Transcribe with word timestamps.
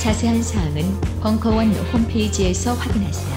자세한 0.00 0.42
사항은 0.42 0.82
벙커원 1.20 1.72
홈페이지에서 1.92 2.74
확인하세요 2.74 3.36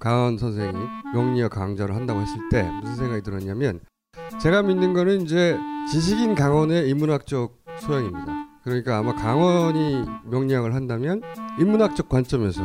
강원 0.00 0.36
선생이 0.36 0.72
명리학 1.14 1.52
강좌를 1.52 1.94
한다고 1.94 2.20
했을 2.20 2.36
때 2.50 2.62
무슨 2.82 2.96
생각이 2.96 3.22
들었냐면 3.22 3.80
제가 4.40 4.62
믿는 4.62 4.92
거는 4.92 5.22
이제 5.22 5.56
지식인 5.90 6.34
강원의 6.34 6.88
인문학적 6.90 7.56
소양입니다. 7.80 8.26
그러니까 8.64 8.98
아마 8.98 9.14
강원이 9.14 10.04
명리학을 10.24 10.74
한다면 10.74 11.22
인문학적 11.58 12.08
관점에서 12.08 12.62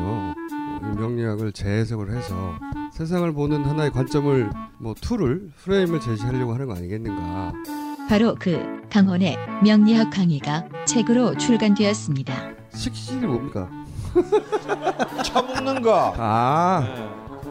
이 0.82 0.96
명리학을 0.98 1.52
재해석을 1.52 2.12
해서 2.16 2.54
세상을 2.94 3.32
보는 3.34 3.64
하나의 3.64 3.92
관점을 3.92 4.50
뭐 4.80 4.94
툴을 5.00 5.52
프레임을 5.58 6.00
제시하려고 6.00 6.54
하는 6.54 6.68
거 6.68 6.76
아니겠는가. 6.76 7.54
바로 8.10 8.34
그 8.40 8.82
강헌의 8.90 9.38
명리학 9.64 10.10
강의가 10.10 10.68
책으로 10.86 11.38
출간되었습니다 11.38 12.34
식신이 12.74 13.24
뭡니까? 13.28 13.70
처먹는 15.24 15.84
거. 15.84 16.16
아 16.18 16.84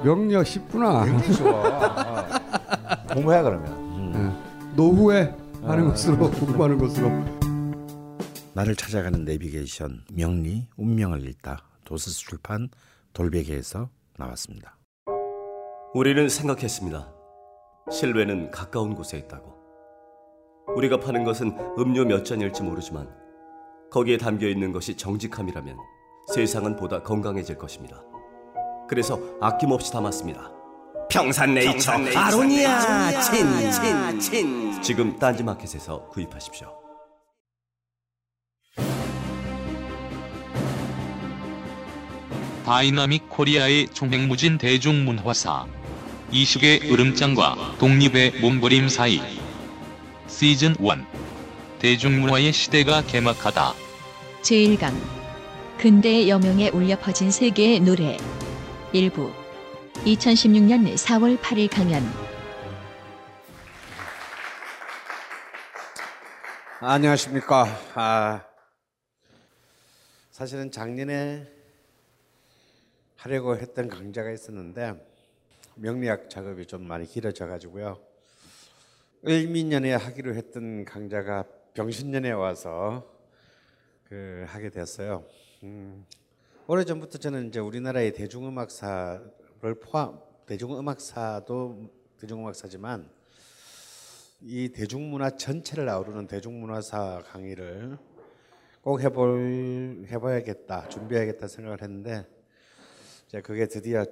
명리학 0.03 0.45
쉽구나. 0.45 1.05
굉장히 1.05 1.34
좋아. 1.34 1.61
어. 1.62 3.15
공부해 3.15 3.41
그러면. 3.42 4.15
예. 4.17 4.75
노후에 4.75 5.33
하는 5.62 5.89
것으로 5.91 6.28
공부하는 6.33 6.77
것으로 6.77 7.09
나를 8.55 8.75
찾아가는 8.75 9.25
내비게이션 9.25 10.06
명리 10.12 10.67
운명을 10.77 11.25
읽다 11.28 11.62
도서스 11.84 12.19
출판 12.19 12.69
돌베개에서 13.12 13.91
나왔습니다. 14.17 14.77
우리는 15.95 16.28
생각했습니다. 16.28 17.12
실외는 17.93 18.50
가까운 18.50 18.97
곳에 18.97 19.19
있다고. 19.19 19.58
우리가 20.77 21.00
파는 21.00 21.24
것은 21.24 21.56
음료 21.78 22.05
몇 22.05 22.24
잔일지 22.24 22.62
모르지만 22.62 23.08
거기에 23.91 24.16
담겨 24.16 24.47
있는 24.47 24.72
것이 24.72 24.97
정직함이라면 24.97 25.77
세상은 26.34 26.77
보다 26.77 27.02
건강해질 27.02 27.56
것입니다. 27.56 28.02
그래서 28.88 29.19
아낌없이 29.41 29.91
담았습니다. 29.92 30.52
평산네이처, 31.10 31.92
아로니아 32.14 33.20
친친친 33.22 34.83
지금 34.83 35.19
딴지마켓에서 35.19 36.08
구입하십시오. 36.08 36.69
다이나믹 42.66 43.30
코리아의 43.30 43.88
총행무진 43.88 44.58
대중문화사, 44.58 45.64
이식의 46.30 46.92
으름장과 46.92 47.77
독립의 47.78 48.42
몸부림 48.42 48.91
사이. 48.91 49.47
시즌 50.29 50.75
1. 50.79 51.05
대중문화의 51.79 52.53
시대가 52.53 53.03
개막하다. 53.03 53.73
제1강 54.43 54.93
근대의 55.79 56.29
여명에 56.29 56.69
울려 56.71 56.98
퍼진 56.98 57.31
세계의 57.31 57.81
노래 57.81 58.17
1부 58.92 59.33
2016년 60.05 60.94
4월 60.94 61.38
8일 61.38 61.71
강연 61.71 62.03
안녕하십니까. 66.81 67.67
아, 67.94 68.44
사실은 70.31 70.71
작년에 70.71 71.47
하려고 73.17 73.56
했던 73.56 73.88
강좌가 73.88 74.31
있었는데 74.31 74.94
명리학 75.75 76.31
작업이 76.31 76.67
좀 76.67 76.87
많이 76.87 77.06
길어져 77.06 77.47
가지고요. 77.47 78.07
을미년에 79.27 79.95
하기로 79.95 80.34
했던 80.34 80.84
강좌가 80.84 81.45
병신년에 81.75 82.31
와서 82.31 83.05
그 84.05 84.45
하게 84.47 84.71
됐어요. 84.71 85.25
음, 85.65 86.06
오래 86.69 86.84
전부터 86.84 87.19
저는 87.19 87.49
이제 87.49 87.59
우리나라의 87.59 88.12
대중음악사를 88.12 89.75
포함 89.83 90.21
대중음악사도 90.47 91.91
대중음악사지만 92.21 93.11
이 94.43 94.69
대중문화 94.69 95.31
전체를 95.31 95.89
아우르는 95.89 96.29
대중문화사 96.29 97.25
강의를 97.27 97.99
꼭 98.83 99.00
해볼 99.03 100.06
해봐야겠다 100.09 100.89
준비해야겠다 100.89 101.49
생각을 101.49 101.83
했는데 101.83 102.25
이제 103.27 103.41
그게 103.41 103.67
드디어 103.67 104.05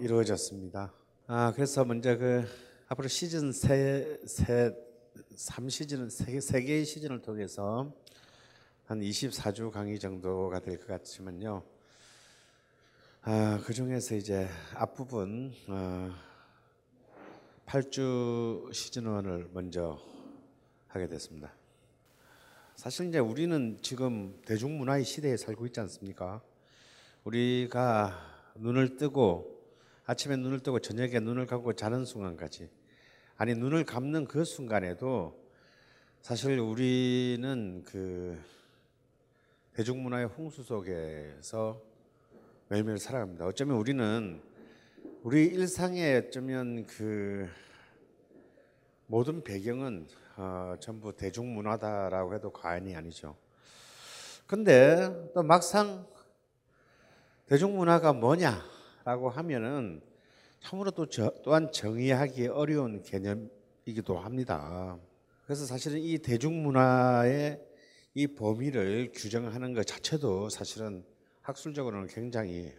이루어졌습니다. 0.00 0.94
아 1.26 1.52
그래서 1.54 1.84
먼저 1.84 2.16
그 2.16 2.46
앞으로 2.88 3.08
시즌 3.08 3.52
세 3.52 4.20
세 4.26 4.72
3시즌은 5.34 6.10
세, 6.10 6.40
세 6.40 6.62
개의 6.62 6.84
시즌을 6.84 7.20
통해서 7.22 7.92
한 8.84 9.00
24주 9.00 9.70
강의 9.70 9.98
정도가 9.98 10.60
될 10.60 10.78
것 10.78 10.86
같지만요. 10.86 11.64
아, 13.22 13.60
그 13.64 13.72
중에서 13.74 14.14
이제 14.14 14.48
앞부분 14.74 15.52
어, 15.68 16.14
8주 17.66 18.72
시즌 18.72 19.04
1을 19.04 19.50
먼저 19.52 19.98
하게 20.86 21.08
됐습니다. 21.08 21.52
사실 22.76 23.08
이제 23.08 23.18
우리는 23.18 23.78
지금 23.82 24.40
대중문화의 24.46 25.04
시대에 25.04 25.36
살고 25.36 25.66
있지 25.66 25.80
않습니까? 25.80 26.40
우리가 27.24 28.52
눈을 28.56 28.96
뜨고 28.96 29.55
아침에 30.08 30.36
눈을 30.36 30.60
뜨고 30.60 30.78
저녁에 30.78 31.18
눈을 31.18 31.46
감고 31.46 31.72
자는 31.72 32.04
순간까지 32.04 32.70
아니 33.36 33.54
눈을 33.54 33.84
감는 33.84 34.26
그 34.26 34.44
순간에도 34.44 35.36
사실 36.22 36.60
우리는 36.60 37.82
그 37.84 38.40
대중문화의 39.74 40.26
홍수 40.26 40.62
속에서 40.62 41.82
매일매일 42.68 42.98
살아갑니다. 42.98 43.46
어쩌면 43.46 43.76
우리는 43.78 44.40
우리 45.22 45.46
일상의 45.46 46.18
어쩌면 46.18 46.86
그 46.86 47.48
모든 49.08 49.42
배경은 49.42 50.06
어, 50.36 50.74
전부 50.78 51.16
대중문화다라고 51.16 52.34
해도 52.34 52.52
과언이 52.52 52.94
아니죠. 52.94 53.36
근데 54.46 55.30
또 55.34 55.42
막상 55.42 56.06
대중문화가 57.46 58.12
뭐냐 58.12 58.75
라고 59.06 59.30
하면은 59.30 60.00
참으로 60.58 60.90
또 60.90 61.06
저, 61.06 61.32
또한 61.44 61.70
정의하기 61.70 62.48
어려운 62.48 63.04
개념이기도 63.04 64.18
합니다. 64.18 64.98
그래서 65.44 65.64
사실은 65.64 66.00
이 66.00 66.18
대중문화의 66.18 67.64
이 68.14 68.26
범위를 68.26 69.12
규정하는 69.14 69.74
것 69.74 69.86
자체도 69.86 70.48
사실은 70.48 71.04
학술적으로는 71.42 72.08
굉장히 72.08 72.72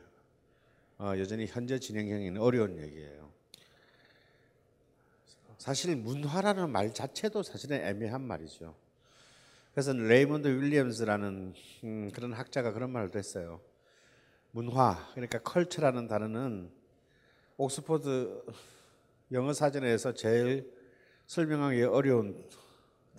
어, 0.97 1.13
여전히 1.17 1.45
현재 1.45 1.79
진행형에는 1.79 2.41
어려운 2.41 2.77
얘기예요. 2.77 3.31
사실 5.57 5.95
문화라는 5.95 6.69
말 6.69 6.93
자체도 6.93 7.41
사실은 7.41 7.77
애매한 7.77 8.21
말이죠. 8.21 8.75
그래서 9.71 9.93
레이먼드 9.93 10.49
윌리엄스라는 10.49 11.53
음, 11.85 12.11
그런 12.13 12.33
학자가 12.33 12.73
그런 12.73 12.89
말을 12.89 13.11
했어요. 13.15 13.61
문화 14.57 14.97
그러니까 15.11 15.37
culture라는 15.43 16.07
단어는 16.07 16.71
옥스퍼드 17.57 18.43
영어 19.31 19.53
사전에서 19.53 20.15
제일 20.15 20.73
설명하기 21.27 21.83
어려운 21.83 22.43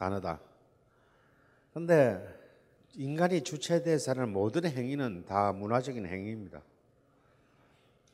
단어다. 0.00 0.40
근데 1.72 2.20
인간이 2.94 3.44
주체돼서 3.44 4.10
하는 4.10 4.32
모든 4.32 4.64
행위는 4.64 5.26
다 5.26 5.52
문화적인 5.52 6.06
행위입니다. 6.06 6.60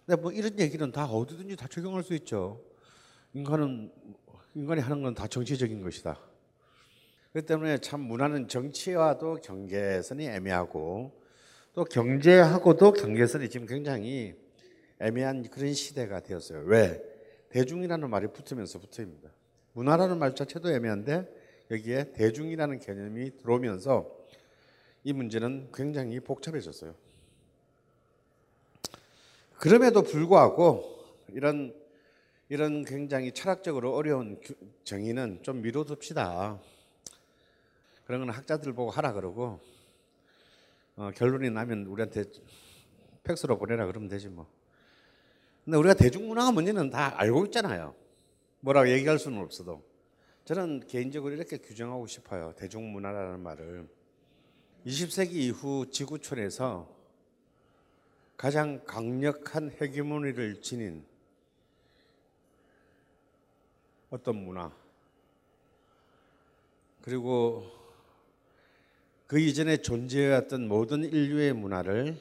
근데 0.05 0.21
뭐 0.21 0.31
이런 0.31 0.61
얘기는 0.61 0.93
다 0.93 1.07
어디든지 1.07 1.57
다 1.57 1.67
적용할 1.67 2.03
수 2.03 2.13
있죠. 2.17 2.61
인간은 3.33 3.91
인간이 4.55 4.83
하는 4.83 5.03
건 5.03 5.15
다 5.15 5.27
정치적인 5.27 5.83
것이다. 5.83 6.21
그렇기 7.33 7.47
때문에 7.47 7.79
참 7.79 8.01
문화는 8.01 8.49
정치와도 8.49 9.37
경계선이 9.37 10.27
애매하고 10.27 11.24
또 11.75 11.85
경제하고도 11.85 12.93
경계선이 12.93 13.51
지금 13.51 13.67
굉장히 13.67 14.35
애매한 15.01 15.49
그런 15.51 15.75
시대가 15.75 16.21
되었어요. 16.21 16.63
왜? 16.67 17.03
대중이라는 17.49 18.09
말이 18.09 18.29
붙으면서 18.29 18.79
붙어입니다. 18.79 19.29
문화라는 19.73 20.19
말 20.19 20.37
자체도 20.37 20.71
애매한데 20.71 21.27
여기에 21.73 22.13
대중이라는 22.13 22.79
개념이 22.79 23.39
들어오면서 23.39 24.09
이 25.03 25.13
문제는 25.13 25.71
굉장히 25.75 26.21
복잡해졌어요. 26.21 26.95
그럼에도 29.59 30.03
불구하고 30.03 30.85
이런 31.29 31.75
이런 32.49 32.85
굉장히 32.85 33.33
철학적으로 33.33 33.95
어려운 33.95 34.41
정의는 34.85 35.41
좀 35.43 35.61
미뤄둡시다. 35.61 36.61
그런 38.05 38.21
건 38.21 38.31
학자들 38.31 38.73
보고 38.75 38.91
하라 38.91 39.13
그러고 39.13 39.61
어, 40.97 41.11
결론이 41.15 41.51
나면 41.51 41.87
우리한테 41.87 42.25
팩스로 43.25 43.59
보내라 43.59 43.87
그러면 43.87 44.09
되지 44.09 44.29
뭐. 44.29 44.47
근데 45.65 45.79
우리가 45.79 45.95
대중문화가 45.95 46.53
뭔지는 46.53 46.91
다 46.91 47.19
알고 47.19 47.47
있잖아요. 47.47 47.95
뭐라고 48.61 48.89
얘기할 48.91 49.19
수는 49.19 49.41
없어도. 49.41 49.83
저는 50.45 50.87
개인적으로 50.87 51.35
이렇게 51.35 51.57
규정하고 51.57 52.07
싶어요. 52.07 52.53
대중문화라는 52.57 53.41
말을. 53.41 53.89
20세기 54.87 55.33
이후 55.33 55.87
지구촌에서 55.91 56.95
가장 58.37 58.85
강력한 58.85 59.71
헤게모니를 59.71 60.61
지닌 60.61 61.05
어떤 64.11 64.37
문화 64.37 64.71
그리고 67.01 67.84
그 69.27 69.39
이전에 69.39 69.79
존재해왔던 69.79 70.69
모든 70.69 71.03
인류의 71.03 71.55
문화를 71.55 72.17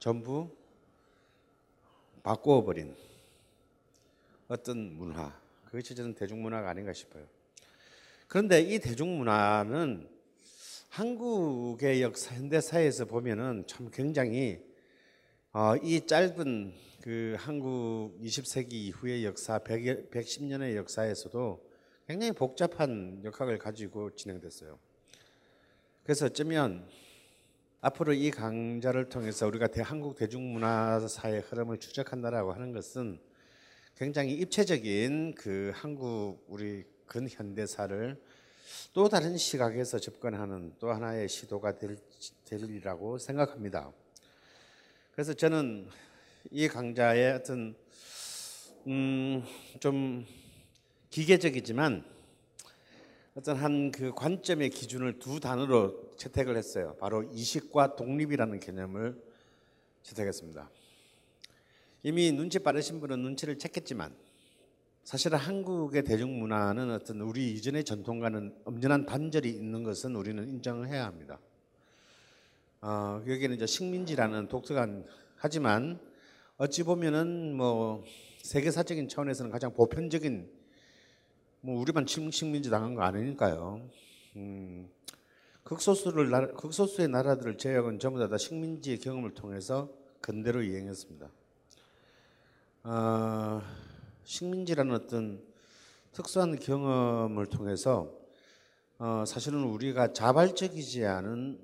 전부 0.00 0.50
바꾸어 2.22 2.64
버린 2.64 2.96
어떤 4.48 4.96
문화 4.96 5.38
그것이 5.66 5.94
저는 5.94 6.14
대중문화가 6.14 6.68
아닌가 6.68 6.92
싶어요. 6.92 7.24
그런데 8.26 8.60
이 8.60 8.80
대중문화는 8.80 10.08
한국의 10.88 12.02
역사 12.02 12.34
현대사에서 12.34 13.04
보면은 13.04 13.64
참 13.68 13.90
굉장히 13.92 14.60
어, 15.52 15.76
이 15.76 16.04
짧은 16.04 16.74
그 17.02 17.36
한국 17.38 18.18
20세기 18.20 18.72
이후의 18.72 19.24
역사 19.24 19.60
100, 19.60 20.10
110년의 20.10 20.74
역사에서도 20.74 21.69
굉장히 22.10 22.32
복잡한 22.32 23.20
역학을 23.22 23.58
가지고 23.58 24.12
진행됐어요. 24.16 24.80
그래서 26.02 26.26
어쩌면 26.26 26.84
앞으로 27.80 28.14
이 28.14 28.32
강좌를 28.32 29.08
통해서 29.08 29.46
우리가 29.46 29.68
대한국 29.68 30.16
대중문화사의 30.16 31.42
흐름을 31.42 31.78
추적한다라고 31.78 32.52
하는 32.52 32.72
것은 32.72 33.20
굉장히 33.96 34.32
입체적인 34.32 35.36
그 35.36 35.70
한국 35.72 36.44
우리 36.48 36.82
근현대사를 37.06 38.20
또 38.92 39.08
다른 39.08 39.36
시각에서 39.36 40.00
접근하는 40.00 40.74
또 40.80 40.90
하나의 40.90 41.28
시도가 41.28 41.78
될, 41.78 41.96
되리라고 42.44 43.18
생각합니다. 43.18 43.92
그래서 45.12 45.32
저는 45.32 45.86
이 46.50 46.66
강좌의 46.66 47.34
어떤 47.34 47.76
음, 48.88 49.44
좀 49.78 50.26
기계적이지만 51.10 52.04
어떤 53.34 53.56
한 53.56 53.90
그 53.92 54.12
관점의 54.14 54.70
기준을 54.70 55.18
두 55.18 55.40
단어로 55.40 56.12
채택을 56.16 56.56
했어요. 56.56 56.96
바로 56.98 57.22
이식과 57.22 57.96
독립이라는 57.96 58.60
개념을 58.60 59.20
채택했습니다. 60.02 60.70
이미 62.02 62.32
눈치 62.32 62.58
빠르신 62.58 63.00
분은 63.00 63.20
눈치를 63.20 63.58
챘겠지만 63.58 64.12
사실은 65.04 65.38
한국의 65.38 66.04
대중문화는 66.04 66.92
어떤 66.92 67.20
우리 67.20 67.52
이전의 67.52 67.84
전통과는 67.84 68.54
엄연한 68.64 69.06
단절이 69.06 69.48
있는 69.48 69.82
것은 69.82 70.16
우리는 70.16 70.46
인정을 70.48 70.88
해야 70.88 71.06
합니다. 71.06 71.38
어, 72.80 73.22
여기는 73.26 73.56
이제 73.56 73.66
식민지라는 73.66 74.48
독특한 74.48 75.04
하지만 75.36 76.00
어찌 76.56 76.82
보면은 76.82 77.54
뭐 77.56 78.04
세계사적인 78.42 79.08
차원에서는 79.08 79.50
가장 79.50 79.72
보편적인 79.74 80.59
뭐 81.62 81.78
우리만 81.78 82.06
식민지 82.06 82.70
당한 82.70 82.94
거 82.94 83.02
아니니까요. 83.02 83.82
음, 84.36 84.88
극소수를 85.62 86.54
극소수의 86.54 87.08
나라들을 87.08 87.58
제외하고는 87.58 87.98
전부 87.98 88.18
다, 88.18 88.28
다 88.28 88.38
식민지의 88.38 88.98
경험을 88.98 89.34
통해서 89.34 89.90
근대로 90.22 90.62
이행했습니다. 90.62 91.30
어, 92.84 93.62
식민지라는 94.24 94.94
어떤 94.94 95.42
특수한 96.12 96.58
경험을 96.58 97.46
통해서 97.46 98.10
어, 98.98 99.24
사실은 99.26 99.64
우리가 99.64 100.14
자발적이지 100.14 101.04
않은 101.04 101.60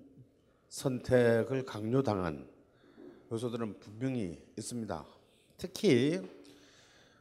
선택을 0.68 1.64
강요당한 1.64 2.46
요소들은 3.32 3.78
분명히 3.80 4.42
있습니다. 4.58 5.06
특히 5.56 6.20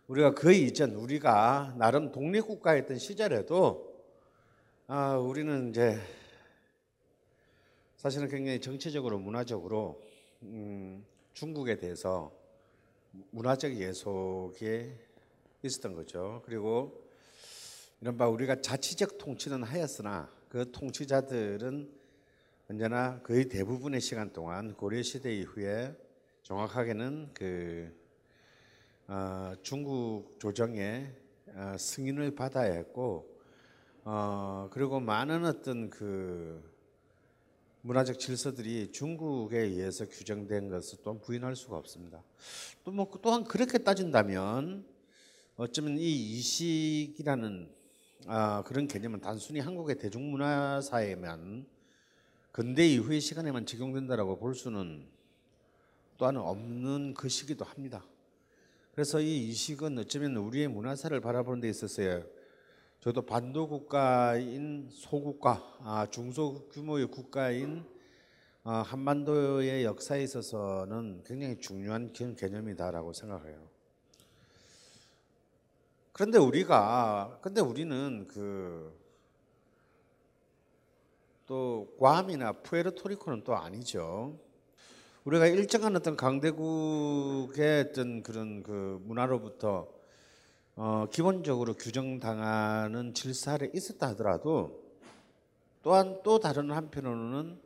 우리가 0.07 0.35
그 0.35 0.53
이전 0.53 0.93
우리가 0.93 1.73
나름 1.79 2.11
독립국가였던 2.11 2.99
시절에도 2.99 3.91
아, 4.85 5.17
우리는 5.17 5.69
이제 5.69 5.99
사실은 7.97 8.27
굉장히 8.27 8.61
정치적으로 8.61 9.17
문화적으로 9.17 10.03
음, 10.43 11.03
중국에 11.33 11.77
대해서 11.77 12.31
문화적 13.31 13.75
예속에 13.75 14.95
있었던 15.63 15.95
거죠. 15.95 16.43
그리고 16.45 17.03
이른바 17.99 18.27
우리가 18.27 18.61
자치적 18.61 19.17
통치는 19.17 19.63
하였으나 19.63 20.29
그 20.49 20.71
통치자들은 20.71 21.89
언제나 22.69 23.19
거의 23.23 23.49
대부분의 23.49 24.01
시간 24.01 24.31
동안 24.31 24.75
고려 24.75 25.01
시대 25.01 25.35
이후에 25.35 25.95
정확하게는 26.43 27.31
그 27.33 28.04
어, 29.07 29.53
중국 29.61 30.39
조정의 30.39 31.13
어, 31.53 31.75
승인을 31.77 32.33
받아야 32.33 32.73
했고 32.73 33.29
어, 34.03 34.67
그리고 34.71 34.99
많은 34.99 35.45
어떤 35.45 35.91
그 35.91 36.73
문화적 37.81 38.17
질서들이 38.17 38.91
중국에 38.91 39.59
의해서 39.59 40.07
규정된 40.09 40.69
것을 40.69 40.99
또 41.03 41.19
부인할 41.19 41.55
수가 41.55 41.77
없습니다. 41.77 42.23
또 42.83 42.91
뭐 42.91 43.07
또한 43.21 43.43
그렇게 43.43 43.77
따진다면 43.77 44.83
어쩌면 45.55 45.99
이 45.99 46.09
이식이라는 46.37 47.69
아, 48.25 48.63
그런 48.65 48.87
개념은 48.87 49.21
단순히 49.21 49.59
한국의 49.59 49.99
대중문화사에만 49.99 51.67
근대 52.51 52.87
이후의 52.87 53.21
시간에만 53.21 53.67
적용된다라고 53.67 54.39
볼 54.39 54.55
수는 54.55 55.07
또한 56.17 56.37
없는 56.37 57.13
것이기도 57.13 57.65
합니다. 57.65 58.03
그래서 58.95 59.19
이 59.19 59.49
이식은 59.49 59.99
어쩌면 59.99 60.37
우리의 60.37 60.69
문화사를 60.69 61.19
바라보는 61.19 61.59
데 61.59 61.69
있어서요. 61.69 62.23
저도 63.01 63.25
반도 63.27 63.67
국가인 63.67 64.89
소국가, 64.89 65.61
아, 65.81 66.07
중소 66.09 66.69
규모의 66.69 67.07
국가인 67.07 67.85
아, 68.63 68.77
한반도의 68.77 69.83
역사에 69.83 70.23
있어서는 70.23 71.21
굉장히 71.23 71.59
중요한 71.59 72.13
개념이다라고 72.13 73.13
생각해요. 73.13 73.69
그런데 76.11 76.39
우리가, 76.39 77.39
근데 77.43 77.61
우리는 77.61 78.27
그 78.27 79.05
또 81.45 81.95
괌이나 81.99 82.53
푸에르토리코는 82.53 83.43
또 83.43 83.55
아니죠. 83.55 84.39
우리가 85.25 85.47
일정한 85.47 85.95
어떤 85.95 86.15
강대국의 86.15 87.85
어떤 87.89 88.21
그런 88.21 88.61
그 88.61 89.01
문화로부터 89.05 89.91
어, 90.75 91.07
기본적으로 91.11 91.73
규정당하는 91.73 93.15
질서 93.15 93.53
아래 93.53 93.67
있었다 93.73 94.09
하더라도 94.09 94.83
또한 95.81 96.19
또 96.23 96.37
다른 96.37 96.69
한편으로는 96.69 97.59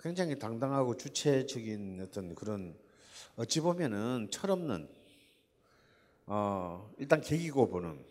굉장히 0.00 0.38
당당하고 0.38 0.96
주체적인 0.96 2.00
어떤 2.00 2.34
그런 2.34 2.74
어찌 3.36 3.60
보면은 3.60 4.28
철없는 4.30 4.88
어, 6.24 6.90
일단 6.96 7.20
계기고 7.20 7.68
보는 7.68 8.02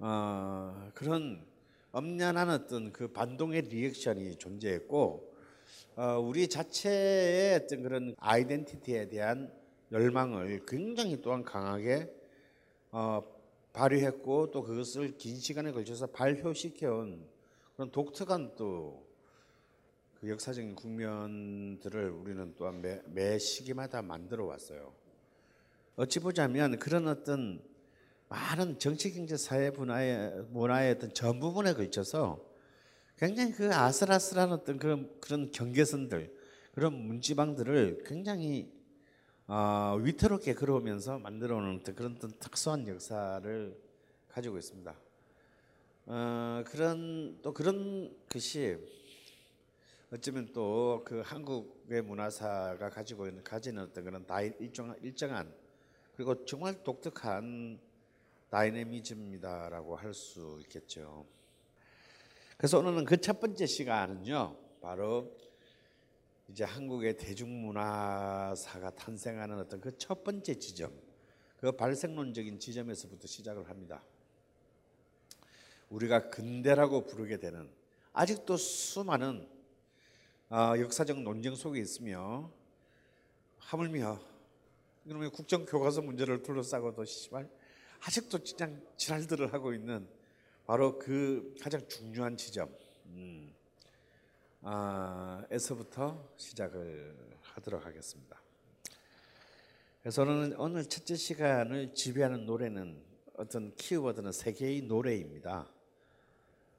어, 0.00 0.90
그런 0.92 1.40
엄연한 1.92 2.50
어떤 2.50 2.92
그 2.92 3.12
반동의 3.12 3.62
리액션이 3.62 4.38
존재했고 4.38 5.28
어, 5.28 5.31
우리 5.96 6.48
자체의 6.48 7.56
어떤 7.56 7.82
그런 7.82 8.14
아이덴티티에 8.18 9.08
대한 9.08 9.52
열망을 9.90 10.64
굉장히 10.66 11.20
또한 11.20 11.42
강하게 11.44 12.12
어, 12.90 13.22
발휘했고 13.72 14.50
또 14.50 14.62
그것을 14.62 15.16
긴 15.18 15.36
시간에 15.36 15.72
걸쳐서 15.72 16.06
발효시켜온 16.08 17.26
그런 17.76 17.90
독특한 17.90 18.54
또 18.56 19.12
그 20.22 20.28
역사적인 20.28 20.76
국면들을 20.76 22.10
우리는 22.10 22.54
또한 22.56 22.80
매, 22.80 23.02
매 23.06 23.40
시기마다 23.40 24.02
만들어 24.02 24.44
왔어요. 24.44 24.94
어찌 25.96 26.20
보자면 26.20 26.78
그런 26.78 27.08
어떤 27.08 27.60
많은 28.28 28.78
정치, 28.78 29.12
경제, 29.12 29.36
사회 29.36 29.72
분야의 29.72 30.44
문화의 30.50 30.92
어떤 30.92 31.12
전 31.12 31.40
부분에 31.40 31.74
걸쳐서 31.74 32.38
굉장히 33.16 33.52
그 33.52 33.72
아슬아슬한 33.72 34.52
어떤 34.52 34.78
그런 34.78 35.20
그런 35.20 35.50
경계선들 35.52 36.34
그런 36.72 36.94
문지방들을 36.94 38.04
굉장히 38.06 38.72
어, 39.46 39.96
위태롭게 40.00 40.54
걸어오면서 40.54 41.18
만들어오는 41.18 41.80
어떤 41.80 41.94
그런 41.94 42.16
어떤 42.16 42.30
특수한 42.38 42.86
역사를 42.88 43.78
가지고 44.28 44.58
있습니다. 44.58 44.94
어, 46.06 46.64
그런 46.66 47.38
또 47.42 47.52
그런 47.52 48.16
것이 48.28 48.76
어쩌면 50.12 50.52
또 50.52 51.02
그 51.04 51.20
한국의 51.20 52.02
문화사가 52.02 52.90
가지고 52.90 53.26
있는 53.26 53.42
가지는 53.42 53.82
어떤 53.82 54.04
그런 54.04 54.26
다이, 54.26 54.52
일정 54.58 54.94
일정한 55.02 55.54
그리고 56.16 56.44
정말 56.44 56.82
독특한 56.82 57.78
다이내미즘이다라고 58.50 59.96
할 59.96 60.12
수 60.12 60.58
있겠죠. 60.60 61.26
그래서 62.56 62.78
오늘은 62.78 63.04
그 63.04 63.16
첫 63.16 63.40
번째 63.40 63.66
시간은요, 63.66 64.56
바로 64.80 65.36
이제 66.48 66.64
한국의 66.64 67.16
대중문화사가 67.16 68.90
탄생하는 68.90 69.58
어떤 69.60 69.80
그 69.80 69.96
첫 69.96 70.22
번째 70.24 70.54
지점, 70.58 70.92
그 71.56 71.72
발생론적인 71.72 72.58
지점에서부터 72.58 73.26
시작을 73.26 73.68
합니다. 73.68 74.02
우리가 75.90 76.30
근대라고 76.30 77.04
부르게 77.04 77.38
되는 77.38 77.70
아직도 78.12 78.56
수많은 78.56 79.48
어, 80.50 80.74
역사적 80.78 81.20
논쟁 81.22 81.54
속에 81.54 81.80
있으며 81.80 82.50
하물며 83.58 84.20
이놈의 85.06 85.30
국정 85.30 85.64
교과서 85.64 86.02
문제를 86.02 86.42
둘러싸고도 86.42 87.04
씨발 87.04 87.48
아직도 88.00 88.38
그냥 88.56 88.82
지랄들을 88.96 89.52
하고 89.52 89.72
있는 89.72 90.06
바로 90.66 90.98
그 90.98 91.54
가장 91.60 91.86
중요한 91.88 92.36
지점 92.36 92.72
음, 93.06 93.52
아, 94.62 95.44
에서부터 95.50 96.32
시작을 96.36 97.16
하도록 97.40 97.84
하겠습니다. 97.84 98.40
그래서 100.00 100.22
오늘, 100.22 100.54
오늘 100.58 100.84
첫째 100.84 101.16
시간을 101.16 101.94
지배하는 101.94 102.46
노래는 102.46 103.02
어떤 103.36 103.74
키워드는 103.74 104.30
세 104.32 104.52
개의 104.52 104.82
노래입니다. 104.82 105.68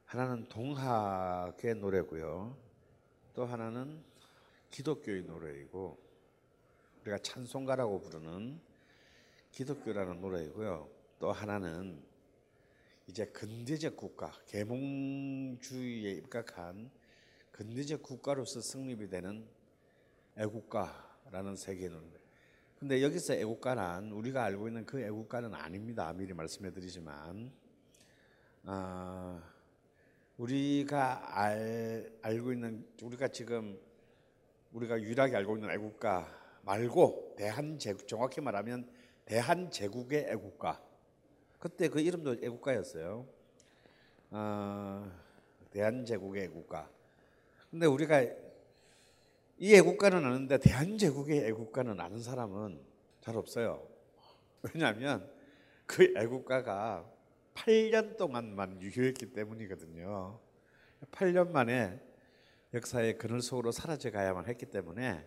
하나는 0.06 0.48
동학의 0.48 1.76
노래고요. 1.76 2.58
또 3.34 3.46
하나는 3.46 4.04
기독교의 4.70 5.24
노래이고 5.24 5.98
우리가 7.02 7.18
찬송가라고 7.18 8.00
부르는 8.00 8.60
기독교라는 9.52 10.22
노래이고요. 10.22 10.90
또 11.20 11.32
하나는 11.32 12.13
이제 13.08 13.26
근대적 13.26 13.98
국가, 13.98 14.32
계몽주의에 14.48 16.12
입각한 16.12 16.90
근대적 17.52 18.02
국가로서 18.02 18.62
성립이 18.62 19.08
되는 19.10 19.46
애국가라는 20.38 21.56
세 21.56 21.76
개의 21.76 21.90
노래. 21.90 22.08
근데 22.80 23.02
여기서 23.02 23.36
애국가란 23.36 24.12
우리가 24.12 24.44
알고 24.44 24.68
있는 24.68 24.86
그 24.86 25.02
애국가는 25.02 25.54
아닙니다. 25.54 26.12
미리 26.14 26.34
말씀해 26.34 26.72
드리지만 26.72 27.52
아, 28.66 29.42
우리가 30.38 31.38
알, 31.38 32.12
알고 32.22 32.54
있는 32.54 32.86
우리가 33.02 33.28
지금 33.28 33.80
우리가 34.72 35.00
유일하게 35.00 35.36
알고 35.36 35.58
있는 35.58 35.70
애국가 35.72 36.28
말고 36.64 37.36
대한제국 37.38 38.08
정확히 38.08 38.42
말하면 38.42 38.90
대한제국의 39.26 40.28
애국가 40.30 40.82
그때 41.64 41.88
그 41.88 42.02
이름도 42.02 42.34
애국가였어요. 42.44 43.26
어, 44.32 45.12
대한제국의 45.72 46.44
애국가. 46.44 46.92
근데 47.72 47.86
우리가 47.86 48.22
이 49.60 49.74
애국가는 49.74 50.26
아는데 50.26 50.58
대한제국의 50.58 51.46
애국가는 51.46 51.98
아는 51.98 52.22
사람은 52.22 52.82
잘 53.22 53.38
없어요. 53.38 53.88
왜냐하면 54.62 55.32
그 55.86 56.14
애국가가 56.18 57.10
8년 57.54 58.18
동안만 58.18 58.82
유효했기 58.82 59.32
때문이거든요. 59.32 60.38
8년 61.14 61.52
만에 61.52 61.98
역사의 62.74 63.18
그늘 63.18 63.42
속으로 63.42 63.72
사라져 63.72 64.12
가야만 64.12 64.50
했기 64.50 64.66
때문에 64.66 65.26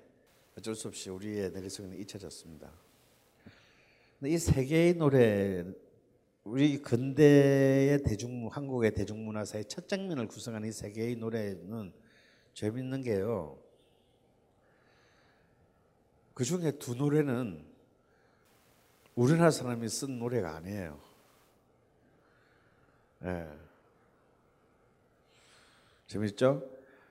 어쩔 0.58 0.74
수 0.74 0.88
없이 0.88 1.08
우리의 1.08 1.52
내리성은 1.52 1.98
잊혀졌습니다. 1.98 2.70
이 4.24 4.36
세 4.38 4.64
개의 4.64 4.94
노래, 4.94 5.64
우리 6.46 6.80
근대의 6.80 8.04
대중 8.04 8.46
한국의 8.46 8.92
대중문화사의 8.94 9.64
첫 9.64 9.88
장면을 9.88 10.28
구성하는 10.28 10.68
이세 10.68 10.92
개의 10.92 11.16
노래는 11.16 11.92
재밌는 12.54 13.02
게요. 13.02 13.58
그 16.34 16.44
중에 16.44 16.70
두 16.78 16.94
노래는 16.94 17.66
우리나라 19.16 19.50
사람이 19.50 19.88
쓴 19.88 20.20
노래가 20.20 20.54
아니에요. 20.54 21.00
예. 23.24 23.48
재밌죠? 26.06 26.62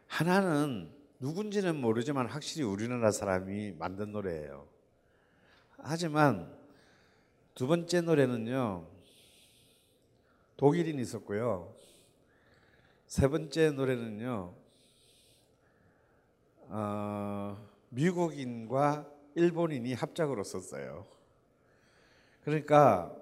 하나는 0.07 0.89
누군지는 1.19 1.75
모르지만 1.75 2.27
확실히 2.27 2.63
우리나라 2.63 3.11
사람이 3.11 3.73
만든 3.73 4.13
노래예요. 4.13 4.65
하지만 5.79 6.55
두 7.53 7.67
번째 7.67 7.99
노래는요, 7.99 8.94
독일인이 10.57 11.01
있었고요. 11.01 11.75
세 13.07 13.27
번째 13.27 13.71
노래는요, 13.71 14.53
어, 16.69 17.69
미국인과 17.89 19.11
일본인이 19.35 19.93
합작으로 19.93 20.43
썼어요. 20.43 21.05
그러니까 22.43 23.13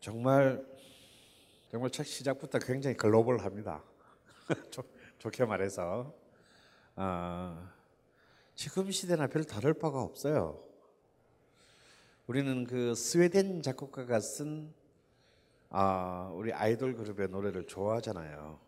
정말 0.00 0.64
정말 1.70 1.90
첫 1.90 2.04
시작부터 2.04 2.58
굉장히 2.58 2.96
글로벌합니다. 2.96 3.82
좋게 5.18 5.46
말해서 5.46 6.14
어, 6.96 7.68
지금 8.54 8.90
시대나 8.90 9.26
별 9.26 9.44
다를 9.44 9.74
바가 9.74 10.02
없어요. 10.02 10.62
우리는 12.26 12.64
그 12.64 12.94
스웨덴 12.94 13.62
작곡가가 13.62 14.20
쓴 14.20 14.72
아, 15.70 16.30
우리 16.34 16.52
아이돌 16.52 16.94
그룹의 16.94 17.28
노래를 17.28 17.66
좋아하잖아요. 17.66 18.58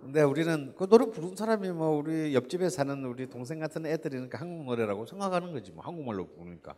근데 0.00 0.22
우리는 0.22 0.74
그 0.76 0.88
노래 0.88 1.06
부른 1.06 1.36
사람이 1.36 1.70
뭐 1.72 1.90
우리 1.90 2.34
옆집에 2.34 2.70
사는 2.70 3.04
우리 3.04 3.28
동생 3.28 3.58
같은 3.58 3.84
애들이니까 3.84 4.38
한국 4.38 4.64
노래라고 4.64 5.04
생각하는 5.04 5.52
거지 5.52 5.72
뭐 5.72 5.84
한국말로 5.84 6.26
부르니까. 6.26 6.74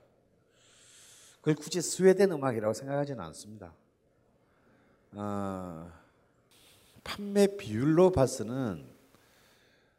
그걸 1.37 1.55
굳이 1.55 1.81
스웨덴 1.81 2.33
음악이라고 2.33 2.73
생각하지는 2.75 3.21
않습니다. 3.27 3.73
어, 5.15 5.91
판매 7.05 7.57
비율로 7.57 8.11
봐서는 8.13 8.87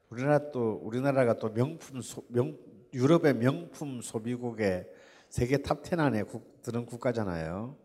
우리나라 0.10 0.52
또 0.52 0.80
우리나라가 0.84 1.38
또 1.38 1.54
명품 1.54 2.02
소, 2.02 2.24
명, 2.28 2.58
유럽의 2.94 3.36
명품 3.36 4.02
소비국의 4.02 4.88
세계 5.30 5.58
top 5.58 5.83
10 5.83 6.00
안에 6.00 6.24
국, 6.24 6.62
드는 6.62 6.86
국가잖아요. 6.86 7.83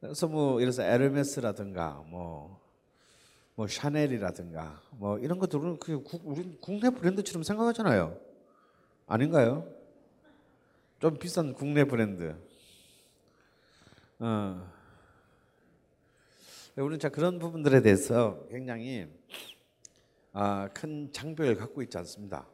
그래서 0.00 0.26
뭐 0.26 0.60
들어서 0.60 0.82
에르메스라든가 0.82 2.04
뭐, 2.08 2.60
뭐 3.54 3.66
샤넬이라든가 3.66 4.82
뭐 4.92 5.18
이런 5.18 5.38
것들은 5.38 5.78
그 5.78 6.02
우리 6.24 6.58
국내 6.60 6.90
브랜드처럼 6.90 7.42
생각하잖아요. 7.42 8.18
아닌가요? 9.06 9.66
좀 11.00 11.18
비싼 11.18 11.54
국내 11.54 11.84
브랜드. 11.84 12.36
어. 14.18 14.72
우리는 16.76 16.98
자 16.98 17.08
그런 17.08 17.38
부분들에 17.38 17.80
대해서 17.80 18.46
굉장히 18.50 19.06
아, 20.32 20.68
큰 20.74 21.10
장벽을 21.10 21.56
갖고 21.56 21.80
있지 21.82 21.96
않습니다. 21.96 22.46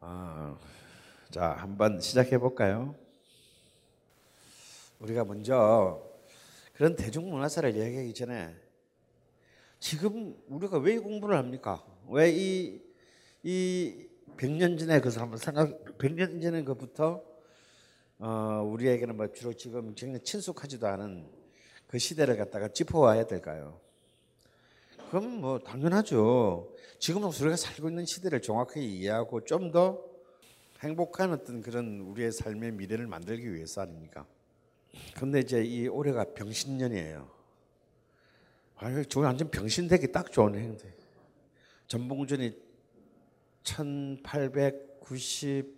아, 0.00 0.58
자 1.30 1.52
한번 1.52 2.00
시작해 2.00 2.36
볼까요? 2.36 2.94
우리가 4.98 5.24
먼저 5.24 6.09
그런 6.80 6.96
대중문화사를 6.96 7.76
이야기하기 7.76 8.14
전에 8.14 8.56
지금 9.80 10.34
우리가 10.48 10.78
왜 10.78 10.96
공부를 10.96 11.36
합니까? 11.36 11.84
왜 12.08 12.32
이 12.32 12.80
이 13.42 14.08
100년 14.38 14.78
전에 14.78 14.98
그것을 15.00 15.36
생각 15.36 15.84
100년 15.98 16.40
전에 16.40 16.64
그부터 16.64 17.22
어, 18.18 18.62
우리에게는 18.64 19.14
뭐 19.14 19.30
주로 19.30 19.52
지금 19.52 19.94
굉장히 19.94 20.24
친숙하지도 20.24 20.86
않은 20.86 21.28
그 21.86 21.98
시대를 21.98 22.38
갖다가 22.38 22.68
짚어와야 22.68 23.26
될까요? 23.26 23.78
그럼 25.10 25.38
뭐 25.42 25.58
당연하죠. 25.58 26.74
지금 26.98 27.24
우리가 27.24 27.56
살고 27.56 27.90
있는 27.90 28.06
시대를 28.06 28.40
정확하게 28.40 28.80
이해하고 28.80 29.44
좀 29.44 29.70
더 29.70 30.02
행복한 30.80 31.30
어떤 31.32 31.60
그런 31.60 32.00
우리의 32.00 32.32
삶의 32.32 32.72
미래를 32.72 33.06
만들기 33.06 33.52
위해서 33.52 33.82
아닙니까? 33.82 34.26
근데 35.14 35.40
이제 35.40 35.62
이 35.62 35.88
올해가 35.88 36.24
병신년이에요. 36.24 37.28
아유, 38.76 39.04
저 39.06 39.20
완전 39.20 39.50
병신 39.50 39.88
되기 39.88 40.10
딱 40.10 40.32
좋은 40.32 40.54
행대. 40.54 40.92
전봉준이 41.86 42.56
1894년 43.62 45.74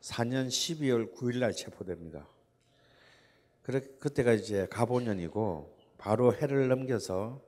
12월 0.00 1.14
9일 1.14 1.38
날 1.38 1.52
체포됩니다. 1.52 2.26
그래, 3.62 3.80
그때가 3.98 4.32
이제 4.32 4.66
가보년이고 4.70 5.76
바로 5.98 6.34
해를 6.34 6.68
넘겨서 6.68 7.42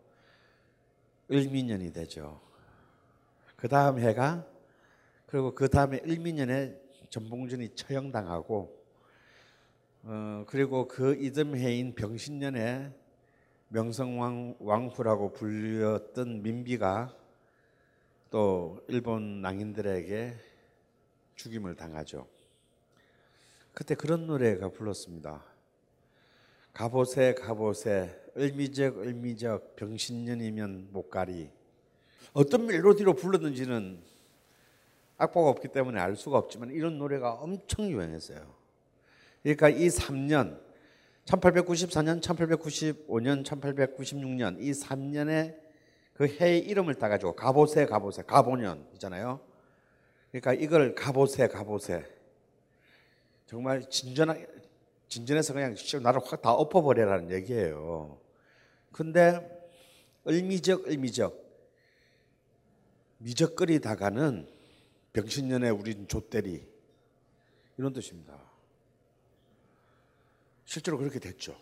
을미년이 1.30 1.92
되죠. 1.92 2.40
그 3.57 3.69
다음 3.69 3.99
해가 3.99 4.47
그리고 5.26 5.54
그 5.54 5.69
다음에 5.69 6.00
을미년에 6.04 6.80
전봉준이 7.11 7.75
처형당하고 7.75 8.79
어, 10.02 10.45
그리고 10.49 10.88
그 10.88 11.14
이듬해인 11.14 11.95
병신년에 11.95 12.90
명성왕 13.69 14.57
왕후라고 14.59 15.33
불렸던 15.33 16.42
민비가 16.42 17.14
또 18.30 18.83
일본 18.88 19.42
낭인들에게 19.42 20.37
죽임을 21.35 21.76
당하죠. 21.76 22.26
그때 23.75 23.95
그런 23.95 24.26
노래가 24.26 24.71
불렀습니다. 24.71 25.45
가보세 26.73 27.35
가보세 27.35 28.33
을미적 28.38 29.00
을미적 29.00 29.76
병신년이면 29.76 30.88
못가리 30.92 31.50
어떤 32.33 32.66
멜로디로 32.66 33.14
불렀는지는 33.14 34.02
악보가 35.19 35.50
없기 35.50 35.69
때문에 35.69 36.00
알 36.00 36.16
수가 36.16 36.38
없지만 36.38 36.71
이런 36.71 36.97
노래가 36.97 37.35
엄청 37.35 37.90
유행했어요. 37.90 38.60
그러니까 39.42 39.68
이 39.68 39.88
3년 39.88 40.61
1894년, 41.25 42.20
1895년, 42.20 43.44
1896년 43.44 44.61
이 44.61 44.73
3년의 44.73 45.56
그 46.14 46.26
해의 46.26 46.61
이름을 46.61 46.97
따가지고 46.97 47.35
가보세 47.35 47.87
가보세 47.87 48.23
가보년이잖아요. 48.23 49.40
그러니까 50.30 50.52
이걸 50.54 50.94
가보세 50.94 51.49
가보세 51.49 52.04
정말 53.47 53.88
진전하 53.88 54.37
진전해서 55.09 55.52
그냥 55.54 55.75
나를 56.02 56.20
확 56.25 56.40
다 56.40 56.52
엎어버려라는 56.52 57.32
얘기예요. 57.32 58.20
근데 58.92 59.40
을미적 60.26 60.87
을미적 60.88 61.50
미적거리다가는 63.18 64.49
병신년에 65.12 65.70
우린 65.70 66.06
좆대리 66.06 66.66
이런 67.76 67.92
뜻입니다. 67.92 68.50
실제로 70.70 70.98
그렇게 70.98 71.18
됐죠. 71.18 71.56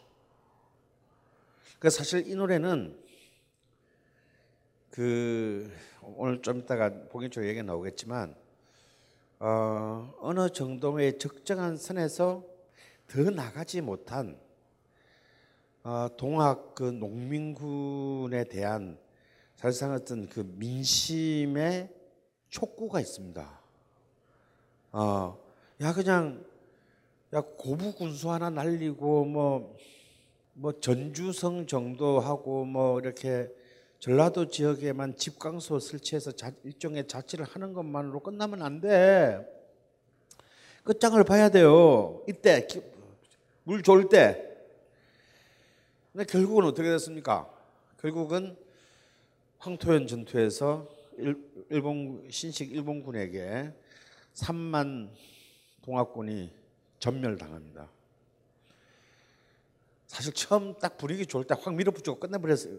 그 1.78 1.88
사실 1.88 2.28
이 2.28 2.34
노래는 2.34 3.02
그 4.90 5.72
오늘 6.02 6.42
좀 6.42 6.58
이따가 6.58 6.90
봉인초 7.08 7.46
얘기 7.46 7.62
나오겠지만 7.62 8.36
어, 9.38 10.14
어느 10.20 10.50
정도의 10.50 11.18
적정한 11.18 11.78
선에서 11.78 12.44
더 13.06 13.30
나가지 13.30 13.80
못한 13.80 14.38
어, 15.84 16.08
동학 16.18 16.74
그 16.74 16.82
농민군에 16.82 18.44
대한 18.44 18.98
사실상 19.56 19.92
어떤 19.92 20.28
그 20.28 20.40
민심의 20.40 21.88
촉구가 22.50 23.00
있습니다. 23.00 23.60
어, 24.92 25.38
야 25.80 25.94
그냥 25.94 26.44
야 27.34 27.42
고부 27.42 27.94
군수 27.94 28.30
하나 28.30 28.48
날리고 28.48 29.24
뭐뭐 29.26 29.76
뭐 30.54 30.80
전주성 30.80 31.66
정도 31.66 32.20
하고 32.20 32.64
뭐 32.64 32.98
이렇게 33.00 33.48
전라도 33.98 34.48
지역에만 34.48 35.16
집강소 35.16 35.78
설치해서 35.78 36.32
자, 36.32 36.52
일종의 36.64 37.06
자치를 37.06 37.44
하는 37.44 37.74
것만으로 37.74 38.20
끝나면 38.20 38.62
안 38.62 38.80
돼. 38.80 39.46
끝장을 40.84 41.22
봐야 41.24 41.50
돼요. 41.50 42.22
이때 42.26 42.66
물 43.64 43.82
좋을 43.82 44.08
때. 44.08 44.42
근데 46.12 46.24
결국은 46.24 46.64
어떻게 46.64 46.88
됐습니까? 46.88 47.52
결국은 48.00 48.56
황토현 49.58 50.06
전투에서 50.06 50.88
일본 51.68 52.26
신식 52.30 52.72
일본군에게 52.72 53.72
3만 54.34 55.10
동학군이 55.82 56.57
전멸당합니다. 56.98 57.88
사실 60.06 60.32
처음 60.32 60.74
딱 60.78 60.96
분위기 60.96 61.26
좋을 61.26 61.44
때 61.44 61.54
확 61.54 61.74
밀어붙이고 61.74 62.18
끝내버렸어요. 62.18 62.78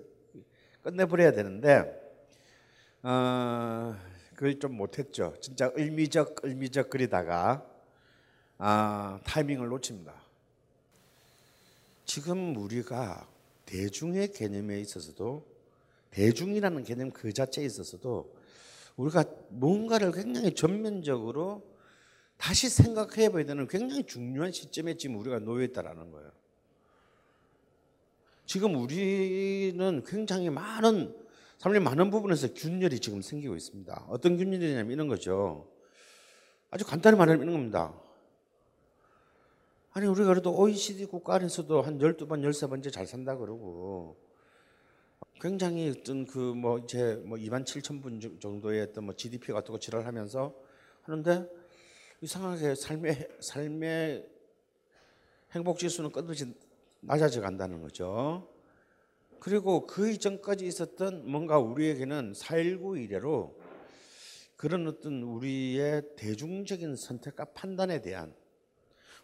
끝내버려야 0.83 1.31
되는데 1.31 1.95
어, 3.03 3.95
그걸 4.33 4.59
좀 4.59 4.75
못했죠. 4.75 5.35
진짜 5.41 5.71
을미적 5.77 6.43
을미적 6.45 6.89
그리다가 6.89 7.65
아, 8.57 9.19
타이밍을 9.23 9.67
놓칩니다. 9.69 10.13
지금 12.05 12.55
우리가 12.57 13.27
대중의 13.65 14.33
개념에 14.33 14.79
있어서도 14.81 15.45
대중이라는 16.11 16.83
개념 16.83 17.11
그 17.11 17.31
자체에 17.31 17.63
있어서도 17.65 18.33
우리가 18.97 19.23
뭔가를 19.49 20.11
굉장히 20.11 20.53
전면적으로 20.55 21.63
다시 22.39 22.69
생각해 22.69 23.29
봐야 23.29 23.43
되는 23.45 23.67
굉장히 23.67 24.05
중요한 24.05 24.51
시점에 24.51 24.95
지금 24.95 25.17
우리가 25.17 25.39
놓여 25.39 25.61
있다라는 25.65 26.09
거예요. 26.09 26.31
지금 28.45 28.75
우리는 28.75 30.03
굉장히 30.05 30.49
많은 30.49 31.13
삶의 31.57 31.81
많은 31.81 32.09
부분에서 32.09 32.53
균열이 32.53 33.01
지금 33.01 33.21
생기고 33.21 33.57
있습니다. 33.57 34.05
어떤 34.07 34.37
균열이냐면 34.37 34.91
이런 34.91 35.09
거죠. 35.09 35.69
아주 36.71 36.85
간단히 36.85 37.17
말하면 37.17 37.41
이런 37.41 37.53
겁니다. 37.53 37.93
아니 39.91 40.07
우리가 40.07 40.29
그래도 40.29 40.55
OECD 40.55 41.05
국가 41.07 41.35
안에서도 41.35 41.81
한 41.81 41.99
12번, 41.99 42.41
13번째 42.41 42.93
잘 42.93 43.05
산다 43.05 43.35
그러고 43.35 44.15
굉장히 45.41 45.89
어떤 45.89 46.25
그뭐 46.25 46.79
이제 46.79 47.21
뭐 47.25 47.37
2만 47.37 47.65
7천 47.65 48.01
분 48.01 48.39
정도의 48.39 48.83
어떤 48.83 49.03
뭐 49.03 49.13
GDP 49.13 49.51
같은 49.51 49.73
거 49.73 49.79
지랄하면서 49.79 50.55
하는데 51.01 51.58
이상하게 52.21 52.75
삶의 52.75 53.27
삶의 53.39 54.29
행복 55.53 55.79
지수는 55.79 56.11
끊임없이 56.11 56.53
낮아져 56.99 57.41
간다는 57.41 57.81
거죠. 57.81 58.47
그리고 59.39 59.87
그 59.87 60.09
이전까지 60.11 60.65
있었던 60.67 61.29
뭔가 61.29 61.59
우리에게는 61.59 62.33
4.19 62.33 63.01
이래로 63.01 63.57
그런 64.57 64.85
어떤 64.87 65.23
우리의 65.23 66.01
대중적인 66.17 66.97
선택과 66.97 67.45
판단에 67.45 68.01
대한 68.01 68.33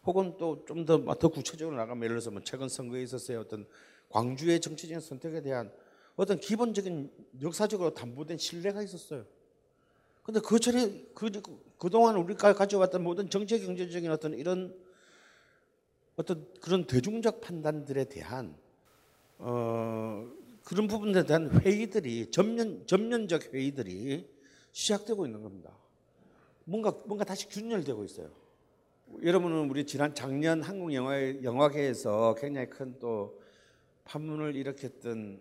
혹은 0.05 0.38
또 0.38 0.63
좀 0.65 0.86
더 0.86 0.97
더 1.19 1.27
구체적으로 1.27 1.75
나가면 1.75 2.03
예를 2.03 2.15
들어서 2.15 2.31
뭐 2.31 2.41
최근 2.45 2.69
선거에 2.69 3.03
있었어요 3.03 3.41
어떤 3.41 3.67
광주의 4.08 4.62
정치적인 4.62 5.01
선택에 5.01 5.41
대한 5.41 5.69
어떤 6.15 6.39
기본적인 6.39 7.12
역사적으로 7.41 7.93
담보된 7.93 8.38
신뢰가 8.38 8.81
있었어요. 8.84 9.25
근데 10.23 10.39
그 10.39 10.60
전에 10.60 11.05
그, 11.13 11.29
그동안 11.77 12.15
우리가 12.15 12.53
가져왔던 12.53 13.03
모든 13.03 13.29
정치 13.29 13.59
경제적인 13.59 14.09
어떤 14.11 14.33
이런 14.33 14.75
어떤 16.15 16.47
그런 16.61 16.85
대중적 16.88 17.41
판단들에 17.41 18.05
대한 18.05 18.55
어, 19.38 20.27
그런 20.63 20.88
부분에 20.88 21.25
대한 21.25 21.49
회의들이 21.61 22.31
전면 22.31 22.85
전면적 22.88 23.53
회의들이 23.53 24.27
시작되고 24.71 25.25
있는 25.25 25.41
겁니다. 25.41 25.71
뭔가 26.63 26.91
뭔가 27.05 27.23
다시 27.23 27.47
균열되고 27.47 28.03
있어요. 28.05 28.31
여러분은 29.23 29.69
우리 29.69 29.85
지난 29.85 30.15
작년 30.15 30.61
한국 30.61 30.93
영화 30.93 31.15
영화계에서 31.43 32.35
굉장히 32.39 32.69
큰또 32.69 33.39
판문을 34.05 34.55
일으켰던 34.55 35.39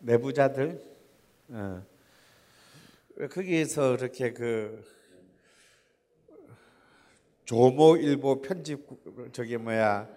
내부자들 0.00 0.82
어. 1.48 1.86
거기에서 3.30 3.94
이렇게 3.94 4.32
그 4.32 4.84
조모일보 7.44 8.40
편집 8.40 8.86
저기 9.32 9.56
뭐야 9.58 10.08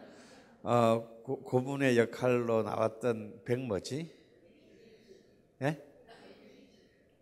어, 0.64 1.22
고, 1.24 1.42
고문의 1.42 1.98
역할로 1.98 2.64
나왔던 2.64 3.42
백 3.44 3.60
뭐지? 3.60 4.16
예? 5.62 5.84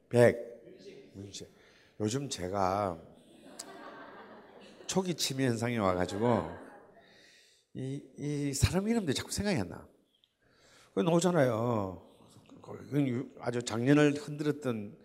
백 0.10 1.12
문제. 1.14 1.48
요즘 2.00 2.30
제가 2.30 3.02
초기 4.86 5.16
치매 5.16 5.48
현상이 5.48 5.78
와가지고 5.78 6.66
이, 7.74 8.02
이 8.18 8.54
사람 8.54 8.88
이름들이 8.88 9.16
자꾸 9.16 9.32
생각이 9.32 9.60
안 9.60 9.70
나. 9.70 9.88
그 10.94 11.02
나오잖아요. 11.02 12.02
아주 13.40 13.64
작년을 13.64 14.14
흔들었던 14.14 14.96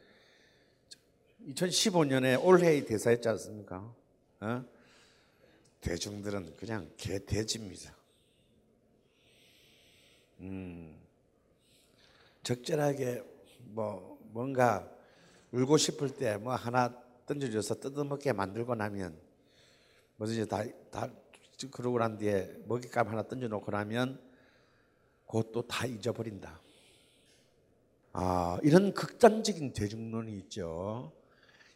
2015년에 1.48 2.42
올해의 2.44 2.84
대사였지 2.84 3.28
않습니까? 3.28 3.94
어? 4.40 4.64
대중들은 5.80 6.56
그냥 6.56 6.90
개 6.96 7.24
돼지입니다. 7.24 7.96
음. 10.40 10.98
적절하게 12.42 13.22
뭐 13.58 14.18
뭔가 14.32 14.90
울고 15.52 15.76
싶을 15.76 16.14
때 16.14 16.36
뭐 16.38 16.54
하나 16.54 16.94
던져줘서 17.26 17.80
뜯어먹게 17.80 18.32
만들고 18.32 18.74
나면 18.74 19.16
뭐든지 20.16 20.48
다, 20.48 20.64
다 20.90 21.08
그러고 21.70 21.98
난 21.98 22.16
뒤에 22.18 22.56
먹잇감 22.66 23.08
하나 23.08 23.22
던져놓고 23.22 23.70
나면 23.70 24.20
그것도 25.26 25.62
다 25.68 25.86
잊어버린다. 25.86 26.60
아 28.12 28.58
이런 28.62 28.92
극단적인 28.92 29.72
대중론이 29.72 30.36
있죠. 30.38 31.12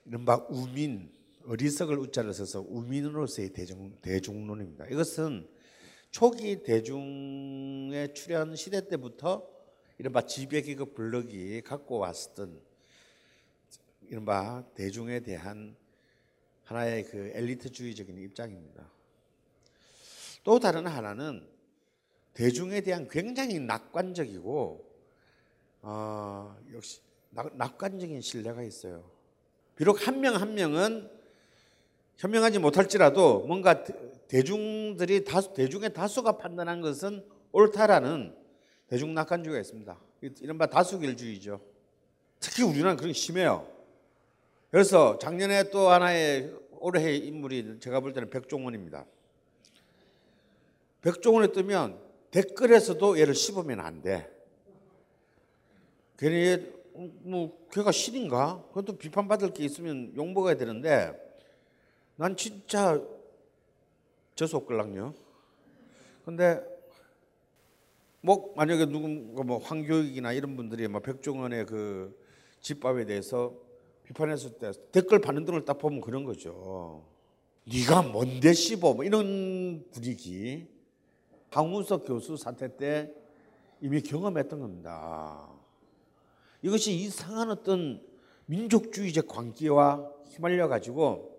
이른바 0.05 0.45
우민 0.49 1.13
어리석을 1.47 1.99
우자를 1.99 2.33
써서 2.33 2.65
우민으로서의 2.67 3.51
대중 3.51 3.97
대중론입니다. 4.01 4.87
이것은 4.87 5.47
초기 6.11 6.63
대중의 6.63 8.15
출현 8.15 8.57
시대 8.57 8.89
때부터 8.89 9.47
이른바 9.99 10.23
지배계급 10.23 10.95
블럭이 10.95 11.61
갖고 11.63 11.99
왔었던 11.99 12.61
이른바 14.09 14.65
대중에 14.75 15.21
대한 15.21 15.77
하나의 16.65 17.05
그 17.05 17.31
엘리트주의적인 17.35 18.19
입장입니다. 18.19 18.91
또 20.43 20.59
다른 20.59 20.87
하나는 20.87 21.47
대중에 22.33 22.81
대한 22.81 23.07
굉장히 23.09 23.61
낙관적이고 23.61 24.95
어, 25.83 26.57
역시 26.73 27.01
낙, 27.31 27.55
낙관적인 27.57 28.21
신뢰가 28.21 28.63
있어요. 28.63 29.11
비록 29.77 30.07
한 30.07 30.21
명한 30.21 30.55
명은 30.55 31.14
현명하지 32.17 32.59
못할지라도 32.59 33.41
뭔가 33.47 33.85
대중들이 34.29 35.25
다수 35.25 35.53
대중의 35.53 35.93
다수가 35.93 36.39
판단한 36.39 36.81
것은 36.81 37.25
옳다라는 37.53 38.35
대중 38.89 39.15
낙관주의가 39.15 39.61
있습니다. 39.61 39.99
이른바 40.41 40.67
다수결주의죠. 40.67 41.61
특히 42.41 42.63
우리나라는 42.63 42.97
그런 42.97 43.13
게 43.13 43.19
심해요. 43.19 43.67
그래서 44.71 45.19
작년에 45.19 45.71
또 45.71 45.91
하나의 45.91 46.53
올해의 46.81 47.19
인물이 47.19 47.79
제가 47.81 48.01
볼 48.01 48.13
때는 48.13 48.31
백종원입니다. 48.31 49.07
백종원에 51.01 51.53
뜨면 51.53 51.99
댓글에서도 52.31 53.19
얘를 53.19 53.35
씹으면 53.35 53.81
안 53.81 54.03
돼. 54.03 54.31
괜히 56.19 56.73
뭐 57.23 57.67
걔가 57.71 57.93
신인가? 57.93 58.63
그것도 58.69 58.99
비판받을 58.99 59.53
게 59.53 59.65
있으면 59.65 60.13
욕 60.17 60.29
먹어야 60.29 60.57
되는데 60.57 61.24
난 62.17 62.37
진짜 62.37 63.03
저속걸랑요. 64.35 65.15
근데 66.25 66.61
뭐 68.21 68.53
만약에 68.57 68.87
누군가 68.87 69.43
뭐 69.43 69.59
황교익이나 69.59 70.33
이런 70.33 70.57
분들이 70.57 70.89
뭐 70.89 71.01
백종원의 71.01 71.67
그 71.67 72.19
집밥에 72.61 73.05
대해서 73.05 73.55
비판했을 74.05 74.53
때 74.59 74.73
댓글 74.93 75.21
반응들을 75.21 75.65
딱 75.65 75.79
보면 75.79 76.01
그런 76.01 76.25
거죠. 76.25 77.05
네가 77.65 78.03
뭔데 78.03 78.53
씹어? 78.53 78.95
뭐 78.95 79.05
이런 79.05 79.85
분위기. 79.91 80.67
강훈석 81.51 82.07
교수 82.07 82.37
사태 82.37 82.77
때 82.77 83.13
이미 83.81 84.01
경험했던 84.01 84.59
겁니다. 84.59 85.49
이것이 86.63 86.95
이상한 86.95 87.51
어떤 87.51 88.03
민족주의적 88.47 89.29
광기와 89.29 90.11
휘말려 90.29 90.69
가지고 90.69 91.34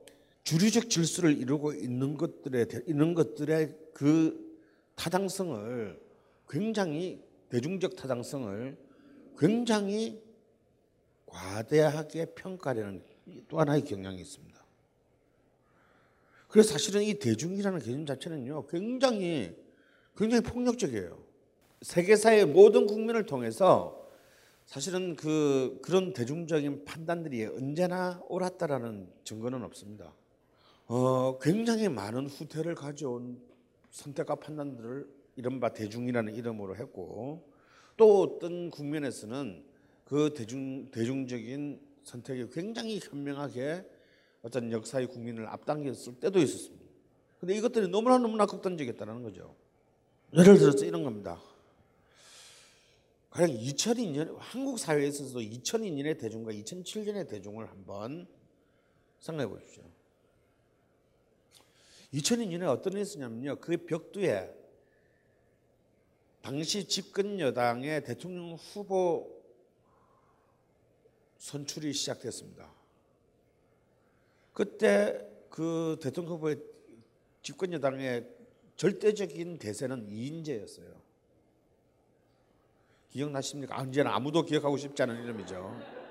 주류적 0.45 0.91
질서를 0.91 1.37
이루고 1.37 1.73
있는 1.73 2.17
것들의 2.17 2.67
있는 2.87 3.15
것들의 3.15 3.75
그 3.93 4.61
타당성을 4.95 5.99
굉장히 6.47 7.19
대중적 7.49 7.95
타당성을 7.95 8.77
굉장히 9.39 10.21
과대하게 11.25 12.25
평가하려는 12.35 13.03
또 13.47 13.59
하나의 13.59 13.83
경향이 13.83 14.21
있습니다. 14.21 14.63
그래서 16.47 16.73
사실은 16.73 17.01
이 17.01 17.15
대중이라는 17.15 17.79
개념 17.79 18.05
자체는요, 18.05 18.67
굉장히, 18.67 19.53
굉장히 20.15 20.43
폭력적이에요. 20.43 21.21
세계사의 21.81 22.45
모든 22.45 22.85
국민을 22.85 23.25
통해서 23.25 24.07
사실은 24.65 25.15
그, 25.15 25.79
그런 25.81 26.13
대중적인 26.13 26.85
판단들이 26.85 27.45
언제나 27.45 28.21
옳았다라는 28.29 29.11
증거는 29.23 29.63
없습니다. 29.63 30.13
어, 30.87 31.39
굉장히 31.39 31.89
많은 31.89 32.27
후퇴를 32.27 32.75
가져온 32.75 33.41
선택과 33.89 34.35
판단들을 34.35 35.07
이른바 35.35 35.73
대중이라는 35.73 36.35
이름으로 36.35 36.75
했고 36.75 37.49
또 37.97 38.21
어떤 38.21 38.69
국면에서는 38.69 39.65
그 40.03 40.33
대중, 40.35 40.91
대중적인 40.91 41.81
선택이 42.03 42.49
굉장히 42.51 42.99
현명하게 42.99 43.83
어떤 44.43 44.71
역사의 44.71 45.07
국민을 45.07 45.47
앞당겼을 45.47 46.19
때도 46.19 46.39
있었습니다. 46.39 46.85
근데 47.39 47.55
이것들이 47.55 47.87
너무나 47.87 48.19
너무나 48.19 48.45
극단적이었다는 48.45 49.23
거죠. 49.23 49.55
예를 50.37 50.57
들어서 50.59 50.85
이런 50.85 51.03
겁니다. 51.03 51.41
가령 53.31 53.57
2002년 53.57 54.35
한국 54.37 54.77
사회에 54.77 55.07
있어서도 55.07 55.39
2002년의 55.39 56.19
대중과 56.19 56.51
2007년의 56.51 57.27
대중을 57.27 57.69
한번 57.69 58.27
생각해 59.19 59.49
보십시오. 59.49 59.83
2002년에 62.15 62.67
어떤 62.69 62.93
일이 62.93 63.01
있었냐면요. 63.01 63.57
그 63.59 63.77
벽두에 63.77 64.53
당시 66.41 66.87
집권 66.87 67.39
여당의 67.39 68.03
대통령 68.03 68.53
후보 68.53 69.43
선출이 71.37 71.91
시작됐습니다. 71.91 72.71
그때 74.53 75.27
그 75.49 75.97
대통령 76.01 76.35
후보의 76.35 76.57
집권 77.41 77.73
여당의 77.73 78.29
절대적인 78.77 79.57
대세는 79.57 80.07
이인재였어요. 80.09 81.03
기억나십니까? 83.09 83.79
아, 83.79 83.83
이제는 83.83 84.11
아무도 84.11 84.43
기억하고 84.43 84.77
싶지 84.77 85.03
않은 85.03 85.23
이름이죠. 85.23 86.05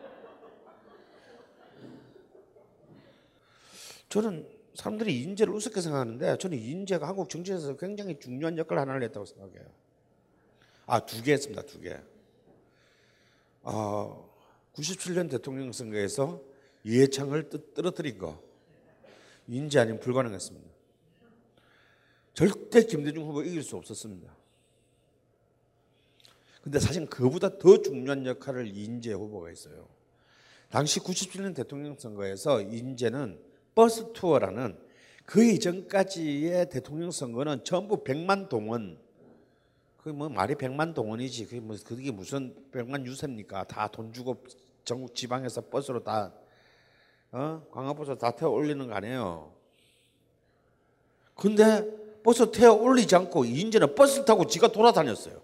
저는 4.08 4.53
사람들이 4.74 5.20
이인재를 5.20 5.52
우습게 5.54 5.80
생각하는데 5.80 6.36
저는 6.38 6.58
이인재가 6.58 7.06
한국 7.08 7.28
정치에서 7.28 7.76
굉장히 7.76 8.18
중요한 8.18 8.58
역할을 8.58 8.80
하나를 8.82 9.02
했다고 9.04 9.24
생각해요. 9.26 9.66
아, 10.86 11.00
두 11.06 11.22
개 11.22 11.32
했습니다. 11.32 11.62
두 11.62 11.80
개. 11.80 11.96
어, 13.62 14.30
97년 14.74 15.30
대통령 15.30 15.72
선거에서 15.72 16.42
이해창을 16.82 17.48
떨어뜨린 17.74 18.18
거 18.18 18.42
인지 19.46 19.78
아니면 19.78 20.00
불가능했습니다. 20.00 20.68
절대 22.34 22.84
김대중 22.84 23.24
후보 23.24 23.42
이길 23.42 23.62
수 23.62 23.76
없었습니다. 23.76 24.34
근데 26.62 26.80
사실 26.80 27.06
그보다 27.06 27.58
더 27.58 27.80
중요한 27.80 28.26
역할을 28.26 28.66
이인재 28.66 29.12
후보가 29.12 29.48
했어요. 29.48 29.86
당시 30.70 30.98
97년 30.98 31.54
대통령 31.54 31.96
선거에서 31.96 32.60
인재는 32.62 33.38
버스 33.74 34.12
투어라는 34.12 34.78
그 35.24 35.42
이전까지의 35.44 36.68
대통령 36.70 37.10
선거는 37.10 37.64
전부 37.64 38.04
100만 38.04 38.48
동원 38.48 38.98
그게 39.98 40.12
뭐 40.12 40.28
말이 40.28 40.54
100만 40.54 40.94
동원이지 40.94 41.46
그게 41.46 41.60
뭐 41.60 41.76
그게 41.84 42.10
무슨 42.10 42.54
100만 42.72 43.06
유세입니까? 43.06 43.64
다 43.64 43.88
돈 43.88 44.12
주고 44.12 44.44
전국 44.84 45.14
지방에서 45.14 45.62
버스로 45.62 46.02
다 46.02 46.32
어? 47.32 47.66
관광버스 47.72 48.16
다 48.18 48.30
태워 48.30 48.52
올리는 48.52 48.86
거 48.86 48.94
아니에요. 48.94 49.52
근데 51.34 51.84
버스 52.22 52.50
태워 52.52 52.80
올리지 52.80 53.16
않고 53.16 53.44
이인제는 53.44 53.94
버스 53.94 54.24
타고 54.24 54.46
지가 54.46 54.68
돌아다녔어요. 54.68 55.42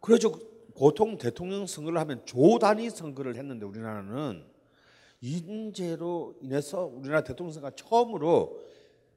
그래서 0.00 0.32
보통 0.76 1.18
대통령 1.18 1.66
선거를 1.66 1.98
하면 2.00 2.24
조 2.24 2.58
단위 2.58 2.88
선거를 2.88 3.36
했는데 3.36 3.66
우리나라는 3.66 4.44
인제로 5.20 6.36
인해서 6.40 6.84
우리나라 6.84 7.22
대통령 7.22 7.52
선거가 7.52 7.74
처음으로 7.74 8.60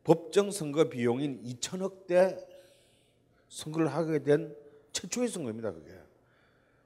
법정 0.03 0.49
선거 0.49 0.89
비용인 0.89 1.43
2천억대 1.43 2.43
선거를 3.49 3.87
하게 3.87 4.23
된 4.23 4.55
최초의 4.93 5.27
선거입니다, 5.27 5.71
그게. 5.71 5.91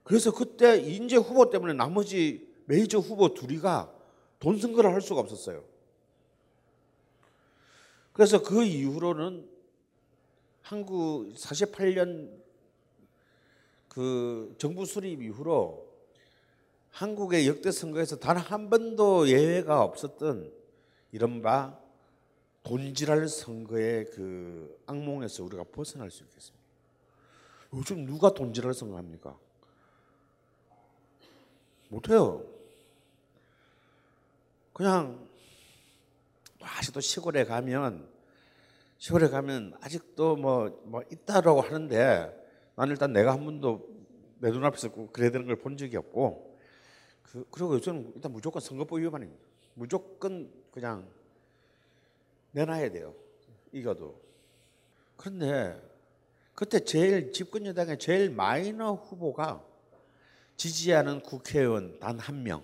그래서 0.04 0.32
그때 0.32 0.78
인재 0.78 1.16
후보 1.16 1.50
때문에 1.50 1.74
나머지 1.74 2.54
메이저 2.66 3.00
후보 3.00 3.34
둘이가 3.34 3.94
돈 4.40 4.60
선거를 4.60 4.94
할 4.94 5.02
수가 5.02 5.22
없었어요. 5.22 5.64
그래서 8.12 8.42
그 8.44 8.64
이후로는 8.64 9.50
한국 10.62 11.34
48년 11.36 12.32
그 13.88 14.56
정부 14.58 14.86
수립 14.86 15.22
이후로 15.22 15.85
한국의 16.96 17.46
역대 17.48 17.72
선거에서 17.72 18.16
단 18.18 18.38
한 18.38 18.70
번도 18.70 19.28
예외가 19.28 19.84
없었던 19.84 20.50
이른바 21.12 21.78
돈지랄 22.64 23.28
선거의 23.28 24.06
그 24.12 24.82
악몽에서 24.86 25.44
우리가 25.44 25.66
벗어날 25.74 26.10
수 26.10 26.24
있겠습니다. 26.24 26.64
요즘 27.74 28.06
누가 28.06 28.34
돈지랄 28.34 28.74
생각합니까? 28.74 29.38
못해요. 31.90 32.46
그냥 34.72 35.28
아직도 36.62 37.02
시골에 37.02 37.44
가면 37.44 38.08
시골에 39.00 39.28
가면 39.28 39.78
아직도 39.82 40.38
뭐, 40.38 40.82
뭐 40.86 41.04
있다라고 41.12 41.60
하는데 41.62 42.34
나는 42.76 42.92
일단 42.94 43.12
내가 43.12 43.34
한 43.34 43.44
번도 43.44 43.86
내 44.40 44.50
눈앞에서 44.50 44.90
그래 45.12 45.30
되는 45.30 45.46
걸 45.46 45.58
본 45.58 45.76
적이 45.76 45.98
없고 45.98 46.55
그, 47.32 47.46
그리고 47.52 47.76
요즘 47.76 48.12
일단 48.16 48.32
무조건 48.32 48.62
선거법 48.62 49.00
위반입니다. 49.00 49.44
무조건 49.74 50.52
그냥 50.72 51.08
내놔야 52.52 52.92
돼요. 52.92 53.14
이겨도. 53.72 54.20
그런데 55.18 55.82
그때 56.54 56.80
제일 56.80 57.34
집권 57.34 57.66
여당의 57.66 58.00
제일 58.00 58.30
마이너 58.30 58.94
후보가 58.94 59.66
지지하는 60.56 61.22
국회의원 61.22 62.00
단 62.00 62.18
한 62.20 62.44
명. 62.44 62.64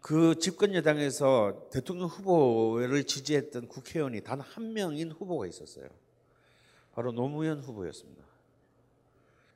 그 0.00 0.36
집권 0.38 0.74
여당에서 0.74 1.68
대통령 1.70 2.08
후보를 2.08 3.04
지지했던 3.04 3.68
국회의원이 3.68 4.22
단 4.22 4.40
한 4.40 4.72
명인 4.72 5.12
후보가 5.12 5.46
있었어요. 5.46 5.88
바로 6.92 7.12
노무현 7.12 7.60
후보였습니다. 7.60 8.24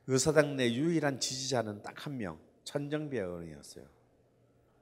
의사당 0.07 0.57
내 0.57 0.73
유일한 0.73 1.19
지지자는 1.19 1.83
딱 1.83 2.07
한 2.07 2.19
명, 2.19 2.39
천정배 2.65 3.19
의원이었어요. 3.19 3.85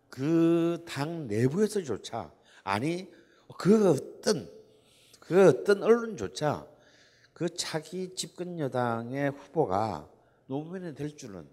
그 0.08 0.84
당 0.86 1.26
내부에서조차 1.28 2.32
아니 2.64 3.10
그 3.58 3.90
어떤 3.90 4.50
그 5.20 5.48
어떤 5.48 5.82
언론조차 5.82 6.66
그 7.32 7.48
차기 7.54 8.14
집권 8.14 8.58
여당의 8.58 9.30
후보가 9.30 10.10
노무현이 10.46 10.94
될 10.94 11.16
줄은 11.16 11.48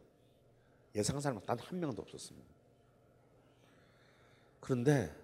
예상 0.96 1.20
사람 1.20 1.40
단 1.42 1.58
한 1.60 1.80
명도 1.80 2.02
없었습니다. 2.02 2.48
그런데 4.60 5.16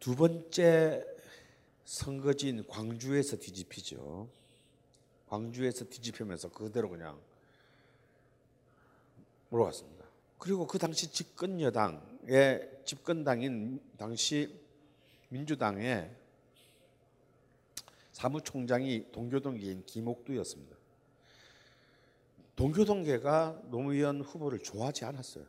두 0.00 0.14
번째 0.16 1.04
선거지인 1.84 2.66
광주에서 2.66 3.36
뒤집히죠. 3.36 4.28
광주에서 5.28 5.84
뒤집히면서 5.84 6.50
그대로 6.50 6.90
그냥 6.90 7.20
몰아갔습니다. 9.48 10.04
그리고 10.38 10.66
그 10.66 10.78
당시 10.78 11.10
집권 11.10 11.60
여당의 11.60 12.80
집권당인 12.84 13.80
당시 13.96 14.60
민주당의 15.28 16.14
사무총장이 18.12 19.12
동교동계인 19.12 19.84
김옥두였습니다. 19.84 20.76
동교동계가 22.54 23.62
노무현 23.64 24.22
후보를 24.22 24.60
좋아하지 24.60 25.04
않았어요. 25.04 25.44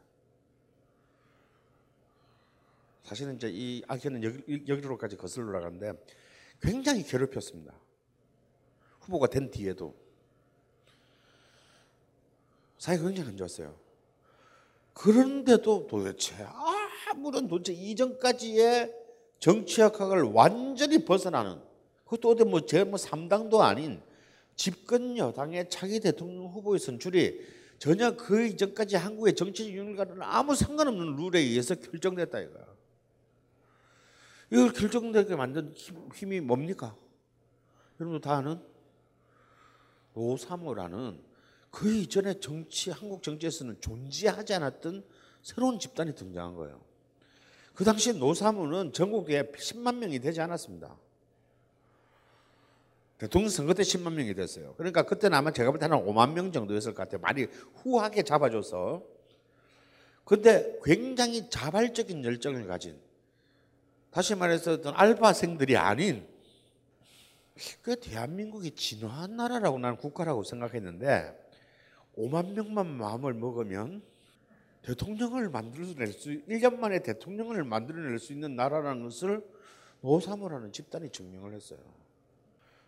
사실은 3.03 3.37
이제 3.37 3.49
이 3.49 3.81
악연은 3.87 4.23
여기, 4.23 4.63
여기로까지 4.67 5.15
거슬러 5.15 5.53
나가는데 5.53 5.93
굉장히 6.61 7.03
괴롭혔습니다. 7.03 7.73
후보가 8.99 9.27
된 9.27 9.49
뒤에도 9.49 9.95
사이가 12.77 13.03
굉장히 13.03 13.29
안 13.29 13.37
좋았어요. 13.37 13.86
그런데도 14.97 15.85
도대체 15.87 16.33
아무런 17.09 17.47
도대체 17.47 17.71
이전까지의 17.71 18.91
정치학학을 19.39 20.23
완전히 20.23 21.05
벗어나는 21.05 21.61
그것도 22.05 22.29
어디 22.29 22.43
뭐 22.43 22.65
제뭐 22.65 22.93
3당도 22.93 23.59
아닌 23.59 24.01
집권 24.55 25.15
여당의 25.15 25.69
차기 25.69 25.99
대통령 25.99 26.47
후보의 26.47 26.79
선출이 26.79 27.57
전혀 27.77 28.15
그 28.15 28.47
이전까지 28.47 28.95
한국의 28.95 29.35
정치 29.35 29.71
윤곽과는 29.71 30.23
아무 30.23 30.55
상관없는 30.55 31.15
룰에 31.15 31.41
의해서 31.41 31.75
결정됐다 31.75 32.39
이거야. 32.39 32.65
이걸 34.51 34.73
결정되게 34.73 35.35
만든 35.35 35.75
힘 36.15 36.33
이 36.33 36.39
뭡니까? 36.39 36.95
여러분도 37.99 38.21
다 38.27 38.37
아는 38.37 38.59
노사모라는 40.15 41.26
그 41.77 41.93
이전에 41.93 42.39
정치 42.39 42.89
한국 42.89 43.21
정치에서는 43.21 43.79
존재하지 43.79 44.55
않았던 44.55 45.03
새로운 45.43 45.77
집단이 45.77 46.15
등장한 46.15 46.55
거예요. 46.55 46.81
그 47.75 47.83
당시 47.83 48.13
노사모는 48.13 48.93
전국에 48.93 49.43
10만 49.43 49.97
명이 49.97 50.17
되지 50.17 50.41
않았습니다. 50.41 50.97
대통령 53.19 53.49
선거 53.49 53.75
때 53.75 53.83
10만 53.83 54.13
명이 54.13 54.33
됐어요. 54.33 54.73
그러니까 54.77 55.03
그때는 55.03 55.37
아마 55.37 55.51
제가 55.51 55.69
볼 55.69 55.79
때는 55.79 55.97
5만 55.97 56.33
명 56.33 56.51
정도였을 56.51 56.95
것 56.95 57.03
같아요. 57.03 57.21
많이 57.21 57.45
후하게 57.75 58.23
잡아줘서. 58.23 59.03
근데 60.25 60.79
굉장히 60.83 61.47
자발적인 61.47 62.25
열정을 62.25 62.65
가진 62.65 62.99
다시 64.09 64.33
말해서 64.33 64.73
어떤 64.73 64.95
알바생들이 64.95 65.77
아닌 65.77 66.27
그 67.83 67.99
대한민국이 67.99 68.71
진화한 68.71 69.35
나라라고 69.35 69.77
나는 69.77 69.97
국가라고 69.97 70.43
생각했는데 70.43 71.45
5만 72.17 72.53
명만 72.53 72.87
마음을 72.97 73.33
먹으면 73.33 74.01
대통령을 74.81 75.49
만들어낼 75.49 76.07
수 76.07 76.29
1년 76.29 76.77
만에 76.77 77.03
대통령을 77.03 77.63
만들어낼 77.63 78.19
수 78.19 78.33
있는 78.33 78.55
나라라는 78.55 79.03
것을 79.03 79.45
노사모라는 80.01 80.71
집단이 80.71 81.09
증명을 81.09 81.53
했어요. 81.53 81.79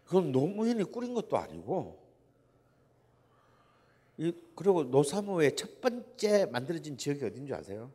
그건 0.05 0.31
노무현이 0.31 0.85
꾸린 0.85 1.13
것도 1.13 1.37
아니고 1.37 2.09
그리고 4.55 4.83
노사모의 4.83 5.55
첫 5.55 5.79
번째 5.81 6.45
만들어진 6.47 6.97
지역이 6.97 7.23
어딘 7.23 7.45
줄 7.45 7.55
아세요? 7.55 7.91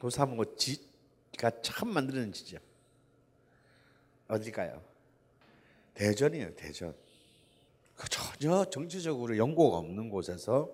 노사모 0.00 0.56
지가 0.56 1.62
처음 1.62 1.94
만들어진 1.94 2.32
지역 2.32 2.62
어딜까요? 4.28 4.82
대전이에요, 5.94 6.54
대전. 6.54 7.03
그 7.94 8.08
전혀 8.08 8.64
정치적으로 8.66 9.36
연고가 9.36 9.78
없는 9.78 10.08
곳에서 10.08 10.70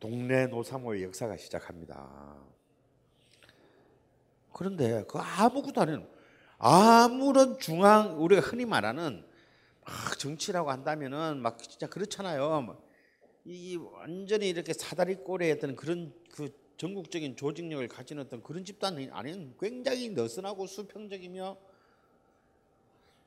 동네 0.00 0.46
노사모의 0.46 1.04
역사가 1.04 1.36
시작합니다. 1.36 2.36
그런데 4.52 5.04
그 5.08 5.18
아무것도 5.18 5.80
아닌 5.80 6.06
아무런 6.58 7.58
중앙 7.58 8.22
우리가 8.22 8.40
흔히 8.40 8.64
말하는 8.64 9.24
막 9.84 10.18
정치라고 10.18 10.70
한다면은 10.70 11.38
막 11.40 11.62
진짜 11.62 11.86
그렇잖아요. 11.86 12.82
이 13.44 13.76
완전히 13.76 14.48
이렇게 14.48 14.72
사다리꼴에 14.72 15.52
어떤 15.52 15.76
그런 15.76 16.12
그 16.32 16.48
전국적인 16.76 17.36
조직력을 17.36 17.86
가진 17.88 18.18
어떤 18.18 18.42
그런 18.42 18.64
집단이 18.64 19.08
아닌 19.12 19.54
굉장히 19.58 20.10
느슨하고 20.10 20.66
수평적이며 20.66 21.56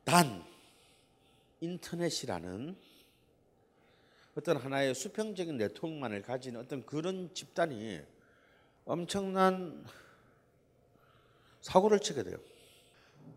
단 0.04 0.44
인터넷이라는 1.62 2.76
어떤 4.36 4.58
하나의 4.58 4.96
수평적인 4.96 5.58
네트워크만을 5.58 6.22
가진 6.22 6.56
어떤 6.56 6.86
그런 6.86 7.34
집단이 7.34 8.00
엄청난 8.86 9.86
사고를 11.62 12.00
치게 12.00 12.24
돼요. 12.24 12.38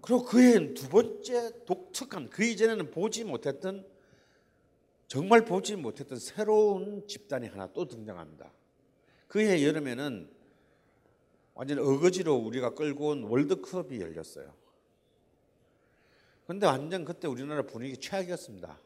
그리고 0.01 0.25
그의 0.25 0.75
두 0.75 0.89
번째 0.89 1.65
독특한 1.65 2.31
그 2.31 2.45
이전에는 2.45 2.91
보지 2.91 3.25
못했던 3.25 3.87
정말 5.07 5.45
보지 5.45 5.77
못했던 5.77 6.19
새로운 6.19 7.07
집단이 7.07 7.49
하나 7.49 7.71
또 7.73 7.87
등장합니다. 7.87 8.51
그해 9.29 9.65
여름에는 9.67 10.31
완전 11.55 11.79
어거지로 11.79 12.35
우리가 12.37 12.75
끌고 12.75 13.09
온 13.09 13.25
월드컵이 13.25 14.01
열렸어요. 14.01 14.62
근데 16.47 16.67
완전 16.67 17.05
그때 17.05 17.29
우리나라 17.29 17.63
분위기 17.63 17.97
최악이었습니다. 17.97 18.79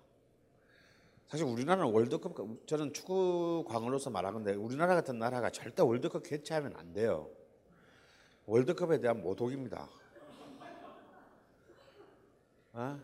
사실 1.29 1.47
우리나라는 1.47 1.93
월드컵 1.93 2.67
저는 2.67 2.93
축구 2.93 3.65
광으로서 3.67 4.11
말하는데 4.11 4.55
우리나라 4.55 4.95
같은 4.95 5.19
나라가 5.19 5.51
절대 5.51 5.83
월드컵 5.83 6.23
개최하면 6.23 6.77
안 6.77 6.93
돼요. 6.93 7.31
월드컵에 8.47 9.01
대한 9.01 9.23
모독입니다. 9.23 9.89
어? 12.75 13.01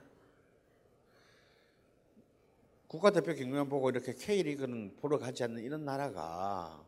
국가대표 2.86 3.34
경기만 3.34 3.68
보고 3.68 3.88
이렇게 3.90 4.14
K리그는 4.14 4.96
보러 4.96 5.18
가지 5.18 5.42
않는 5.44 5.62
이런 5.62 5.84
나라가 5.84 6.84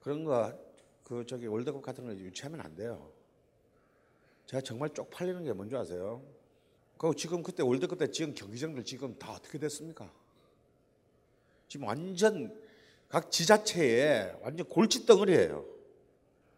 그런 0.00 0.24
거 0.24 0.68
그 1.08 1.24
저기 1.24 1.46
월드컵 1.46 1.80
같은 1.80 2.04
거 2.04 2.12
유치하면 2.12 2.60
안 2.60 2.74
돼요. 2.74 3.10
제가 4.44 4.60
정말 4.60 4.90
쪽팔리는 4.90 5.42
게 5.42 5.54
뭔지 5.54 5.74
아세요? 5.74 6.22
그 6.98 7.14
지금 7.16 7.42
그때 7.42 7.62
월드컵 7.62 7.98
때 7.98 8.10
지금 8.10 8.34
경기장들 8.34 8.84
지금 8.84 9.16
다 9.18 9.32
어떻게 9.32 9.58
됐습니까? 9.58 10.10
지금 11.68 11.86
완전 11.86 12.60
각 13.08 13.30
지자체에 13.30 14.36
완전 14.42 14.66
골칫덩어리예요. 14.68 15.64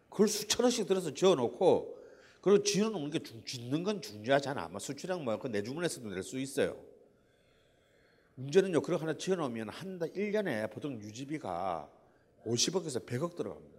그걸 0.09 0.29
수천 0.29 0.65
원씩 0.65 0.87
들어서 0.89 1.13
지어놓고 1.13 1.99
그리고 2.41 2.63
지어놓은 2.65 3.11
게 3.11 3.19
중- 3.23 3.45
짓는 3.45 3.85
건 3.85 4.01
중요하잖아. 4.01 4.63
아마 4.65 4.79
수출량 4.79 5.25
뭐그 5.25 5.49
내주문에서도 5.49 6.09
낼 6.09 6.23
수 6.23 6.39
있어요. 6.39 6.77
문제는요. 8.37 8.81
그거 8.81 8.97
하나 8.97 9.13
지어놓으면 9.19 9.69
한 9.69 9.99
달, 9.99 10.11
1년에 10.13 10.71
보통 10.73 10.95
유지비가 10.99 11.89
50억에서 12.47 13.05
100억 13.05 13.37
들어갑니다. 13.37 13.79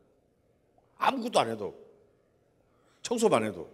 아무것도 0.98 1.40
안 1.40 1.50
해도. 1.50 1.76
청소만 3.02 3.44
해도. 3.46 3.68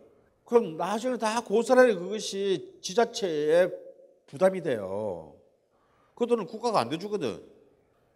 그럼 0.48 0.78
나중에 0.78 1.18
다 1.18 1.42
고스란히 1.42 1.94
그것이 1.94 2.80
지자체에 2.82 3.70
부담이 4.28 4.62
돼요. 4.62 5.36
그 6.16 6.26
돈은 6.26 6.46
국가가 6.46 6.80
안 6.80 6.88
대주거든. 6.88 7.44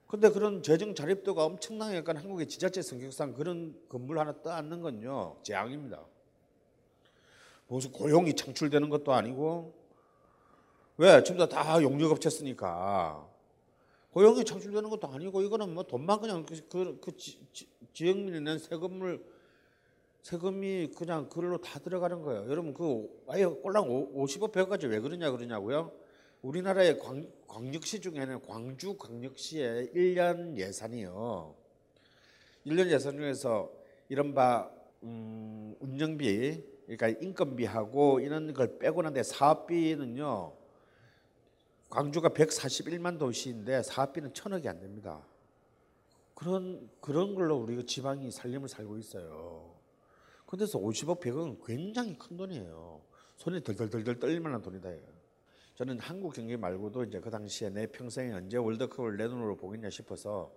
근데 0.08 0.30
그런 0.30 0.64
재정 0.64 0.96
자립도가 0.96 1.44
엄청나게 1.44 1.98
약간 1.98 2.16
한국의 2.16 2.48
지자체 2.48 2.82
성격상 2.82 3.34
그런 3.34 3.76
건물 3.90 4.18
하나 4.18 4.34
떠안는 4.42 4.82
건요 4.82 5.36
재앙입니다. 5.44 6.06
무슨 7.68 7.92
고용이 7.92 8.34
창출되는 8.34 8.88
것도 8.90 9.12
아니고 9.12 9.74
왜 10.98 11.22
다, 11.22 11.50
다 11.50 11.82
용역업체 11.82 12.30
쓰니까 12.30 13.28
고용이 14.12 14.46
창출되는 14.46 14.90
것도 14.90 15.10
아니고 15.10 15.42
이거는 15.42 15.74
뭐 15.74 15.84
돈만 15.84 16.22
그냥 16.22 16.46
그, 16.46 16.56
그, 16.70 16.98
그 17.02 17.18
지, 17.18 17.46
지, 17.52 17.68
지역민이 17.94 18.40
낸 18.40 18.58
세금을 18.58 19.22
세금이 20.22 20.92
그냥 20.96 21.28
그걸로 21.30 21.58
다 21.58 21.80
들어가는 21.80 22.22
거예요. 22.22 22.50
여러분 22.50 22.74
그 22.74 23.10
아예 23.28 23.46
꼴랑 23.46 23.88
50억 24.14 24.52
100억까지 24.52 24.90
왜 24.90 25.00
그러냐 25.00 25.32
그러냐고요? 25.32 25.92
우리나라의 26.42 27.00
광, 27.00 27.28
광역시 27.48 28.02
중에는 28.02 28.42
광주 28.42 28.98
광역시의 28.98 29.92
1년 29.94 30.58
예산이요. 30.58 31.56
1년 32.66 32.90
예산 32.92 33.18
중에서 33.18 33.72
이른바 34.10 34.70
음, 35.04 35.76
운영비, 35.80 36.64
그러니까 36.86 37.10
인건비하고 37.10 38.20
이런 38.20 38.54
걸 38.54 38.78
빼고 38.78 39.02
난데 39.02 39.24
사업비는요. 39.24 40.54
광주가 41.90 42.30
141만 42.30 43.18
도시인데 43.18 43.84
사업비는 43.84 44.34
천억이 44.34 44.68
안 44.68 44.80
됩니다. 44.80 45.26
그런 46.36 46.90
그런 47.02 47.36
걸로 47.36 47.58
우리가 47.58 47.84
지방이 47.86 48.32
살림을 48.32 48.70
살고 48.70 48.98
있어요. 48.98 49.71
근데서 50.52 50.80
50억 50.80 51.22
100억은 51.22 51.66
굉장히 51.66 52.14
큰 52.18 52.36
돈이에요. 52.36 53.02
손이 53.38 53.64
덜덜덜덜 53.64 54.20
떨릴 54.20 54.42
만한 54.42 54.62
돈이다. 54.62 54.90
저는 55.76 55.98
한국 56.00 56.34
경기 56.34 56.58
말고도 56.58 57.06
이제 57.06 57.22
그 57.22 57.30
당시에 57.30 57.70
내 57.70 57.88
평생에 57.88 58.34
언제 58.34 58.58
월드컵을 58.58 59.16
내 59.16 59.30
눈으로 59.30 59.56
보겠냐 59.56 59.90
싶어서 59.90 60.54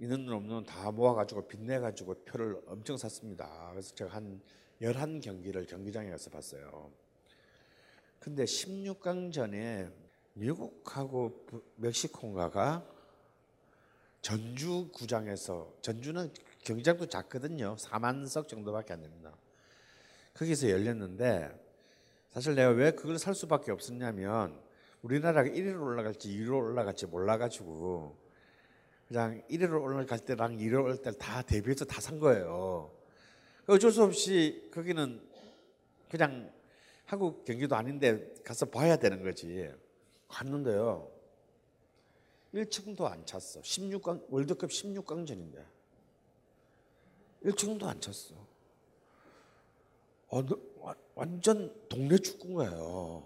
있는 0.00 0.26
돈 0.26 0.34
없는 0.34 0.48
돈다 0.48 0.90
모아가지고 0.90 1.46
빚내가지고 1.46 2.24
표를 2.24 2.60
엄청 2.66 2.96
샀습니다. 2.96 3.68
그래서 3.70 3.94
제가 3.94 4.14
한 4.14 4.40
11경기를 4.82 5.68
경기장에 5.68 6.10
가서 6.10 6.28
봤어요. 6.30 6.90
근데 8.18 8.44
16강 8.44 9.32
전에 9.32 9.88
미국하고 10.32 11.44
부- 11.46 11.62
멕시코인가가 11.76 12.84
전주 14.22 14.88
구장에서 14.92 15.72
전주는 15.82 16.32
경기장도 16.68 17.06
작거든요. 17.06 17.76
4만석 17.76 18.46
정도밖에 18.46 18.92
안 18.92 19.00
됩니다. 19.00 19.34
거기서 20.34 20.68
열렸는데 20.68 21.50
사실 22.30 22.54
내가 22.54 22.70
왜 22.70 22.90
그걸 22.90 23.18
살 23.18 23.34
수밖에 23.34 23.72
없었냐면 23.72 24.60
우리나라가 25.00 25.48
1위로 25.48 25.80
올라갈지 25.82 26.28
2위로 26.28 26.58
올라갈지 26.58 27.06
몰라가지고 27.06 28.18
그냥 29.08 29.42
1위로 29.48 29.82
올라갈 29.82 30.18
때랑 30.18 30.58
2위로 30.58 30.84
올라갈 30.84 30.96
때 31.14 31.18
다 31.18 31.40
대비해서 31.40 31.86
다 31.86 32.00
산 32.02 32.18
거예요. 32.18 32.90
어쩔 33.66 33.90
수 33.90 34.02
없이 34.02 34.68
거기는 34.72 35.22
그냥 36.10 36.52
한국 37.06 37.46
경기도 37.46 37.76
아닌데 37.76 38.34
가서 38.44 38.66
봐야 38.66 38.96
되는 38.96 39.22
거지. 39.22 39.72
갔는데요. 40.28 41.10
1층도 42.52 43.04
안 43.04 43.24
찼어. 43.24 43.62
16강 43.62 44.26
월드컵 44.28 44.68
16강전인데 44.68 45.77
1층도 47.44 47.84
안 47.84 48.00
찼어. 48.00 48.34
어, 50.30 50.42
완전 51.14 51.74
동네 51.88 52.18
축구인 52.18 52.54
거예요. 52.54 53.22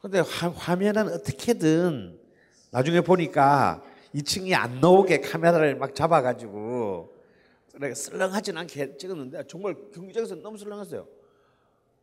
근데 0.00 0.20
화, 0.20 0.48
화면은 0.48 1.12
어떻게든 1.12 2.18
나중에 2.70 3.00
보니까 3.00 3.82
2층이 4.14 4.54
안 4.54 4.80
나오게 4.80 5.20
카메라를 5.20 5.76
막 5.76 5.94
잡아가지고 5.94 7.14
그래, 7.74 7.94
쓸렁하진 7.94 8.56
않게 8.56 8.96
찍었는데 8.96 9.46
정말 9.46 9.74
경기장에서 9.92 10.36
너무 10.36 10.56
쓸렁했어요. 10.56 11.06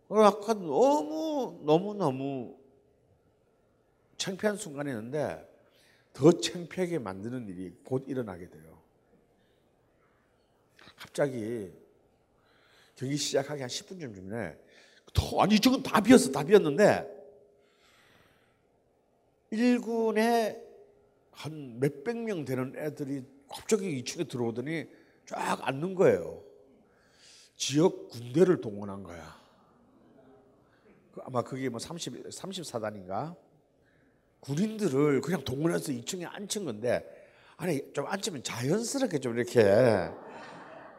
어, 0.09 0.23
약간 0.23 0.59
너무 0.65 1.59
너무 1.65 1.93
너무 1.93 2.55
창피한 4.17 4.57
순간이었는데 4.57 5.55
더 6.13 6.31
창피하게 6.31 6.99
만드는 6.99 7.47
일이 7.47 7.73
곧 7.83 8.05
일어나게 8.07 8.49
돼요. 8.49 8.76
갑자기 10.97 11.71
경기 12.95 13.15
시작하기 13.15 13.61
한 13.61 13.69
10분 13.69 13.99
전에 14.01 14.57
더 15.13 15.41
아니 15.41 15.59
저건 15.59 15.83
다 15.83 16.01
비었어 16.01 16.31
다 16.31 16.43
비었는데 16.43 17.15
1군에 19.53 20.59
한 21.31 21.79
몇백 21.79 22.17
명 22.17 22.43
되는 22.43 22.73
애들이 22.75 23.23
갑자기 23.47 24.03
2층에 24.03 24.27
들어오더니 24.27 24.85
쫙 25.25 25.59
앉는 25.67 25.95
거예요. 25.95 26.43
지역 27.55 28.09
군대를 28.09 28.59
동원한 28.61 29.03
거야. 29.03 29.39
그 31.13 31.21
아마 31.23 31.41
그게 31.41 31.69
뭐 31.69 31.79
30, 31.79 32.29
34단인가? 32.29 33.35
군인들을 34.39 35.21
그냥 35.21 35.43
동원해서 35.43 35.91
2층에 35.91 36.27
앉힌 36.31 36.65
건데 36.65 37.05
아니 37.55 37.81
좀 37.93 38.05
앉으면 38.05 38.43
자연스럽게 38.43 39.19
좀 39.19 39.35
이렇게 39.35 39.63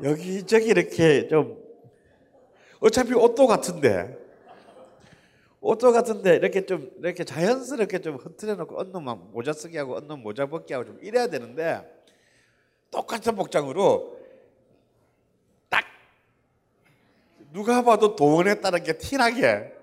여기저기 0.02 0.66
이렇게 0.66 1.26
좀 1.28 1.62
어차피 2.80 3.14
옷도 3.14 3.46
같은데 3.46 4.16
옷도 5.60 5.92
같은데 5.92 6.36
이렇게 6.36 6.64
좀 6.64 6.90
이렇게 6.98 7.24
자연스럽게 7.24 8.00
좀 8.00 8.16
흐트려 8.16 8.54
놓고 8.54 8.78
어느 8.78 8.90
놈 8.90 9.04
모자 9.32 9.52
쓰기 9.52 9.76
하고 9.76 10.00
놈 10.00 10.22
모자 10.22 10.46
벗기 10.46 10.72
하고 10.72 10.86
좀 10.86 10.98
이래야 11.02 11.26
되는데 11.26 12.04
똑같은 12.90 13.34
복장으로 13.34 14.18
딱 15.68 15.84
누가 17.52 17.82
봐도 17.82 18.14
동원했다는 18.14 18.84
게 18.84 18.96
티나게 18.96 19.74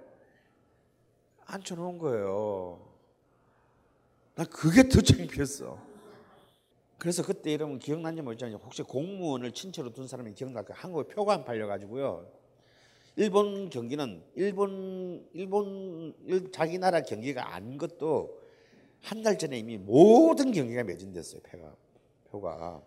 앉혀놓은 1.46 1.98
거예요. 1.98 2.80
나 4.36 4.46
그게 4.46 4.88
더 4.88 5.02
창피했어. 5.02 5.95
그래서 7.06 7.22
그때 7.22 7.54
이러면 7.54 7.78
기억나는지 7.78 8.24
모르지만 8.24 8.56
혹시 8.56 8.82
공무원을 8.82 9.52
친처로 9.52 9.94
둔 9.94 10.08
사람이 10.08 10.34
기억날까? 10.34 10.74
한국에 10.74 11.14
표가 11.14 11.36
안 11.36 11.46
팔려가지고요. 11.46 12.28
일본 13.16 13.70
경기는 13.70 14.24
일본 14.34 15.24
일본 15.34 16.16
일- 16.26 16.52
자기 16.52 16.80
나라 16.80 17.02
경기가 17.02 17.54
아닌 17.54 17.78
것도 17.78 18.42
한 19.04 19.22
달 19.22 19.38
전에 19.38 19.60
이미 19.60 19.78
모든 19.78 20.52
경기가 20.52 20.84
매진됐어요. 20.84 21.42
표가 21.42 21.76
표가. 22.32 22.82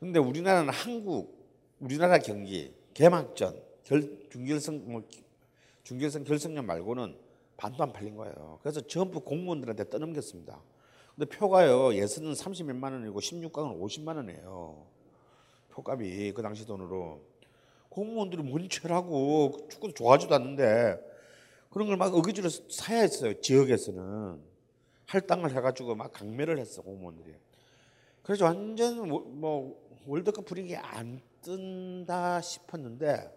근데 0.00 0.18
우리나라는 0.18 0.72
한국 0.72 1.36
우리나라 1.80 2.16
경기 2.16 2.72
개막전 2.94 3.60
결 3.84 4.26
준결승 4.30 4.90
뭐 4.90 5.02
준결승 5.82 6.24
결승전 6.24 6.64
말고는 6.64 7.14
반도 7.58 7.82
안 7.84 7.92
팔린 7.92 8.16
거예요. 8.16 8.58
그래서 8.62 8.80
전부 8.80 9.20
공무원들한테 9.20 9.90
떠넘겼습니다. 9.90 10.62
근데 11.18 11.36
표가요 11.36 11.94
예선은 11.96 12.32
30몇만 12.34 12.92
원이고 12.92 13.18
16강은 13.18 13.80
50만 13.80 14.14
원이에요. 14.14 14.86
표값이 15.70 16.32
그 16.36 16.42
당시 16.42 16.64
돈으로 16.64 17.20
공무원들이 17.88 18.40
뭔 18.44 18.68
죄라고 18.68 19.66
축구도 19.68 19.94
좋아하지도 19.94 20.32
않는데 20.32 20.96
그런 21.70 21.88
걸 21.88 21.96
막 21.96 22.14
억지로 22.14 22.48
사야 22.70 23.00
했어요. 23.00 23.40
지역에서는 23.40 24.40
할당을 25.06 25.56
해가지고 25.56 25.96
막 25.96 26.12
강매를 26.12 26.56
했어 26.58 26.82
공무원들이. 26.82 27.34
그래서 28.22 28.44
완전 28.44 29.08
뭐, 29.08 29.20
뭐 29.22 29.88
월드컵 30.06 30.44
분위기 30.44 30.76
안 30.76 31.20
뜬다 31.42 32.42
싶었는데 32.42 33.36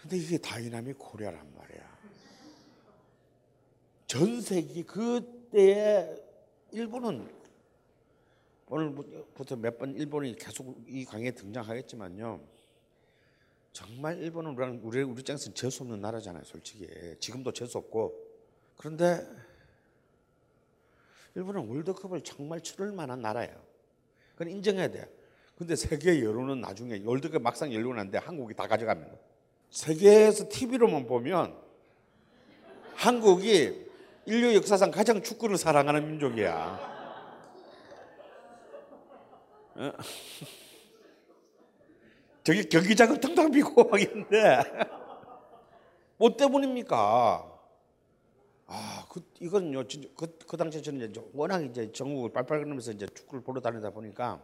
근데 0.00 0.16
이게 0.18 0.38
dynamic 0.38 0.98
Korea란 0.98 1.52
말이야. 1.56 1.98
전 4.06 4.40
세계 4.40 4.84
그때에 4.84 6.23
일본은 6.74 7.32
오늘부터 8.66 9.54
몇 9.56 9.78
번 9.78 9.94
일본이 9.94 10.34
계속 10.34 10.76
이 10.88 11.04
강의에 11.04 11.30
등장하겠지만요. 11.30 12.40
정말 13.72 14.18
일본은 14.18 14.52
우리랑 14.52 14.80
우리 14.82 15.02
우리 15.02 15.20
입장에서는 15.20 15.54
재수 15.54 15.84
없는 15.84 16.00
나라잖아요, 16.00 16.42
솔직히. 16.44 16.88
지금도 17.20 17.52
재수 17.52 17.78
없고. 17.78 18.12
그런데 18.76 19.24
일본은 21.36 21.68
월드컵을 21.68 22.22
정말 22.22 22.60
치를 22.60 22.90
만한 22.90 23.20
나라예요. 23.22 23.54
그건 24.32 24.50
인정해야 24.50 24.88
돼. 24.88 25.08
근데 25.56 25.76
세계 25.76 26.20
여론은 26.24 26.60
나중에 26.60 27.00
월드컵 27.04 27.40
막상 27.40 27.72
열리고 27.72 27.94
났는데 27.94 28.18
한국이 28.18 28.54
다 28.54 28.66
가져갑니다. 28.66 29.12
세계에서 29.70 30.48
TV로만 30.48 31.06
보면 31.06 31.56
한국이 32.94 33.83
인류 34.26 34.54
역사상 34.54 34.90
가장 34.90 35.22
축구를 35.22 35.58
사랑하는 35.58 36.06
민족이야. 36.06 36.94
어? 39.76 39.92
저기 42.44 42.68
경기장은 42.68 43.20
텅텅 43.20 43.50
비고 43.50 43.84
막 43.84 44.00
있는데 44.00 44.58
뭐 46.16 46.36
때문입니까? 46.36 47.52
아, 48.66 49.06
그 49.10 49.20
이건요, 49.40 49.86
진짜 49.88 50.08
그, 50.16 50.38
그 50.46 50.56
당시에 50.56 50.80
저는 50.80 51.10
이제 51.10 51.20
워낙 51.32 51.62
이제 51.64 51.90
전국을 51.92 52.32
빨빨 52.32 52.58
거리면서 52.58 52.92
이제 52.92 53.06
축구를 53.06 53.42
보러 53.42 53.60
다니다 53.60 53.90
보니까 53.90 54.40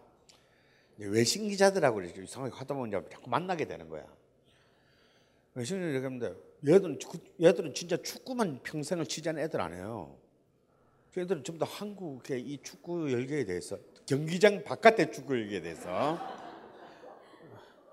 이제 0.97 1.07
외신 1.07 1.49
기자들하고 1.49 2.03
이렇게 2.03 2.23
이상하게 2.23 2.55
하다 2.55 2.75
보면 2.75 2.89
이제 2.89 3.09
자꾸 3.11 3.31
만나게 3.31 3.65
되는 3.65 3.89
거야. 3.89 4.05
외신을 5.55 5.91
이렇게 5.91 6.05
하는데 6.05 6.50
얘들은 6.67 6.99
그- 6.99 7.19
얘들은 7.41 7.75
진짜 7.75 7.97
축구만 7.97 8.61
평생을 8.63 9.07
취재하는 9.07 9.43
애들 9.43 9.61
아니에요. 9.61 10.17
그 11.13 11.21
애들은 11.21 11.43
전부 11.43 11.65
다 11.65 11.71
한국의 11.71 12.41
이 12.41 12.59
축구 12.63 13.11
열기에 13.11 13.45
대해서 13.45 13.79
경기장 14.07 14.63
바깥의 14.63 15.13
축구 15.13 15.37
열기에 15.39 15.61
대해서 15.63 16.19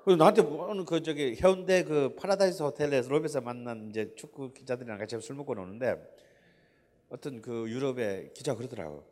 그리고 0.03 0.17
나한테 0.17 0.41
오늘 0.41 0.85
그 0.85 1.01
저기 1.03 1.35
해운대 1.41 1.83
그 1.83 2.15
파라다이스 2.15 2.63
호텔에서 2.63 3.09
로비에서 3.09 3.41
만난 3.41 3.89
이제 3.89 4.13
축구 4.15 4.53
기자들이랑 4.53 4.97
같이 4.97 5.19
술 5.19 5.35
먹고 5.35 5.55
노는데 5.55 5.95
어떤 7.09 7.41
그 7.41 7.69
유럽의 7.69 8.31
기자 8.33 8.51
가 8.53 8.57
그러더라고. 8.57 9.03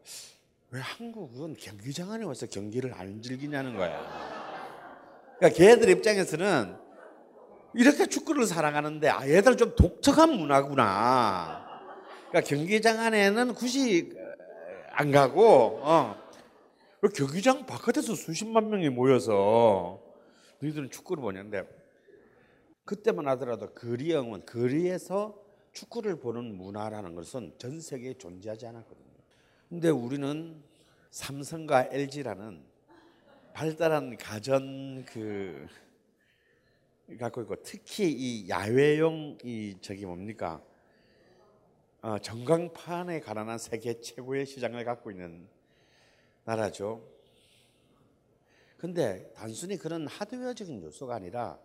왜 0.71 0.79
한국은 0.79 1.55
경기장 1.57 2.11
안에 2.11 2.25
와서 2.25 2.45
경기를 2.45 2.93
안 2.93 3.21
즐기냐는 3.21 3.75
거야. 3.75 5.35
그러니까 5.37 5.57
걔들 5.57 5.89
입장에서는 5.89 6.84
이렇게 7.75 8.07
축구를 8.07 8.45
사랑하는데 8.45 9.09
아 9.09 9.27
얘들 9.27 9.57
좀 9.57 9.75
독특한 9.75 10.31
문화구나. 10.31 11.65
그러니까 12.29 12.49
경기장 12.49 12.99
안에는 12.99 13.53
굳이 13.53 14.13
안 14.91 15.11
가고 15.11 15.79
어. 15.83 16.15
왜 17.01 17.09
경기장 17.13 17.65
바깥에서 17.65 18.15
수십만 18.15 18.69
명이 18.69 18.89
모여서 18.89 20.01
너희들은 20.59 20.89
축구를 20.89 21.21
보냐는데 21.21 21.63
그때만 22.85 23.27
하더라도 23.29 23.73
거리형은 23.73 24.45
거리에서 24.45 25.35
축구를 25.73 26.19
보는 26.19 26.55
문화라는 26.55 27.13
것은 27.15 27.53
전 27.57 27.81
세계에 27.81 28.13
존재하지 28.13 28.67
않았거든요. 28.67 29.05
근데 29.69 29.89
우리는 29.89 30.63
삼성과 31.11 31.89
LG라는 31.91 32.63
발달한 33.53 34.15
가전 34.17 35.03
그 35.05 35.67
갖고 37.19 37.41
있고 37.41 37.55
특히 37.61 38.11
이 38.11 38.49
야외용 38.49 39.37
이 39.43 39.75
저기 39.81 40.05
뭡니까 40.05 40.61
어, 42.01 42.17
전광판에 42.19 43.19
가난한 43.19 43.57
세계 43.57 43.99
최고의 43.99 44.45
시장을 44.45 44.83
갖고 44.85 45.11
있는 45.11 45.47
나라죠. 46.43 47.03
근데 48.77 49.31
단순히 49.35 49.77
그런 49.77 50.05
하드웨어적인 50.07 50.83
요소가 50.83 51.15
아니라 51.15 51.59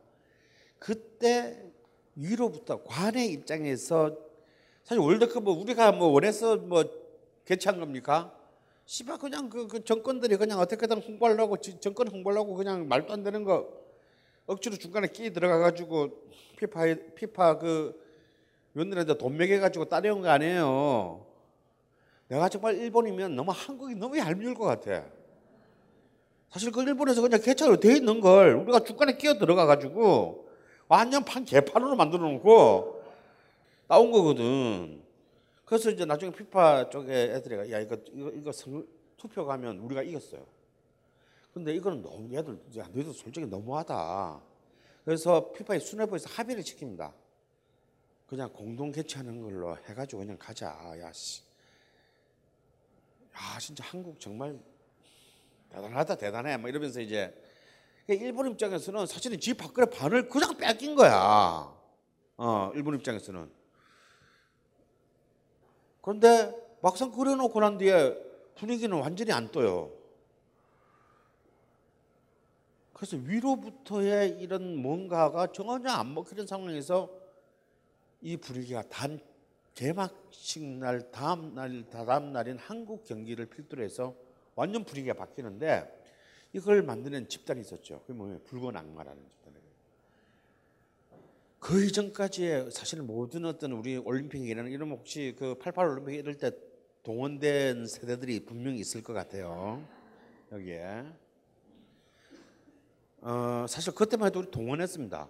그때 0.78 1.70
위로부터 2.16 2.82
관의 2.84 3.30
입장에서 3.32 4.16
사실 4.84 5.00
월드컵 5.00 5.42
뭐 5.42 5.54
우리가 5.54 5.92
뭐 5.92 6.08
원해서 6.08 6.56
뭐 6.56 6.84
개최한 7.44 7.80
겁니까? 7.80 8.36
씨발 8.86 9.18
그냥 9.18 9.48
그, 9.50 9.66
그 9.68 9.84
정권들이 9.84 10.36
그냥 10.36 10.58
어떻게든 10.58 10.98
홍보하려고 11.02 11.58
지- 11.58 11.78
정권 11.80 12.08
홍보하려고 12.08 12.54
그냥 12.54 12.88
말도 12.88 13.12
안 13.12 13.22
되는 13.22 13.44
거 13.44 13.79
억지로 14.50 14.76
중간에 14.76 15.06
끼 15.06 15.32
들어가 15.32 15.58
가지고 15.58 16.24
피파 16.58 16.82
피파 17.14 17.58
그 17.58 17.94
위원들한테 18.74 19.16
돈 19.16 19.36
매겨 19.36 19.60
가지고 19.60 19.84
따려온 19.84 20.22
거 20.22 20.28
아니에요. 20.28 21.24
내가 22.28 22.48
정말 22.48 22.76
일본이면 22.76 23.36
너무 23.36 23.52
한국이 23.54 23.94
너무 23.94 24.18
얄미울 24.18 24.54
것 24.54 24.64
같아. 24.64 25.04
사실 26.50 26.72
그 26.72 26.82
일본에서 26.82 27.22
그냥 27.22 27.40
개최로 27.40 27.78
돼 27.78 27.96
있는 27.96 28.20
걸 28.20 28.54
우리가 28.54 28.80
중간에 28.80 29.16
끼어 29.16 29.34
들어가 29.38 29.66
가지고 29.66 30.48
완전 30.88 31.24
판 31.24 31.44
개판으로 31.44 31.94
만들어 31.94 32.28
놓고 32.28 33.02
나온 33.86 34.10
거거든. 34.10 35.00
그래서 35.64 35.90
이제 35.90 36.04
나중에 36.04 36.32
피파 36.32 36.90
쪽에 36.90 37.12
애들이 37.34 37.70
야 37.70 37.78
이거 37.78 37.96
이거 38.12 38.30
이거 38.30 38.50
성- 38.52 38.84
투표 39.16 39.46
가면 39.46 39.78
우리가 39.78 40.02
이겼어요. 40.02 40.44
근데 41.52 41.74
이거는 41.74 42.02
너무 42.02 42.32
얘들 42.32 42.60
야 42.78 42.86
너희들 42.92 43.12
솔직히 43.12 43.46
너무하다. 43.46 44.40
그래서 45.04 45.50
피파의 45.52 45.80
수뇌부에서 45.80 46.28
합의를 46.30 46.62
시킵니다. 46.62 47.12
그냥 48.26 48.52
공동 48.52 48.92
개최하는 48.92 49.42
걸로 49.42 49.76
해가지고 49.88 50.20
그냥 50.20 50.36
가자. 50.38 50.66
야 51.00 51.12
씨. 51.12 51.42
야 53.34 53.58
진짜 53.58 53.84
한국 53.84 54.20
정말 54.20 54.58
대단하다 55.70 56.14
대단해. 56.16 56.56
뭐 56.56 56.70
이러면서 56.70 57.00
이제 57.00 57.34
그러니까 58.06 58.26
일본 58.26 58.50
입장에서는 58.52 59.06
사실은 59.06 59.40
집 59.40 59.56
밖의 59.56 59.90
반을 59.90 60.28
그냥 60.28 60.56
뺏긴 60.56 60.94
거야. 60.94 61.76
어 62.36 62.72
일본 62.74 62.94
입장에서는. 62.94 63.50
그런데 66.02 66.54
막상 66.80 67.10
그려놓고 67.10 67.58
난 67.60 67.76
뒤에 67.78 68.16
분위기는 68.54 68.96
완전히 68.96 69.32
안 69.32 69.50
떠요. 69.50 69.99
그래서 73.00 73.16
위로부터의 73.16 74.42
이런 74.42 74.76
뭔가가 74.76 75.50
전혀 75.52 75.88
안 75.88 76.12
먹히는 76.12 76.46
상황에서 76.46 77.08
이 78.20 78.36
분위기가 78.36 78.82
단 78.90 79.18
개막식 79.72 80.62
날 80.62 81.10
다음 81.10 81.54
날 81.54 81.88
다다음 81.88 82.34
날인 82.34 82.58
한국 82.58 83.04
경기를 83.04 83.46
필두로 83.46 83.82
해서 83.82 84.14
완전 84.54 84.84
분위기가 84.84 85.14
바뀌는데 85.14 85.90
이걸 86.52 86.82
만드는 86.82 87.26
집단이 87.30 87.62
있었죠. 87.62 88.02
그게 88.02 88.12
뭐예요? 88.12 88.38
붉은 88.40 88.76
악마라는 88.76 89.22
집단이에요. 89.30 89.64
그 91.58 91.82
이전까지의 91.82 92.70
사실 92.70 93.00
모든 93.00 93.46
어떤 93.46 93.72
우리 93.72 93.96
올림픽이라는 93.96 94.70
이런 94.70 94.90
혹시 94.90 95.34
그 95.38 95.54
88 95.54 95.88
올림픽 95.88 96.16
이럴 96.16 96.36
때 96.36 96.50
동원된 97.02 97.86
세대들이 97.86 98.44
분명히 98.44 98.78
있을 98.80 99.02
것 99.02 99.14
같아요. 99.14 99.82
여기에. 100.52 101.06
어, 103.22 103.66
사실 103.68 103.94
그때만 103.94 104.28
해도 104.28 104.40
우리 104.40 104.50
동원했습니다. 104.50 105.28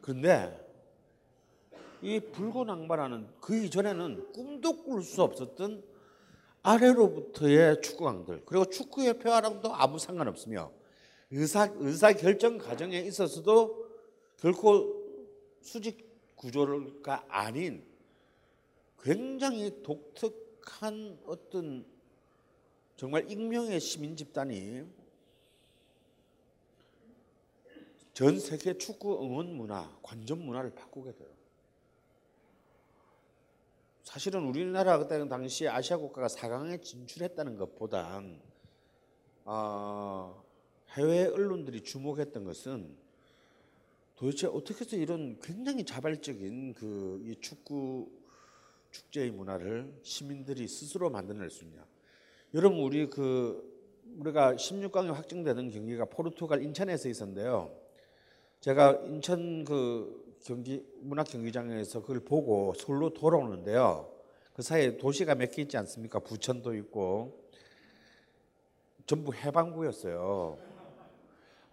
그런데 0.00 0.60
이 2.02 2.20
붉은 2.20 2.68
악마라는 2.68 3.26
그 3.40 3.56
이전에는 3.56 4.32
꿈도 4.32 4.82
꿀 4.82 5.02
수 5.02 5.22
없었던 5.22 5.82
아래로부터의 6.62 7.80
축구강들 7.80 8.42
그리고 8.44 8.66
축구협회와랑도 8.66 9.74
아무 9.74 9.98
상관없으며 9.98 10.70
의사 11.30 11.68
의사 11.76 12.12
결정 12.12 12.58
과정에 12.58 13.00
있어서도 13.00 13.86
결코 14.38 15.02
수직 15.62 16.34
구조가 16.36 17.24
아닌 17.28 17.84
굉장히 19.00 19.82
독특한 19.82 21.18
어떤 21.26 21.86
정말 22.96 23.30
익명의 23.30 23.80
시민 23.80 24.16
집단이 24.16 24.84
전 28.14 28.38
세계 28.38 28.78
축구 28.78 29.22
응원 29.22 29.54
문화, 29.54 29.94
관전 30.02 30.38
문화를 30.38 30.74
바꾸게 30.74 31.12
돼요. 31.16 31.28
사실은 34.04 34.46
우리나라 34.46 34.98
그때 34.98 35.26
당시 35.28 35.68
아시아 35.68 35.96
국가가 35.96 36.28
4강에 36.28 36.82
진출했다는 36.82 37.56
것보단 37.56 38.40
어, 39.44 40.44
해외 40.90 41.24
언론들이 41.26 41.82
주목했던 41.82 42.44
것은 42.44 42.96
도대체 44.14 44.46
어떻게 44.46 44.84
해서 44.84 44.96
이런 44.96 45.38
굉장히 45.40 45.84
자발적인 45.84 46.74
그 46.74 47.20
이 47.24 47.34
축구 47.40 48.08
축제의 48.92 49.32
문화를 49.32 49.92
시민들이 50.02 50.68
스스로 50.68 51.10
만들어낼 51.10 51.50
수 51.50 51.64
있냐? 51.64 51.84
여러분 52.54 52.78
우리 52.78 53.10
그 53.10 53.74
우리가 54.18 54.54
16강에 54.54 55.12
확정되는 55.12 55.70
경기가 55.70 56.04
포르투갈 56.04 56.62
인천에서 56.62 57.08
있었는데요. 57.08 57.83
제가 58.64 58.92
인천 59.04 59.62
그 59.66 60.38
경기 60.42 60.82
문학 61.02 61.26
경기장에서 61.28 62.00
그걸 62.00 62.20
보고 62.20 62.72
서울로 62.74 63.10
돌아오는데요. 63.12 64.10
그 64.54 64.62
사이에 64.62 64.96
도시가 64.96 65.34
몇 65.34 65.50
개 65.50 65.60
있지 65.60 65.76
않습니까? 65.76 66.18
부천도 66.20 66.74
있고 66.76 67.44
전부 69.04 69.34
해방구였어요. 69.34 70.56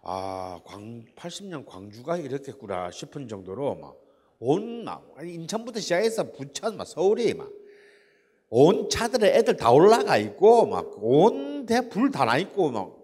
아, 0.02 0.60
광 0.64 1.06
80년 1.16 1.64
광주가 1.64 2.18
이렇겠구나 2.18 2.90
싶은 2.90 3.26
정도로 3.26 3.96
막온 4.38 4.86
아니 5.16 5.32
인천부터 5.32 5.80
시작해서 5.80 6.30
부천 6.32 6.76
막 6.76 6.86
서울이 6.86 7.32
막 7.32 7.48
온 8.54 8.90
차들에 8.90 9.38
애들 9.38 9.56
다 9.56 9.70
올라가 9.72 10.18
있고 10.18 10.66
막 10.66 10.98
온 11.00 11.64
대 11.64 11.88
불 11.88 12.10
다 12.10 12.26
나 12.26 12.36
있고 12.36 12.70
막 12.70 12.94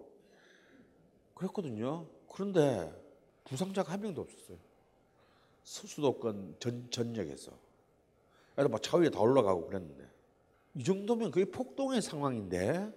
그랬거든요. 1.33 2.05
그런데 2.31 2.93
부상자가 3.49 3.93
한 3.93 4.01
명도 4.01 4.21
없었어요. 4.21 4.57
수- 5.63 5.87
수도권 5.87 6.55
전, 6.59 6.89
전역에서. 6.91 7.51
그래서 8.55 8.69
막 8.69 8.81
차 8.81 8.97
위에 8.97 9.09
다 9.09 9.19
올라가고 9.19 9.65
그랬는데. 9.67 10.07
이 10.75 10.83
정도면 10.83 11.31
거의 11.31 11.45
폭동의 11.45 12.01
상황인데 12.01 12.91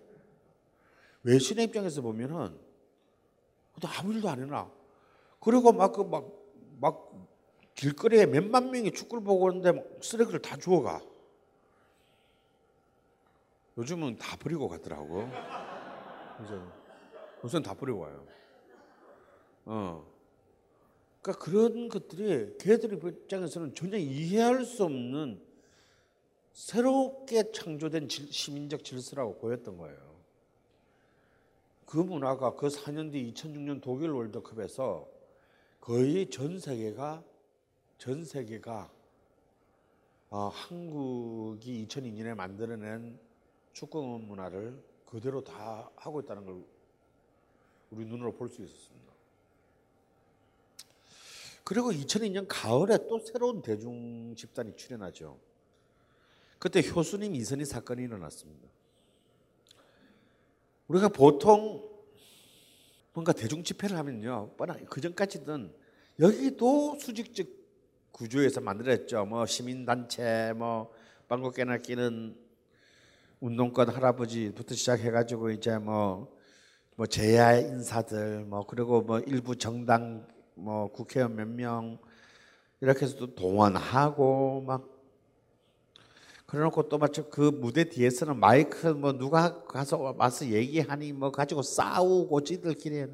외신의 1.23 1.67
입장에서 1.67 2.03
보면은 2.03 2.59
아무 3.85 4.13
일도 4.13 4.29
안 4.29 4.41
해나. 4.43 4.71
그리고 5.41 5.73
막 5.73 5.93
그 5.93 6.03
막 6.05 6.43
막 6.81 7.13
길거리에 7.75 8.27
몇만 8.27 8.71
명이 8.71 8.93
축구를 8.93 9.23
보고 9.25 9.45
오는데 9.45 9.73
막 9.73 9.85
쓰레기를 10.03 10.43
다 10.43 10.57
주워가. 10.57 11.01
요즘은 13.79 14.19
다 14.19 14.37
버리고 14.37 14.69
가더라고. 14.69 15.29
요새는 17.45 17.63
다 17.65 17.73
버리고 17.75 18.01
와요. 18.01 18.27
어. 19.65 20.12
그러니까 21.23 21.45
그런 21.45 21.89
것들이 21.89 22.57
걔들 22.59 22.95
입장에서는 22.95 23.75
전혀 23.75 23.97
이해할 23.97 24.65
수 24.65 24.85
없는 24.85 25.41
새롭게 26.53 27.53
창조된 27.53 28.09
질- 28.09 28.31
시민적 28.33 28.85
질서라고 28.85 29.39
보였던 29.39 29.77
거예요. 29.79 30.13
그 31.87 31.99
문화가 31.99 32.55
그 32.57 32.69
4년 32.69 33.13
뒤 33.13 33.33
2006년 33.33 33.81
독일 33.81 34.11
월드컵에서 34.11 35.09
거의 35.81 36.29
전 36.29 36.59
세계가 36.59 37.23
전 37.99 38.25
세계가 38.25 38.91
어, 40.31 40.49
한국이 40.49 41.87
2002년에 41.87 42.35
만들어낸 42.35 43.19
축구 43.73 44.03
문화를 44.19 44.83
그대로 45.07 45.45
다 45.45 45.91
하고 45.97 46.21
있다는 46.21 46.45
걸 46.47 46.65
우리 47.91 48.07
눈으로 48.07 48.33
볼 48.33 48.49
수 48.49 48.63
있었습니다. 48.63 49.12
그리고 51.65 51.93
2002년 51.93 52.47
가을에 52.49 52.99
또 53.09 53.19
새로운 53.21 53.63
대중 53.63 54.35
집단이 54.37 54.77
출현하죠. 54.77 55.39
그때 56.59 56.81
효수님 56.81 57.35
이선희 57.35 57.65
사건이 57.65 58.03
일어났습니다. 58.03 58.69
우리가 60.89 61.09
보통 61.09 61.89
뭔가 63.13 63.33
대중 63.33 63.63
집회를 63.63 63.97
하면요, 63.97 64.55
뻔하게 64.57 64.85
그 64.89 65.01
전까지는 65.01 65.73
여기도 66.21 66.99
수직적 66.99 67.47
구조에서 68.11 68.61
만들었죠. 68.61 69.25
뭐 69.25 69.47
시민단체, 69.47 70.53
뭐 70.57 70.93
빵구 71.29 71.53
깨나 71.53 71.79
끼는 71.79 72.37
운동권 73.41 73.89
할아버지부터 73.89 74.75
시작해가지고 74.75 75.51
이제 75.51 75.77
뭐, 75.79 76.33
뭐 76.95 77.07
제야 77.07 77.59
인사들, 77.59 78.45
뭐 78.45 78.65
그리고 78.67 79.03
뭐 79.03 79.19
일부 79.21 79.57
정당, 79.57 80.29
뭐 80.55 80.91
국회의원 80.93 81.35
몇 81.37 81.47
명 81.49 81.99
이렇게 82.81 83.05
해서 83.07 83.17
또 83.17 83.35
동원하고 83.35 84.63
막 84.63 84.89
그래놓고 86.47 86.89
또 86.89 86.99
마치 86.99 87.23
그 87.31 87.41
무대 87.41 87.85
뒤에서는 87.85 88.39
마이크 88.39 88.89
뭐 88.89 89.13
누가 89.13 89.65
가서 89.65 90.15
와서 90.19 90.47
얘기하니 90.47 91.13
뭐 91.13 91.31
가지고 91.31 91.63
싸우고 91.63 92.43
지들끼리 92.43 93.07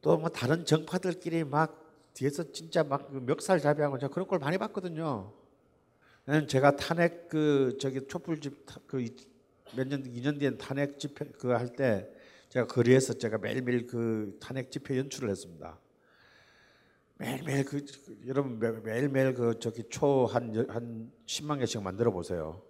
또 0.00 0.16
뭐 0.16 0.28
다른 0.30 0.64
정파들끼리 0.64 1.44
막 1.44 1.76
뒤에서 2.14 2.52
진짜 2.52 2.82
막그 2.82 3.16
멱살 3.26 3.60
잡이하고 3.60 3.98
제가 3.98 4.12
그런 4.12 4.26
걸 4.26 4.38
많이 4.38 4.56
봤거든요. 4.58 5.32
제가 6.48 6.76
탄핵 6.76 7.28
그 7.28 7.76
저기 7.80 8.06
촛불집 8.06 8.64
그 8.86 9.04
몇 9.76 9.86
년 9.88 10.02
2년 10.02 10.38
뒤엔 10.40 10.58
탄핵 10.58 10.98
집회 10.98 11.24
그 11.26 11.52
할 11.54 11.68
때 11.76 12.08
제가 12.48 12.66
거리에서 12.66 13.14
제가 13.14 13.38
매일매일 13.38 13.86
그 13.86 14.36
탄핵 14.40 14.70
집회 14.70 14.96
연출을 14.98 15.28
했습니다. 15.30 15.78
매일매일 17.20 17.64
그 17.66 17.84
그- 17.84 18.18
여러분 18.28 18.58
매- 18.58 18.70
매일매일 18.80 19.34
그 19.34 19.58
저기 19.58 19.84
초 19.90 20.24
한 20.26 20.54
한 20.68 21.12
10만 21.26 21.58
개씩 21.58 21.82
만들어 21.82 22.10
보세요. 22.10 22.62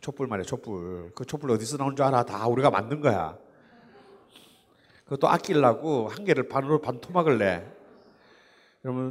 촛불 0.00 0.26
말이야 0.26 0.44
촛불. 0.44 1.12
그 1.14 1.24
촛불 1.24 1.52
어디서 1.52 1.76
나온 1.76 1.94
줄 1.94 2.04
알아? 2.04 2.24
다 2.24 2.48
우리가 2.48 2.70
만든 2.70 3.00
거야. 3.00 3.38
그것도 5.04 5.28
아끼려고 5.28 6.08
한 6.08 6.24
개를 6.24 6.48
반으로 6.48 6.80
반 6.80 7.00
토막을 7.00 7.38
내. 7.38 7.64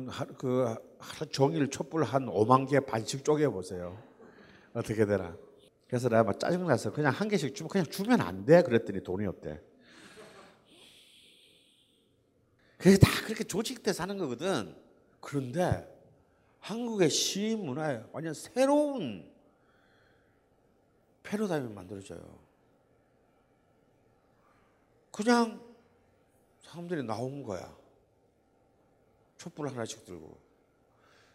하, 0.09 0.25
그 0.37 0.75
하루 0.99 1.29
종일 1.31 1.69
촛불 1.69 2.03
한 2.03 2.25
5만 2.27 2.69
개 2.69 2.79
반씩 2.81 3.23
쪼개 3.23 3.47
보세요. 3.47 3.97
어떻게 4.73 5.05
되나? 5.05 5.35
그래서 5.87 6.09
내가 6.09 6.23
막 6.23 6.37
짜증나서 6.37 6.91
그냥 6.91 7.13
한 7.13 7.29
개씩 7.29 7.55
주면 7.55 7.69
그냥 7.69 7.85
주면 7.85 8.19
안 8.19 8.43
돼. 8.45 8.61
그랬더니 8.61 9.01
돈이 9.01 9.25
없대. 9.25 9.61
그게 12.83 12.97
다 12.97 13.07
그렇게 13.23 13.45
조직돼 13.45 13.93
사는 13.93 14.17
거거든. 14.17 14.75
그런데 15.21 15.89
한국의 16.59 17.09
시인 17.09 17.65
문화에 17.65 18.03
완전 18.11 18.33
새로운 18.33 19.31
패러다임이 21.23 21.73
만들어져요. 21.73 22.39
그냥 25.13 25.63
사람들이 26.61 27.03
나온 27.03 27.41
거야. 27.43 27.73
촛불 29.37 29.69
하나씩 29.69 30.03
들고. 30.03 30.37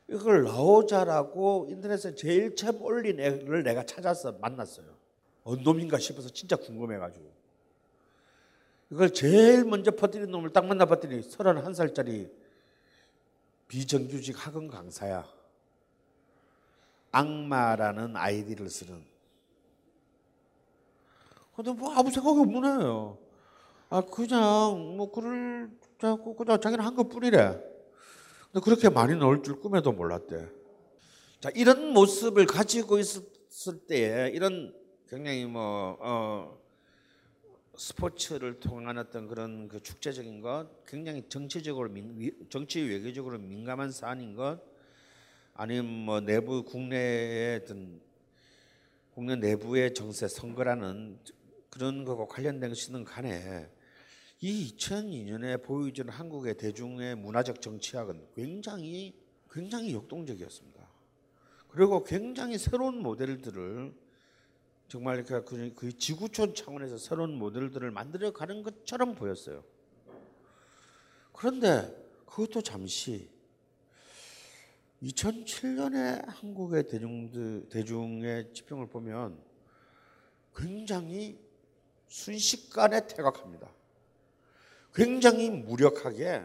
이걸 0.09 0.45
나오자라고 0.45 1.69
인터넷에 1.71 2.15
제일 2.15 2.57
처음 2.57 2.83
올린 2.83 3.21
애를 3.21 3.63
내가 3.63 3.87
찾아서 3.87 4.33
만났어요. 4.33 4.95
어느 5.45 5.63
놈인가 5.63 5.99
싶어서 5.99 6.29
진짜 6.29 6.57
궁금해가지고. 6.57 7.38
이걸 8.91 9.13
제일 9.13 9.65
먼저 9.65 9.91
퍼뜨린 9.91 10.31
놈을 10.31 10.51
딱 10.51 10.67
만나봤더니 10.67 11.21
31살짜리 11.21 12.31
비정규직 13.69 14.35
학원 14.47 14.69
강사야. 14.69 15.27
악마라는 17.13 18.17
아이디를 18.17 18.71
쓰는. 18.71 19.05
근데 21.55 21.73
뭐 21.73 21.93
아무 21.93 22.11
생각이 22.11 22.39
애예요. 22.41 23.19
아 23.91 24.01
그냥 24.03 24.97
뭐 24.97 25.11
글을 25.11 25.71
자꾸 25.99 26.35
그냥 26.35 26.61
자기는 26.61 26.85
한 26.85 26.95
것 26.95 27.09
뿐이래. 27.09 27.61
근데 28.53 28.65
그렇게 28.65 28.89
많이 28.89 29.15
나올 29.17 29.43
줄 29.43 29.61
꿈에도 29.61 29.93
몰랐대. 29.93 30.49
자 31.41 31.51
이런 31.55 31.93
모습을 31.93 32.47
가지고 32.47 32.99
있었을 32.99 33.87
때에 33.87 34.31
이런 34.31 34.75
굉장히 35.09 35.45
뭐 35.47 35.97
어, 36.01 36.59
스포츠를 37.79 38.59
통한 38.59 38.99
어떤 38.99 39.29
그런 39.29 39.69
그 39.69 39.81
축제적인 39.81 40.41
것, 40.41 40.85
굉장히 40.85 41.23
정치적으로 41.29 41.89
민, 41.89 42.19
위- 42.19 42.33
정치 42.51 42.81
외교적으로 42.81 43.39
민감한 43.39 43.93
사안인 43.93 44.35
것, 44.35 44.61
아니면 45.55 45.87
뭐 45.87 46.21
내부 46.21 46.65
국내의 46.65 47.61
어떤 47.63 48.01
국내 49.13 49.37
내부의 49.37 49.95
정세 49.95 50.27
선거라는 50.27 51.19
그런 51.71 52.05
거가 52.05 52.27
관련된 52.27 52.71
것이든 52.71 53.05
간에 53.05 53.69
이 54.41 54.75
2002년에 54.77 55.63
보여준 55.63 56.09
한국의 56.09 56.57
대중의 56.57 57.17
문화적 57.17 57.61
정치학은 57.61 58.29
굉장히 58.35 59.15
굉장히 59.51 59.95
역동적이었습니다. 59.95 60.89
그리고 61.69 62.05
굉장히 62.05 62.59
새로운 62.59 63.03
모델들을 63.03 63.93
정말 64.89 65.23
그, 65.23 65.45
그, 65.45 65.73
그 65.75 65.97
지구촌 65.97 66.55
차원에서 66.55 66.97
새로운 66.97 67.35
모델들을 67.35 67.91
만들어 67.91 68.33
가는 68.33 68.63
것처럼 68.63 69.15
보였어요. 69.15 69.63
그런데 71.33 71.95
그것도 72.25 72.63
잠시 72.63 73.31
2007년에 75.03 76.27
한국의 76.27 76.89
대중들 76.89 77.69
대중의 77.69 78.53
지평을 78.53 78.89
보면 78.89 79.39
굉장히 80.57 81.39
순식간에 82.09 83.07
퇴각합니다. 83.07 83.71
굉장히 84.95 85.51
무력하게 85.51 86.43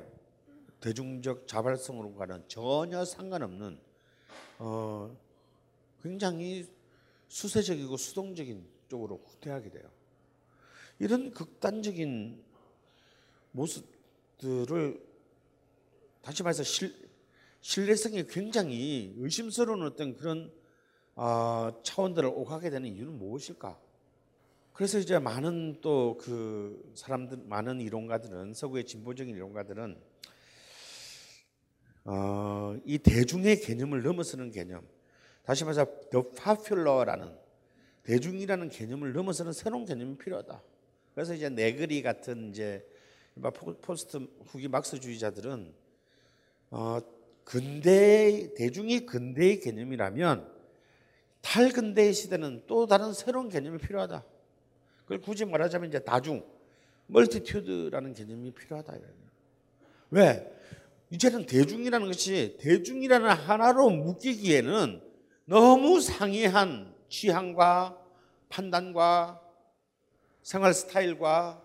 대중적 0.82 1.48
자발성으로가는 1.48 2.44
전혀 2.50 3.06
상관없는 3.06 3.80
어, 4.60 5.18
굉장히 6.04 6.68
수세적이고 7.34 7.98
수동적인 7.98 8.64
쪽으로 8.90 9.18
후퇴하게 9.18 9.72
돼요. 9.72 9.90
이런 11.00 11.32
극단적인 11.32 12.44
모습들을 13.54 15.04
다시 16.22 16.44
말해서 16.44 16.62
실, 16.62 16.96
신뢰성이 17.60 18.28
굉장히 18.28 19.16
의심스러운 19.18 19.82
어떤 19.82 20.16
그런 20.16 20.54
어, 21.16 21.72
차원들을 21.82 22.30
오가게 22.30 22.70
되는 22.70 22.88
이유는 22.88 23.18
무엇일까? 23.18 23.80
그래서 24.74 25.00
이제 25.00 25.18
많은 25.18 25.82
또 25.82 26.16
그 26.20 26.92
사람들 26.94 27.46
많은 27.48 27.82
이론가들은 27.82 28.54
서구의 28.54 28.86
진보적인 28.86 29.36
이론가들은 29.36 29.98
어, 32.06 32.78
이 32.86 33.00
대중의 33.00 33.62
개념을 33.62 34.04
넘어서는 34.04 34.52
개념, 34.52 34.88
다시 35.46 35.64
말해서 35.64 35.86
the 36.10 36.24
popular라는 36.36 37.36
대중이라는 38.04 38.70
개념을 38.70 39.14
넘어서는 39.14 39.54
새로운 39.54 39.86
개념이 39.86 40.18
필요하다. 40.18 40.62
그래서 41.14 41.34
이제 41.34 41.50
네그리 41.50 42.02
같은 42.02 42.50
이제 42.50 42.86
포스트 43.82 44.18
후기 44.46 44.68
막스주의자들은 44.68 45.74
어, 46.72 47.00
근대 47.44 48.54
대중이 48.56 49.06
근대의 49.06 49.60
개념이라면 49.60 50.52
탈근대의 51.42 52.14
시대는 52.14 52.64
또 52.68 52.88
다른 52.88 53.14
새로운 53.14 53.50
개념이 53.50 53.78
필요하다. 53.80 54.24
그걸 55.04 55.20
굳이 55.20 55.46
말하자면 55.46 55.90
이제 55.90 56.00
다중 56.00 56.46
multitude라는 57.08 58.14
개념이 58.14 58.52
필요하다. 58.52 58.94
왜? 60.12 60.52
이제는 61.10 61.46
대중이라는 61.46 62.08
것이 62.08 62.58
대중이라는 62.60 63.30
하나로 63.30 63.90
묶이기에는 63.90 65.13
너무 65.46 66.00
상이한 66.00 66.94
취향과 67.10 67.98
판단과 68.50 69.42
생활 70.42 70.74
스타일과 70.74 71.62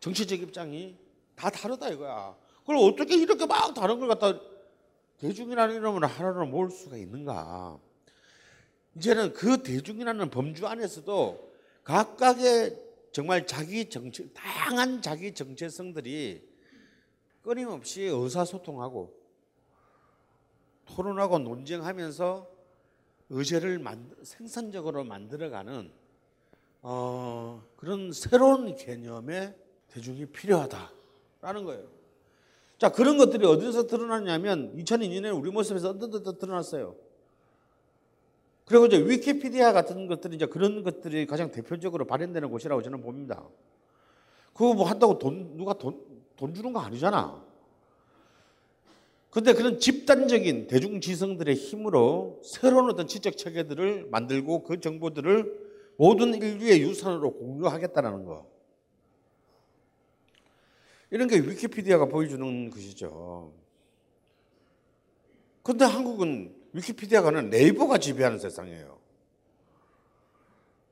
정치적 0.00 0.40
입장이 0.40 0.96
다 1.34 1.50
다르다 1.50 1.88
이거야. 1.90 2.36
그걸 2.60 2.76
어떻게 2.76 3.16
이렇게 3.16 3.46
막 3.46 3.74
다른 3.74 3.98
걸 3.98 4.08
갖다 4.08 4.38
대중이라는 5.18 5.74
이름으로 5.76 6.06
하나로 6.06 6.46
모을 6.46 6.70
수가 6.70 6.96
있는가? 6.96 7.78
이제는 8.96 9.32
그 9.32 9.62
대중이라는 9.62 10.30
범주 10.30 10.66
안에서도 10.66 11.52
각각의 11.84 12.76
정말 13.12 13.46
자기 13.46 13.88
정체, 13.88 14.28
다양한 14.32 15.02
자기 15.02 15.32
정체성들이 15.32 16.46
끊임없이 17.42 18.02
의사소통하고 18.02 19.17
토론하고 20.88 21.38
논쟁하면서 21.38 22.46
의제를 23.30 23.78
만, 23.78 24.10
생산적으로 24.22 25.04
만들어가는 25.04 25.90
어, 26.82 27.62
그런 27.76 28.12
새로운 28.12 28.74
개념의 28.76 29.54
대중이 29.88 30.26
필요하다라는 30.26 31.64
거예요. 31.64 31.86
자 32.78 32.90
그런 32.92 33.18
것들이 33.18 33.44
어디서 33.44 33.86
드러났냐면 33.86 34.74
2002년에 34.76 35.36
우리 35.36 35.50
모습에서 35.50 35.90
언뜻 35.90 36.38
드러났어요. 36.38 36.94
그리고 38.64 38.86
이제 38.86 38.98
위키피디아 38.98 39.72
같은 39.72 40.06
것들이 40.06 40.36
이제 40.36 40.46
그런 40.46 40.82
것들이 40.82 41.26
가장 41.26 41.50
대표적으로 41.50 42.04
발현되는 42.06 42.50
곳이라고 42.50 42.82
저는 42.82 43.00
봅니다. 43.00 43.42
그거 44.52 44.74
뭐 44.74 44.86
한다고 44.86 45.18
돈 45.18 45.56
누가 45.56 45.72
돈, 45.72 46.00
돈 46.36 46.54
주는 46.54 46.72
거 46.72 46.80
아니잖아. 46.80 47.47
근데 49.30 49.52
그런 49.52 49.78
집단적인 49.78 50.68
대중지성들의 50.68 51.54
힘으로 51.54 52.40
새로운 52.44 52.90
어떤 52.90 53.06
지적 53.06 53.36
체계들을 53.36 54.08
만들고 54.10 54.62
그 54.62 54.80
정보들을 54.80 55.68
모든 55.96 56.34
인류의 56.34 56.80
유산으로 56.82 57.34
공유하겠다는 57.34 58.24
거. 58.24 58.48
이런 61.10 61.28
게 61.28 61.38
위키피디아가 61.38 62.06
보여주는 62.06 62.70
것이죠. 62.70 63.52
근데 65.62 65.84
한국은 65.84 66.54
위키피디아가 66.72 67.28
아니라 67.28 67.42
네이버가 67.42 67.98
지배하는 67.98 68.38
세상이에요. 68.38 68.98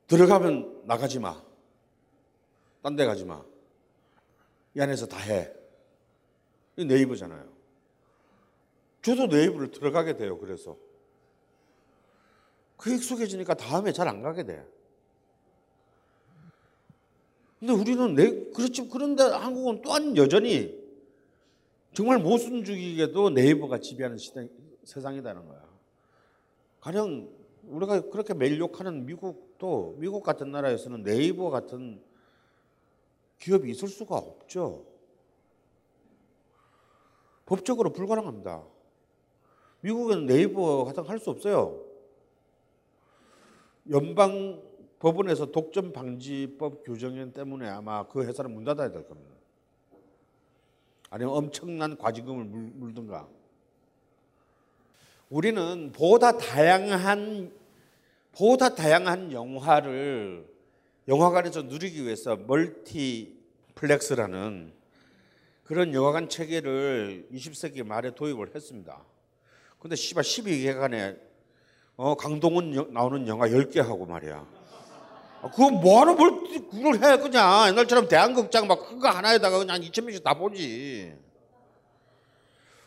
들어가면 0.07 0.83
나가지 0.85 1.19
마. 1.19 1.43
딴 2.83 2.97
데 2.97 3.07
가지 3.07 3.25
마. 3.25 3.43
이 4.75 4.81
안에서 4.81 5.07
다 5.07 5.19
해. 5.19 5.51
이 6.77 6.85
네이버잖아요. 6.85 7.56
저도 9.07 9.29
네이버를 9.29 9.71
들어가게 9.71 10.17
돼요. 10.17 10.37
그래서. 10.37 10.77
그 12.77 12.93
익숙해지니까 12.93 13.55
다음에 13.55 13.93
잘 13.93 14.09
안 14.09 14.21
가게 14.21 14.43
돼. 14.43 14.67
근데 17.61 17.73
우리는 17.73 18.15
네, 18.17 18.51
그렇지 18.51 18.89
그런데 18.89 19.23
한국은 19.23 19.83
또한 19.83 20.17
여전히 20.17 20.77
정말 21.95 22.19
모순주의에도 22.19 23.31
네이버가 23.31 23.79
지배하는 23.79 24.19
시대, 24.19 24.49
세상이라는 24.83 25.47
거야. 25.47 25.65
가령 26.81 27.31
우리가 27.63 28.11
그렇게 28.11 28.35
매일 28.35 28.59
욕하는 28.59 29.07
미국도 29.07 29.99
미국 29.99 30.25
같은 30.25 30.51
나라에서는 30.51 31.05
네이버 31.05 31.51
같은 31.51 32.03
기업이 33.39 33.71
있을 33.71 33.87
수가 33.87 34.17
없죠. 34.17 34.85
법적으로 37.47 37.93
불가능합니다. 37.93 38.76
미국은 39.87 40.27
네이버 40.27 40.85
거할수 40.85 41.31
없어요. 41.31 41.81
연방 43.89 44.61
법원에서 44.99 45.53
독점 45.53 45.93
방지법 45.93 46.83
규정연 46.83 47.33
때문에 47.33 47.69
아마 47.69 48.05
그 48.09 48.25
회사는 48.25 48.53
문 48.53 48.65
닫아야 48.65 48.91
될 48.91 49.07
겁니다. 49.07 49.37
아니면 51.11 51.35
엄청난 51.35 51.97
과징금을 51.97 52.47
물, 52.47 52.73
물든가. 52.75 53.29
우리는 55.31 55.93
보다 55.93 56.37
다양한 56.37 57.53
보다 58.33 58.75
다양한 58.75 59.31
영화를 59.31 60.53
영화관에서 61.07 61.63
누리기 61.63 62.03
위해서 62.03 62.35
멀티플렉스라는 62.35 64.73
그런 65.63 65.95
영화관 65.95 66.29
체계를 66.29 67.29
20세기 67.33 67.87
말에 67.87 68.17
도입을 68.17 68.53
했습니다. 68.53 69.05
근데 69.79 69.97
씨발 69.97 70.25
12개간에 70.25 71.19
어, 71.97 72.15
강동원 72.17 72.75
여- 72.75 72.87
나오는 72.91 73.27
영화 73.29 73.47
10개 73.49 73.79
하고 73.81 74.05
말이야. 74.07 74.47
아, 75.43 75.51
그거 75.51 75.71
뭐하러 75.71 76.15
뭘 76.15 76.31
그걸 76.71 76.95
해 77.03 77.19
그냥 77.19 77.69
옛날처럼 77.69 78.09
대한극장 78.09 78.67
막 78.67 78.81
큰 78.87 78.99
거 78.99 79.09
하나에다가 79.09 79.59
그냥 79.59 79.81
2천 79.81 80.05
명씩 80.05 80.25
다 80.25 80.35
보지. 80.35 81.15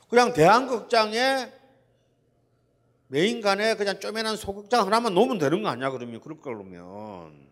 그냥 0.10 0.34
대한극장에 0.34 1.52
메인 3.08 3.42
간에 3.42 3.76
그냥 3.76 4.00
쪼매난 4.00 4.36
소극장 4.36 4.86
하나만 4.86 5.14
놓으면 5.14 5.38
되는 5.40 5.64
거 5.64 5.70
아니야 5.70 5.90
그러면 5.90 6.20
그럴 6.22 6.40
거면 6.40 7.48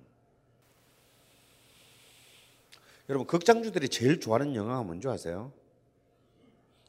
여러분 3.09 3.25
극장주들이 3.25 3.89
제일 3.89 4.19
좋아하는 4.19 4.53
영화가 4.55 4.83
뭔지 4.83 5.07
아세요? 5.07 5.51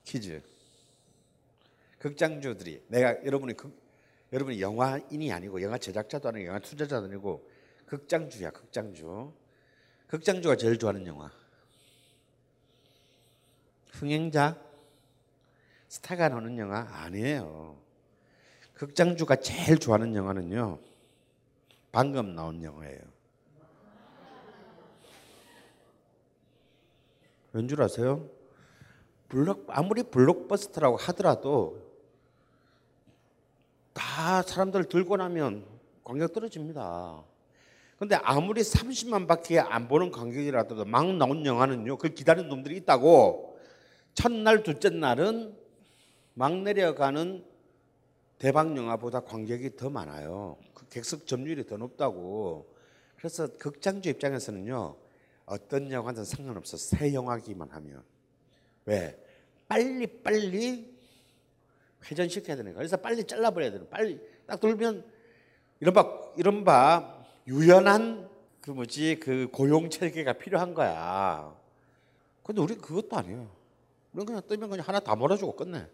퀴즈. 0.05 0.43
극장주들이 1.99 2.85
내가 2.89 3.25
여러분이 3.25 3.55
극, 3.55 3.73
여러분이 4.33 4.61
영화인이 4.61 5.33
아니고 5.33 5.63
영화 5.63 5.79
제작자도 5.79 6.29
아니고 6.29 6.47
영화 6.47 6.59
투자자도 6.59 7.07
아니고 7.07 7.49
극장주야 7.87 8.51
극장주. 8.51 9.33
극장주가 10.07 10.57
제일 10.57 10.79
좋아하는 10.79 11.07
영화. 11.07 11.31
흥행자 13.93 14.57
스타가 15.89 16.29
나오는 16.29 16.57
영화 16.59 16.87
아니에요. 17.03 17.77
극장주가 18.75 19.37
제일 19.37 19.79
좋아하는 19.79 20.15
영화는요. 20.15 20.79
방금 21.91 22.35
나온 22.35 22.63
영화예요. 22.63 23.01
왠 27.53 27.67
줄 27.67 27.83
아세요? 27.83 28.29
블록 29.29 29.67
아무리 29.69 30.03
블록버스터라고 30.03 30.97
하더라도 30.97 31.88
다 33.99 34.43
사람들 34.43 34.85
들고 34.85 35.17
나면 35.17 35.67
관객 36.05 36.33
떨어집니다. 36.33 37.25
근데 37.99 38.15
아무리 38.23 38.61
30만 38.63 39.27
바퀴 39.27 39.59
안 39.59 39.89
보는 39.89 40.13
관객이라도 40.13 40.85
막 40.85 41.13
나온 41.17 41.45
영화는요. 41.45 41.97
그걸 41.97 42.15
기다리는 42.15 42.49
놈들이 42.49 42.77
있다고. 42.77 43.59
첫날 44.15 44.63
둘째 44.63 44.91
날은 44.91 45.57
막 46.35 46.57
내려가는 46.63 47.45
대박 48.39 48.77
영화보다 48.77 49.21
관객이 49.21 49.75
더 49.75 49.91
많아요. 49.91 50.57
그 50.75 50.89
객석 50.89 51.27
점유율이 51.27 51.67
더 51.67 51.77
높다고. 51.77 52.73
그래서 53.17 53.49
극장주 53.59 54.11
입장에서는요. 54.11 54.97
어떤 55.47 55.91
영화든 55.91 56.25
상관없어. 56.25 56.77
새 56.77 57.13
영화기만 57.13 57.69
하면. 57.71 58.05
왜? 58.85 59.19
빨리 59.67 60.07
빨리 60.23 60.98
회전시켜야 62.05 62.57
되는 62.57 62.73
거야. 62.73 62.79
그래서 62.79 62.97
빨리 62.97 63.25
잘라버려야 63.25 63.71
되는. 63.71 63.89
거야. 63.89 63.99
빨리 63.99 64.21
딱 64.47 64.61
돌면 64.61 65.05
이른바 65.81 66.33
이른바 66.37 67.25
유연한 67.47 68.29
그 68.61 68.71
뭐지 68.71 69.21
그 69.21 69.49
고용 69.53 69.91
체계가 69.91 70.35
필요한 70.35 70.75
거야. 70.75 71.57
근데 72.43 72.61
우리 72.61 72.77
그것도 72.77 73.17
아니에요. 73.17 73.51
우리는 74.13 74.27
그냥 74.27 74.43
뜨면 74.47 74.71
그냥 74.71 74.87
하나 74.87 75.01
다 75.01 75.15
몰아주고 75.15 75.57
끝내. 75.57 75.87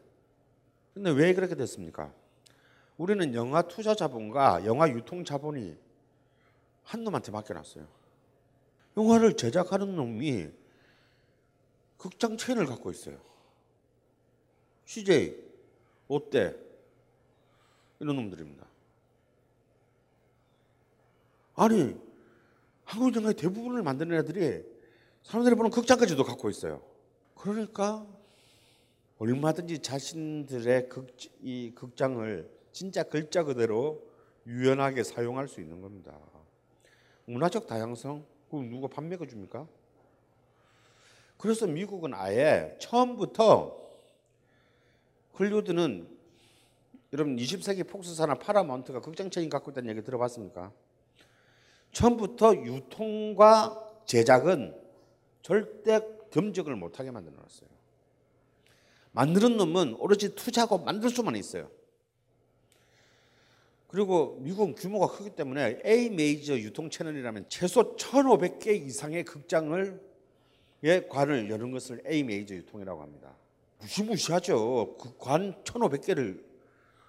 근데 0.93 1.11
왜 1.11 1.35
그렇게 1.35 1.55
됐습니까? 1.55 2.13
우리는 2.97 3.35
영화 3.35 3.63
투자 3.63 3.95
자본과 3.95 4.65
영화 4.65 4.89
유통 4.89 5.25
자본이 5.25 5.77
한 6.85 7.05
놈한테 7.05 7.33
맡겨놨어요. 7.33 7.87
영화를 8.97 9.37
제작하는 9.37 9.97
놈이 9.97 10.49
극장 11.97 12.37
체인을 12.37 12.67
갖고 12.67 12.91
있어요. 12.91 13.19
CJ, 14.85 15.43
롯데 16.09 16.55
이런 18.01 18.17
놈들입니다. 18.17 18.67
아니 21.57 21.97
한국 22.85 23.15
영화의 23.15 23.35
대부분을 23.35 23.83
만드는 23.83 24.17
애들이 24.19 24.65
사람들이 25.23 25.55
보는 25.55 25.71
극장까지도 25.71 26.25
갖고 26.25 26.51
있어요. 26.51 26.83
그러니까 27.35 28.07
얼마든지 29.19 29.81
자신들의 29.81 30.89
극, 30.89 31.17
이 31.41 31.73
극장을 31.75 32.51
진짜 32.73 33.03
글자 33.05 33.45
그대로 33.45 34.03
유연하게 34.47 35.05
사용할 35.05 35.49
수 35.49 35.61
있는 35.61 35.81
겁니다. 35.81 36.19
문화적 37.27 37.67
다양성, 37.67 38.27
그 38.51 38.57
누가 38.57 38.89
밥 38.89 39.05
먹여줍니까? 39.05 39.67
그래서 41.39 41.67
미국은 41.67 42.13
아예 42.15 42.77
처음부터 42.81 43.84
헐리우드는 45.39 46.09
여러분 47.13 47.37
20세기 47.37 47.87
폭스사나 47.89 48.35
파라마운트가 48.35 49.01
극장체인 49.01 49.49
갖고 49.49 49.71
있다는 49.71 49.91
얘기 49.91 50.03
들어봤습니까? 50.03 50.73
처음부터 51.93 52.57
유통과 52.57 54.03
제작은 54.05 54.75
절대 55.43 56.01
겸적을 56.31 56.75
못하게 56.75 57.11
만들어 57.11 57.37
놨어요. 57.37 57.69
만드는 59.13 59.57
놈은 59.57 59.95
오로지 59.99 60.35
투자하고 60.35 60.79
만들 60.79 61.09
수만 61.11 61.37
있어요. 61.37 61.71
그리고 63.87 64.39
미국은 64.41 64.75
규모가 64.75 65.17
크기 65.17 65.31
때문에 65.31 65.81
A 65.87 66.11
메이저 66.11 66.59
유통 66.59 66.91
채널이라면 66.91 67.47
최소 67.49 67.95
1,500개 67.97 68.75
이상의 68.75 69.25
극장을 69.25 70.01
예, 70.83 71.01
관을 71.09 71.49
여는 71.49 71.71
것을 71.71 72.03
A 72.11 72.25
메이저 72.25 72.57
유통이라고 72.57 73.01
합니다. 73.01 73.37
무시무시하죠. 73.85 74.97
그 74.99 75.19
관 75.19 75.63
1,500개를 75.65 76.43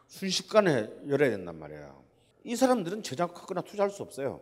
순식간에 0.07 0.89
열어야 1.07 1.31
된단 1.31 1.57
말이에요. 1.57 2.03
이 2.43 2.55
사람들은 2.55 3.01
제작하거나 3.01 3.61
투자할 3.61 3.89
수 3.89 4.03
없어요. 4.03 4.41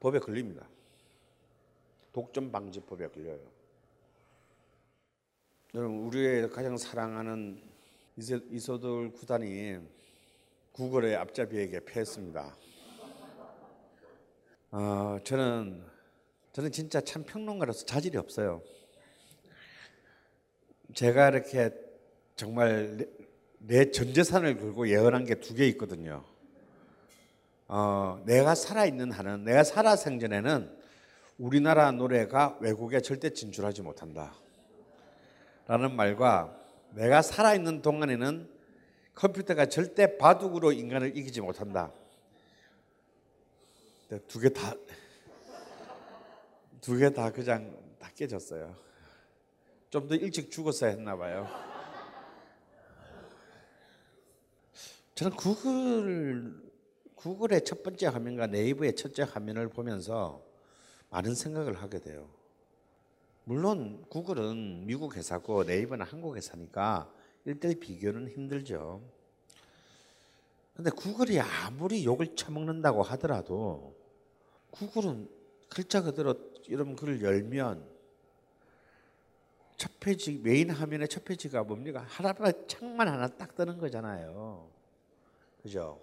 법에 0.00 0.18
걸립니다. 0.18 0.68
독점 2.12 2.52
방지법에 2.52 3.08
걸려요. 3.08 3.40
여러분 5.74 5.98
우리의 6.04 6.48
가장 6.50 6.76
사랑하는 6.76 7.60
이소돌 8.16 9.12
구단이 9.12 9.78
구글의 10.72 11.16
앞잡이에게 11.16 11.80
패했습니다. 11.84 12.56
어, 14.70 15.18
저는 15.24 15.84
저는 16.52 16.70
진짜 16.70 17.00
참 17.00 17.24
평론가로서 17.24 17.84
자질이 17.86 18.16
없어요. 18.16 18.62
제가 20.92 21.28
이렇게 21.30 21.70
정말 22.36 22.96
내, 23.58 23.84
내전 23.86 24.12
재산을 24.12 24.58
걸고 24.58 24.88
예언한 24.88 25.24
게 25.24 25.36
두 25.36 25.54
개 25.54 25.66
있거든요. 25.68 26.24
어, 27.66 28.22
내가 28.26 28.54
살아있는 28.54 29.10
한은, 29.10 29.44
내가 29.44 29.64
살아 29.64 29.96
생전에는 29.96 30.76
우리나라 31.38 31.90
노래가 31.90 32.58
외국에 32.60 33.00
절대 33.00 33.30
진출하지 33.30 33.82
못한다. 33.82 34.34
라는 35.66 35.96
말과 35.96 36.54
내가 36.92 37.22
살아있는 37.22 37.80
동안에는 37.82 38.48
컴퓨터가 39.14 39.66
절대 39.66 40.18
바둑으로 40.18 40.72
인간을 40.72 41.16
이기지 41.16 41.40
못한다. 41.40 41.90
두 44.28 44.38
개 44.40 44.48
다, 44.50 44.74
두 46.82 46.98
개 46.98 47.10
다 47.10 47.30
그냥 47.32 47.74
다 47.98 48.10
깨졌어요. 48.14 48.76
좀 49.94 50.08
더 50.08 50.16
일찍 50.16 50.50
죽었어야 50.50 50.90
했나 50.90 51.16
봐요. 51.16 51.46
저는 55.14 55.36
구글, 55.36 56.52
구글의 57.14 57.64
첫 57.64 57.84
번째 57.84 58.08
화면과 58.08 58.48
네이버의 58.48 58.96
첫째 58.96 59.22
화면을 59.22 59.68
보면서 59.68 60.44
많은 61.10 61.36
생각을 61.36 61.74
하게 61.80 62.00
돼요. 62.00 62.28
물론 63.44 64.04
구글은 64.08 64.84
미국 64.86 65.14
회사고 65.14 65.62
네이버는 65.62 66.04
한국 66.04 66.34
회사니까 66.34 67.08
일대일 67.44 67.72
비교는 67.78 68.30
힘들죠. 68.30 69.00
근데 70.74 70.90
구글이 70.90 71.38
아무리 71.38 72.04
욕을 72.04 72.34
처먹는다고 72.34 73.04
하더라도 73.04 73.94
구글은 74.72 75.28
글자 75.68 76.02
그대로 76.02 76.34
이런 76.66 76.96
구글을 76.96 77.22
열면 77.22 77.93
첫 79.76 79.98
페이지 80.00 80.38
메인 80.38 80.70
화면의 80.70 81.08
첫 81.08 81.24
페이지가 81.24 81.64
뭡니까? 81.64 82.04
하나하나 82.08 82.52
창만 82.66 83.08
하나 83.08 83.26
딱 83.28 83.54
뜨는 83.54 83.78
거잖아요. 83.78 84.68
그죠? 85.62 86.00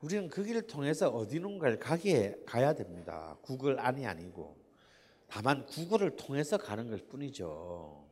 우리는 0.00 0.28
그 0.28 0.44
길을 0.44 0.66
통해서 0.66 1.08
어디론가를 1.08 1.78
가게 1.78 2.36
가야 2.46 2.74
됩니다. 2.74 3.36
구글 3.42 3.80
안이 3.80 4.06
아니고 4.06 4.56
다만 5.28 5.66
구글을 5.66 6.16
통해서 6.16 6.56
가는 6.58 6.90
것 6.90 7.08
뿐이죠. 7.08 8.04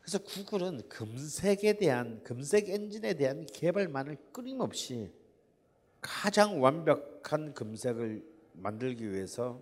그래서 0.00 0.18
구글은 0.18 0.88
검색에 0.88 1.74
대한 1.78 2.22
검색 2.24 2.68
엔진에 2.68 3.14
대한 3.14 3.46
개발만을 3.46 4.16
끊임없이 4.32 5.10
가장 6.00 6.62
완벽한 6.62 7.54
검색을 7.54 8.22
만들기 8.52 9.10
위해서 9.10 9.60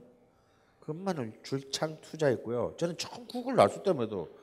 그것만을 0.82 1.32
줄창 1.44 2.00
투자했고요. 2.00 2.74
저는 2.76 2.98
처음 2.98 3.26
구글 3.28 3.54
나왔을 3.54 3.84
때마도 3.84 4.36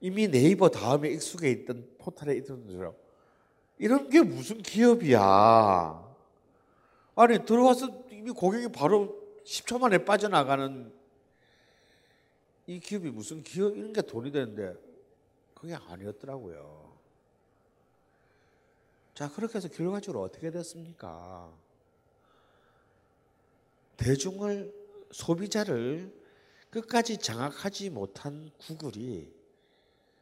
이미 0.00 0.28
네이버 0.28 0.68
다음에 0.68 1.08
익숙해 1.10 1.50
있던 1.50 1.88
포털에 1.98 2.36
있던 2.36 2.66
것처럼 2.66 2.94
이런 3.78 4.10
게 4.10 4.20
무슨 4.20 4.58
기업이야. 4.58 6.14
아니 7.14 7.44
들어와서 7.44 8.04
이미 8.10 8.30
고객이 8.30 8.68
바로 8.68 9.18
10초 9.44 9.78
만에 9.78 10.04
빠져나가는 10.04 10.92
이 12.66 12.78
기업이 12.78 13.10
무슨 13.10 13.42
기업 13.42 13.74
이런 13.74 13.94
게 13.94 14.02
돈이 14.02 14.30
되는데 14.30 14.74
그게 15.54 15.74
아니었더라고요. 15.74 16.92
자 19.14 19.30
그렇게 19.30 19.56
해서 19.56 19.68
결과적으로 19.68 20.22
어떻게 20.22 20.50
됐습니까? 20.50 21.50
대중을 23.96 24.81
소비자를 25.12 26.12
끝까지 26.70 27.18
장악하지 27.18 27.90
못한 27.90 28.50
구글이 28.58 29.32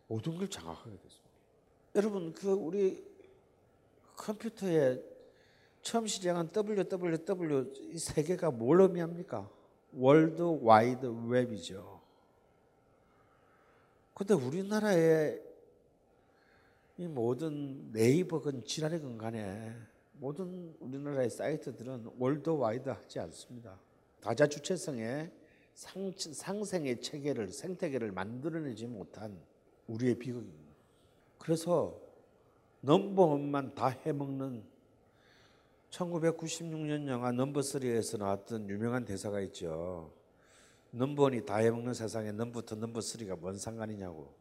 모든 0.08 0.36
걸 0.36 0.48
장악하게 0.48 0.96
됐습니다. 0.96 1.30
여러분 1.94 2.32
그 2.32 2.50
우리 2.50 3.04
컴퓨터에 4.16 5.02
처음 5.82 6.06
시작한 6.06 6.50
WWW 6.54 7.72
이 7.92 7.98
세계가 7.98 8.50
뭘 8.50 8.80
의미합니까? 8.82 9.48
World 9.92 10.42
Wide 10.60 11.06
Web이죠. 11.28 12.00
근데 14.12 14.34
우리나라의 14.34 15.42
이 16.98 17.06
모든 17.06 17.90
네이버건 17.92 18.64
지랄이건 18.64 19.16
간에 19.16 19.74
모든 20.12 20.76
우리나라의 20.80 21.30
사이트들은 21.30 22.10
worldwide하지 22.18 23.20
않습니다. 23.20 23.78
다자 24.20 24.46
주체성의 24.46 25.30
상, 25.74 26.12
상생의 26.16 27.00
체계를 27.00 27.48
생태계를 27.48 28.12
만들어내지 28.12 28.86
못한 28.86 29.40
우리의 29.86 30.18
비극입니다. 30.18 30.70
그래서 31.38 31.98
넘버원만 32.82 33.74
다 33.74 33.88
해먹는 33.88 34.62
1996년 35.90 37.08
영화 37.08 37.32
넘버 37.32 37.60
3에서 37.60 38.18
나왔던 38.18 38.68
유명한 38.68 39.04
대사가 39.04 39.40
있죠. 39.40 40.12
넘버원이 40.92 41.44
다 41.44 41.56
해먹는 41.56 41.94
세상에 41.94 42.32
넘버부터 42.32 42.76
넘버 42.76 43.00
3가 43.00 43.38
뭔 43.38 43.58
상관이냐고. 43.58 44.32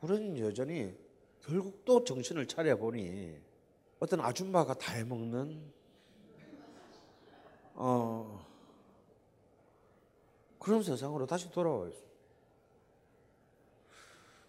우리는 0.00 0.38
여전히 0.38 0.94
결국 1.42 1.84
또 1.84 2.04
정신을 2.04 2.46
차려보니 2.46 3.38
어떤 3.98 4.20
아줌마가 4.20 4.74
다 4.74 4.92
해먹는 4.94 5.80
어, 7.74 8.46
그런 10.60 10.82
세상으로 10.82 11.26
다시 11.26 11.50
돌아와 11.50 11.88
있어. 11.88 11.98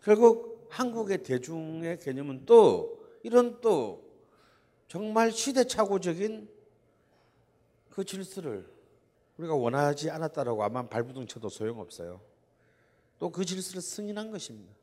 결국 0.03 0.67
한국의 0.69 1.23
대중의 1.23 1.99
개념은 1.99 2.45
또 2.45 3.03
이런 3.23 3.59
또 3.61 4.07
정말 4.87 5.31
시대착오적인 5.31 6.49
그 7.89 8.03
질서를 8.03 8.69
우리가 9.37 9.55
원하지 9.55 10.09
않았다라고 10.09 10.63
아마 10.63 10.87
발부둥 10.87 11.27
쳐도 11.27 11.49
소용없어요. 11.49 12.21
또 13.19 13.29
그 13.29 13.45
질서를 13.45 13.81
승인한 13.81 14.31
것입니다. 14.31 14.73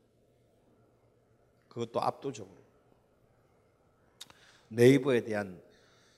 그것도 1.67 2.01
압도적으로. 2.01 2.57
네이버에 4.69 5.23
대한 5.23 5.61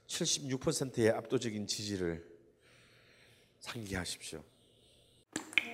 76%의 0.07 1.09
압도적인 1.09 1.68
지지를 1.68 2.30
상기하십시오. 3.59 4.43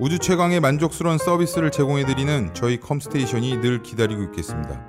우주 0.00 0.18
최강의 0.18 0.58
만족스러운 0.58 1.18
서비스를 1.18 1.70
제공해드리는 1.70 2.52
저희 2.52 2.80
컴스테이션이 2.80 3.60
늘 3.60 3.80
기다리고 3.82 4.24
있겠습니다. 4.24 4.84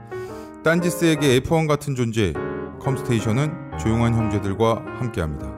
딴지스에게 0.63 1.41
F1 1.41 1.67
같은 1.67 1.95
존재, 1.95 2.33
컴스테이션은 2.79 3.77
조용한 3.79 4.15
형제들과 4.15 4.83
함께합니다. 4.97 5.53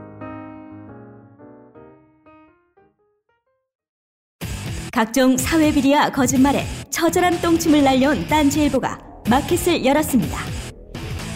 각종 4.92 5.38
사회 5.38 5.72
비리와 5.72 6.10
거짓말에 6.10 6.66
처절한 6.90 7.40
똥침을 7.40 7.84
날려온 7.84 8.28
딴지일보가 8.28 9.00
마켓을 9.30 9.86
열었습니다. 9.86 10.40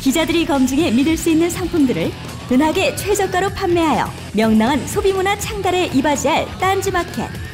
기자들이 0.01 0.45
검증해 0.45 0.91
믿을 0.91 1.15
수 1.15 1.29
있는 1.29 1.49
상품들을 1.49 2.11
은하계 2.51 2.95
최저가로 2.95 3.51
판매하여 3.51 4.05
명랑한 4.35 4.85
소비문화 4.87 5.37
창달에 5.37 5.85
이바지할 5.93 6.47
딴지마켓. 6.59 7.50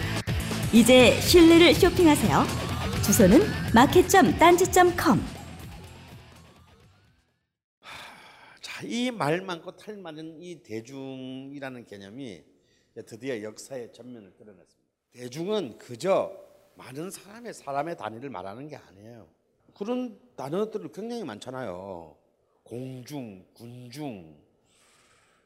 이제 0.74 1.20
신뢰를 1.22 1.74
쇼핑하세요. 1.74 2.44
주소는 3.06 3.40
마켓.딴지.com 3.74 5.20
자, 8.62 8.86
이 8.86 9.10
말 9.12 9.42
많고 9.42 9.76
탈 9.78 9.98
많은 9.98 10.42
이 10.42 10.62
대중이라는 10.62 11.86
개념이 11.86 12.44
드디어 13.06 13.42
역사의 13.42 13.94
전면을 13.94 14.34
드러냈습니다. 14.36 14.88
대중은 15.14 15.78
그저 15.78 16.32
많은 16.76 17.10
사람의 17.10 17.54
사람의 17.54 17.98
단위를 17.98 18.30
말하는 18.30 18.68
게 18.68 18.76
아니에요. 18.76 19.28
그런 19.74 20.20
단어들이 20.36 20.90
굉장히 20.94 21.24
많잖아요. 21.24 22.16
공중, 22.64 23.46
군중, 23.54 24.38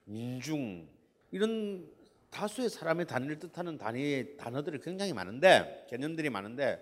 민중 0.05 0.87
이런 1.31 1.87
다수의 2.31 2.69
사람의 2.69 3.05
단위를 3.05 3.39
뜻하는 3.39 3.77
단위의 3.77 4.37
단어들이 4.37 4.79
굉장히 4.79 5.13
많은데 5.13 5.85
개념들이 5.89 6.29
많은데 6.29 6.81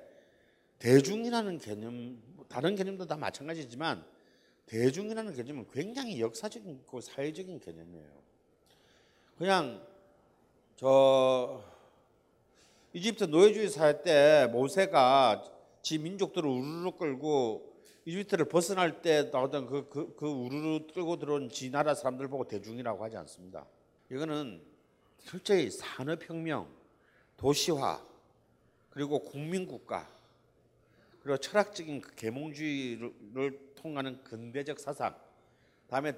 대중이라는 0.77 1.57
개념 1.57 2.21
다른 2.47 2.75
개념도 2.75 3.05
다 3.05 3.17
마찬가지지만 3.17 4.05
대중이라는 4.67 5.33
개념은 5.33 5.65
굉장히 5.71 6.21
역사적이고 6.21 7.01
사회적인 7.01 7.59
개념이에요. 7.59 8.07
그냥 9.37 9.85
저 10.75 11.63
이집트 12.93 13.25
노예주의 13.25 13.69
사회 13.69 14.01
때 14.01 14.47
모세가 14.51 15.43
지 15.81 15.97
민족들을 15.97 16.47
우르르 16.47 16.91
끌고 16.91 17.73
이집트를 18.05 18.45
벗어날 18.45 19.01
때 19.01 19.29
나오던 19.31 19.67
그, 19.67 19.89
그, 19.89 20.15
그 20.15 20.27
우르르 20.27 20.87
끌고 20.93 21.17
들어온 21.17 21.49
지 21.49 21.69
나라 21.69 21.93
사람들 21.93 22.27
보고 22.27 22.47
대중이라고 22.47 23.03
하지 23.03 23.17
않습니다. 23.17 23.65
이거는 24.11 24.61
철저히 25.25 25.69
산업혁명, 25.69 26.67
도시화, 27.37 28.03
그리고 28.89 29.23
국민국가, 29.23 30.09
그리고 31.21 31.37
철학적인 31.37 32.01
그 32.01 32.15
계몽주의를 32.15 33.73
통하는 33.75 34.23
근대적 34.23 34.79
사상, 34.79 35.15
다음에 35.87 36.13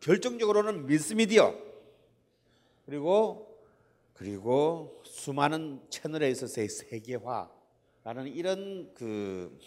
결정적으로는 0.00 0.86
미스미디어, 0.86 1.54
그리고 2.84 3.56
그리고 4.16 5.02
수많은 5.04 5.82
채널에 5.90 6.30
있어서의 6.30 6.68
세계화라는 6.68 8.28
이런 8.28 8.94
그 8.94 9.58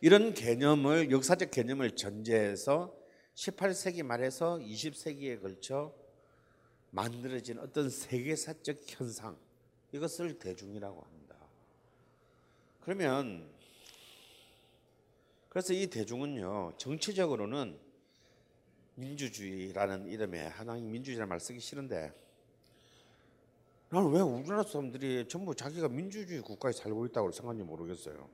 이런 0.00 0.34
개념을 0.34 1.10
역사적 1.10 1.50
개념을 1.50 1.92
전제해서 1.92 2.94
18세기 3.34 4.02
말에서 4.02 4.58
20세기에 4.58 5.40
걸쳐 5.40 5.94
만들어진 6.94 7.58
어떤 7.58 7.90
세계사적 7.90 8.78
현상 8.86 9.36
이것을 9.92 10.38
대중이라고 10.38 11.02
합니다. 11.02 11.36
그러면 12.82 13.50
그래서 15.48 15.72
이 15.72 15.88
대중은요 15.88 16.74
정치적으로는 16.78 17.78
민주주의라는 18.94 20.06
이름의 20.06 20.50
하나님 20.50 20.92
민주주의라는 20.92 21.28
말 21.28 21.40
쓰기 21.40 21.58
싫은데 21.58 22.12
나는 23.88 24.12
왜 24.12 24.20
우리나라 24.20 24.62
사람들이 24.62 25.26
전부 25.28 25.54
자기가 25.54 25.88
민주주의 25.88 26.40
국가에 26.40 26.72
살고 26.72 27.06
있다고 27.06 27.32
생각하는지 27.32 27.64
모르겠어요. 27.66 28.28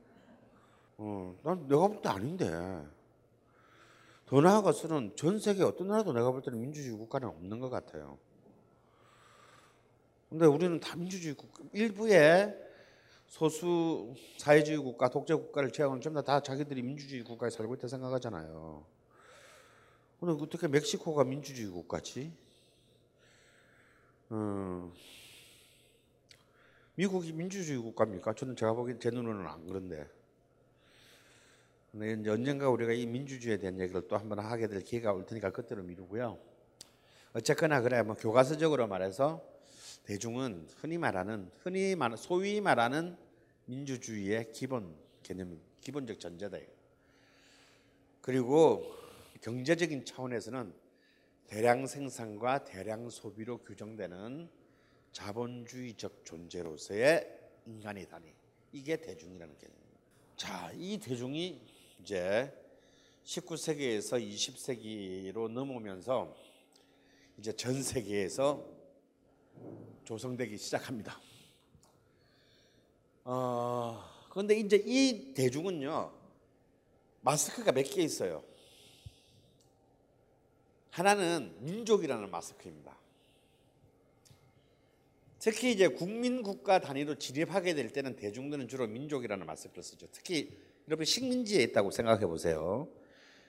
어, 0.98 1.38
난 1.42 1.66
내가 1.66 1.88
볼 1.88 2.02
때 2.02 2.08
아닌데. 2.10 2.46
더 4.26 4.40
나아가서는 4.40 5.16
전 5.16 5.38
세계 5.40 5.62
어떤 5.62 5.88
나라도 5.88 6.12
내가 6.12 6.30
볼 6.30 6.40
때는 6.40 6.60
민주주의 6.60 6.96
국가는 6.96 7.26
없는 7.26 7.58
것 7.58 7.68
같아요. 7.68 8.18
근데 10.30 10.46
우리는 10.46 10.78
다 10.78 10.94
민주주의 10.94 11.34
국가, 11.34 11.62
일부의 11.72 12.56
소수 13.26 14.14
사회주의 14.38 14.78
국가, 14.78 15.08
독재 15.08 15.34
국가를 15.34 15.72
제외하고는 15.72 16.00
전부 16.00 16.22
다 16.22 16.40
자기들이 16.40 16.82
민주주의 16.82 17.22
국가에 17.24 17.50
살고 17.50 17.74
있다 17.74 17.88
생각하잖아요. 17.88 18.84
근데 20.20 20.40
어떻게 20.40 20.68
멕시코가 20.68 21.24
민주주의 21.24 21.68
국가지? 21.68 22.32
어, 24.30 24.92
미국이 26.94 27.32
민주주의 27.32 27.78
국가입니까? 27.78 28.34
저는 28.34 28.54
제가 28.54 28.72
보기엔 28.74 29.00
제 29.00 29.10
눈으로는 29.10 29.46
안 29.46 29.66
그런데. 29.66 30.06
근데 31.90 32.12
이제 32.20 32.30
언젠가 32.30 32.68
우리가 32.68 32.92
이 32.92 33.04
민주주의에 33.04 33.58
대한 33.58 33.80
얘기를 33.80 34.06
또 34.06 34.16
한번 34.16 34.38
하게 34.38 34.68
될 34.68 34.82
기회가 34.82 35.12
올 35.12 35.26
테니까 35.26 35.50
그때로 35.50 35.82
미루고요. 35.82 36.38
어쨌거나 37.32 37.80
그래 37.80 38.02
뭐 38.02 38.14
교과서적으로 38.14 38.86
말해서 38.86 39.49
대중은 40.10 40.66
흔히 40.74 40.98
말하는 40.98 41.52
흔히 41.62 41.94
말 41.94 42.16
소위 42.16 42.60
말하는 42.60 43.16
민주주의의 43.66 44.50
기본 44.50 44.92
개념, 45.22 45.60
기본적 45.80 46.18
전제다. 46.18 46.58
그리고 48.20 48.92
경제적인 49.40 50.04
차원에서는 50.04 50.74
대량 51.46 51.86
생산과 51.86 52.64
대량 52.64 53.08
소비로 53.08 53.58
규정되는 53.58 54.50
자본주의적 55.12 56.24
존재로서의 56.24 57.38
단위. 57.80 58.32
이게 58.72 58.96
대중이라는 58.96 59.58
개념입니다. 59.58 60.00
자, 60.34 60.72
이 60.74 60.98
대중이 60.98 61.62
이제 62.00 62.52
19세기에서 63.22 64.20
20세기로 64.20 65.48
넘어오면서 65.52 66.34
이제 67.38 67.52
전 67.52 67.80
세계에서 67.80 68.80
조성되기 70.10 70.58
시작합니다. 70.58 71.20
어, 73.22 74.02
그런데 74.28 74.56
이제 74.58 74.82
이 74.84 75.32
대중은요, 75.34 76.10
마스크가 77.20 77.70
몇 77.70 77.84
개 77.84 78.02
있어요. 78.02 78.42
하나는 80.90 81.54
민족이라는 81.60 82.28
마스크입니다. 82.28 82.98
특히 85.38 85.70
이제 85.70 85.86
국민 85.86 86.42
국가 86.42 86.80
단위로 86.80 87.14
진입하게 87.14 87.76
될 87.76 87.92
때는 87.92 88.16
대중들은 88.16 88.66
주로 88.66 88.88
민족이라는 88.88 89.46
마스크를 89.46 89.84
쓰죠. 89.84 90.08
특히 90.10 90.58
여러분 90.88 91.04
식민지에 91.04 91.62
있다고 91.62 91.92
생각해 91.92 92.26
보세요. 92.26 92.88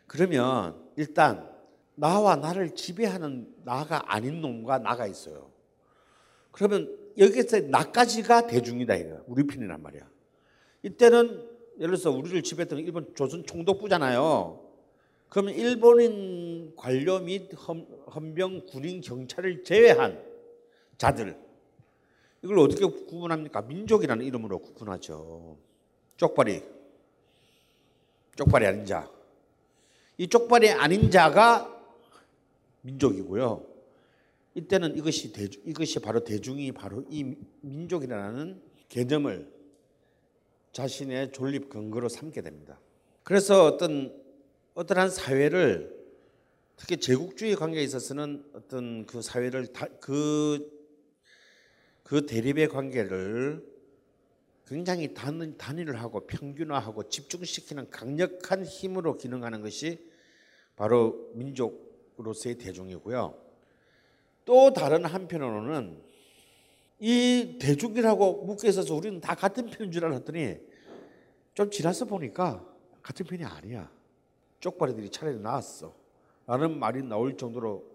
그러면 0.05 0.91
일단 0.95 1.51
나와 1.95 2.35
나를 2.35 2.75
지배하는 2.75 3.63
나가 3.65 4.13
아닌 4.13 4.41
놈과 4.41 4.77
나가 4.77 5.07
있어요. 5.07 5.50
그러면 6.51 6.97
여기서 7.17 7.61
나까지가 7.61 8.47
대중이다 8.47 8.95
이거 8.95 9.23
우리 9.27 9.45
편이란 9.45 9.81
말이야. 9.81 10.09
이때는 10.83 11.49
예를 11.79 11.95
들어서 11.95 12.11
우리를 12.11 12.41
지배했던 12.43 12.79
일본 12.79 13.13
조선 13.15 13.45
총독부잖아요. 13.45 14.59
그러면 15.29 15.53
일본인 15.55 16.73
관료 16.75 17.19
및 17.19 17.51
헌병 18.13 18.65
군인 18.67 19.01
경찰을 19.01 19.63
제외한 19.63 20.21
자들 20.97 21.37
이걸 22.43 22.59
어떻게 22.59 22.85
구분합니까? 22.85 23.61
민족이라는 23.61 24.25
이름으로 24.25 24.59
구분하죠. 24.59 25.57
쪽발이 26.17 26.61
쪽발이 28.35 28.65
아닌 28.65 28.85
자. 28.85 29.09
이 30.17 30.27
쪽발이 30.27 30.69
아닌 30.71 31.09
자가 31.09 31.81
민족이고요. 32.81 33.70
이때는 34.53 34.97
이것이 34.97 35.31
대중, 35.31 35.61
이것이 35.65 35.99
바로 35.99 36.23
대중이 36.23 36.71
바로 36.73 37.05
이 37.09 37.35
민족이라는 37.61 38.61
개념을 38.89 39.51
자신의 40.73 41.31
존립 41.31 41.69
근거로 41.69 42.09
삼게 42.09 42.41
됩니다. 42.41 42.79
그래서 43.23 43.65
어떤 43.65 44.13
어떠한 44.73 45.09
사회를 45.09 46.01
특히 46.75 46.97
제국주의 46.97 47.55
관계에 47.55 47.83
있어서는 47.83 48.43
어떤 48.53 49.05
그 49.05 49.21
사회를 49.21 49.67
그그 49.99 50.81
그 52.03 52.25
대립의 52.25 52.69
관계를 52.69 53.63
굉장히 54.65 55.13
단, 55.13 55.57
단위를 55.57 56.01
하고 56.01 56.25
평균화하고 56.25 57.09
집중시키는 57.09 57.89
강력한 57.89 58.65
힘으로 58.65 59.17
기능하는 59.17 59.61
것이 59.61 60.09
바로 60.75 61.29
민족으로서의 61.35 62.57
대중이고요. 62.57 63.40
또 64.45 64.73
다른 64.73 65.05
한편으로는 65.05 66.01
이 66.99 67.57
대중이라고 67.59 68.43
묶여 68.45 68.67
있어서 68.67 68.93
우리는 68.95 69.19
다 69.19 69.35
같은 69.35 69.65
편인 69.67 69.91
줄 69.91 70.05
알았더니 70.05 70.57
좀 71.53 71.69
지나서 71.71 72.05
보니까 72.05 72.65
같은 73.01 73.25
편이 73.25 73.43
아니야. 73.43 73.91
쪽발이들이 74.59 75.09
차라리 75.09 75.39
나았어. 75.39 75.93
라는 76.45 76.77
말이 76.77 77.01
나올 77.01 77.37
정도로 77.37 77.89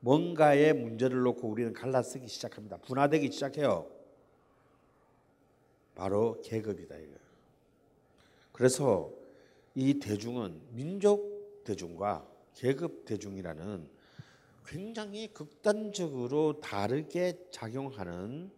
뭔가의 0.00 0.74
문제를 0.74 1.22
놓고 1.22 1.48
우리는 1.48 1.72
갈라쓰기 1.72 2.28
시작합니다. 2.28 2.76
분화되기 2.78 3.32
시작해요. 3.32 3.90
바로 5.94 6.40
계급이다 6.42 6.96
이거. 6.96 7.14
그래서 8.52 9.10
이 9.74 9.98
대중은 9.98 10.60
민족 10.72 11.62
대중과 11.64 12.26
계급 12.54 13.04
대중이라는 13.04 13.93
굉장히 14.66 15.28
극단적으로 15.32 16.60
다르게 16.60 17.34
작용하는 17.50 18.50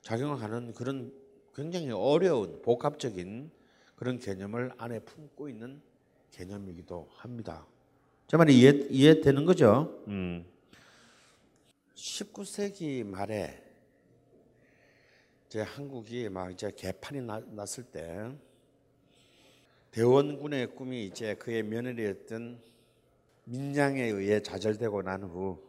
작용하는 0.00 0.72
그런 0.72 1.12
굉장히 1.54 1.90
어려운 1.90 2.60
복합적인 2.62 3.50
그런 3.96 4.18
개념을 4.18 4.72
안에 4.76 5.00
품고 5.00 5.48
있는 5.48 5.80
개념이기도 6.30 7.08
합니다. 7.16 7.66
제 8.26 8.36
말이 8.36 8.58
이해, 8.58 8.72
이해되는 8.90 9.44
거죠? 9.44 10.02
음. 10.08 10.44
19세기 11.94 13.04
말에 13.04 13.62
제 15.48 15.62
한국이 15.62 16.28
막 16.28 16.52
이제 16.52 16.70
개판이 16.76 17.22
나, 17.22 17.40
났을 17.40 17.84
때 17.84 18.30
대원군의 19.92 20.74
꿈이 20.74 21.06
이제 21.06 21.34
그의 21.36 21.62
며느리였던 21.62 22.60
민양에 23.48 24.02
의해 24.02 24.42
좌절되고 24.42 25.02
난 25.02 25.22
후 25.22 25.62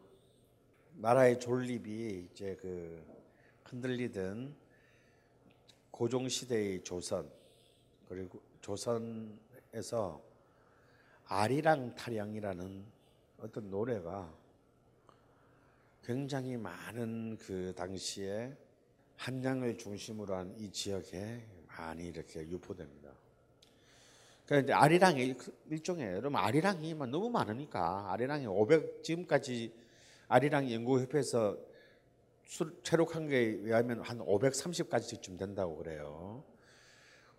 나라의 0.96 1.40
존립이 1.40 2.30
이제 2.32 2.58
그 2.60 3.06
흔들리던 3.66 4.56
고종 5.92 6.28
시대의 6.28 6.84
조선 6.84 7.30
그리고 8.10 8.42
조선에서 8.62 10.20
아리랑 11.26 11.94
타령이라는 11.94 12.84
어떤 13.42 13.70
노래가 13.70 14.34
굉장히 16.04 16.58
많은 16.58 17.38
그 17.38 17.74
당시에 17.76 18.58
한양을 19.18 19.78
중심으로 19.78 20.34
한 20.36 20.56
이 20.58 20.72
지역에 20.72 21.46
많이 21.68 22.08
이렇게 22.08 22.40
유포됩니다. 22.50 23.07
그러니까 24.48 24.82
아리랑이 24.82 25.36
일종의 25.70 26.14
여러분 26.14 26.38
아리랑이 26.38 26.94
너무 26.94 27.30
많으니까 27.30 28.12
아리랑이 28.14 28.48
500 28.48 29.04
지금까지 29.04 29.74
아리랑 30.30 30.72
연구협회에서 30.72 31.58
체록한 32.82 33.28
게 33.28 33.38
의하면 33.38 34.02
한 34.02 34.20
530가지쯤 34.20 35.38
된다고 35.38 35.76
그래요. 35.76 36.44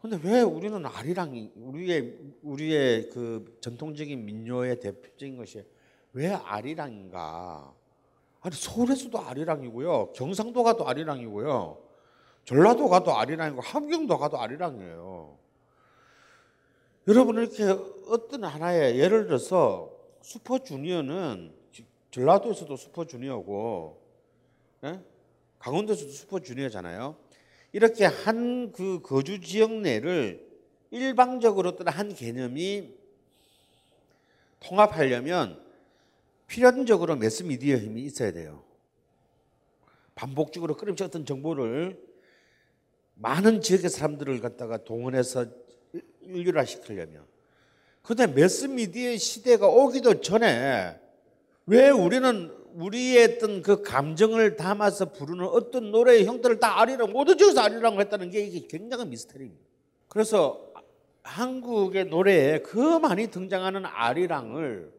근데 0.03 0.21
왜 0.23 0.43
우리는 0.43 0.85
아리랑이 0.85 1.53
우리의 1.57 2.19
우리의 2.43 3.09
그 3.09 3.57
전통적인 3.63 4.25
민요의 4.27 4.79
대표적인 4.79 5.39
것이 5.39 5.65
왜 6.13 6.29
아리랑인가? 6.29 7.75
아니 8.41 8.55
서울에서도 8.55 9.19
아리랑이고요, 9.19 10.13
경상도 10.13 10.63
가도 10.63 10.87
아리랑이고요, 10.87 11.83
전라도 12.45 12.89
가도 12.89 13.17
아리랑이고 13.17 13.63
함경도 13.63 14.19
가도 14.19 14.39
아리랑이에요. 14.39 15.48
여러분 17.09 17.37
이렇게 17.39 17.65
어떤 18.07 18.45
하나의 18.45 18.99
예를 18.99 19.27
들어서 19.27 19.91
슈퍼주니어는 20.23 21.53
전라도에서도 22.11 22.77
슈퍼주니어고 22.77 24.01
예? 24.85 25.01
강원도에서도 25.59 26.11
슈퍼주니어잖아요. 26.11 27.17
이렇게 27.73 28.05
한 28.05 28.73
그 28.73 29.01
거주 29.03 29.41
지역 29.41 29.73
내를 29.73 30.47
일방적으로 30.91 31.71
어떤 31.71 31.89
한 31.89 32.15
개념이 32.15 32.95
통합하려면 34.61 35.61
필연적으로 36.47 37.17
매스미디어 37.17 37.77
힘이 37.77 38.03
있어야 38.03 38.33
돼요. 38.33 38.63
반복적으로 40.15 40.77
끊임없이 40.77 41.05
어떤 41.05 41.25
정보를 41.25 42.01
많은 43.15 43.61
지역의 43.61 43.91
사람들을 43.91 44.41
갖다가 44.41 44.85
동원해서 44.85 45.47
인류화 46.35 46.65
시키려면. 46.65 47.25
근데 48.03 48.27
매스미디어 48.27 49.17
시대가 49.17 49.69
오기도 49.69 50.21
전에 50.21 50.99
왜 51.67 51.91
우리는 51.91 52.51
우리의 52.75 53.37
어떤 53.37 53.63
그 53.63 53.83
감정을 53.83 54.57
담아서 54.57 55.13
부르는 55.13 55.45
어떤 55.45 55.91
노래의 55.91 56.25
형태를 56.25 56.59
다 56.59 56.81
아리랑 56.81 57.13
모두 57.13 57.37
지어서 57.37 57.61
아리랑고 57.61 58.01
했다는 58.01 58.31
게 58.31 58.41
이게 58.41 58.67
굉장한 58.67 59.11
미스터리입니다. 59.11 59.63
그래서 60.09 60.73
한국의 61.23 62.07
노래에 62.07 62.61
그 62.61 62.79
많이 62.99 63.27
등장하는 63.27 63.85
아리랑을 63.85 64.91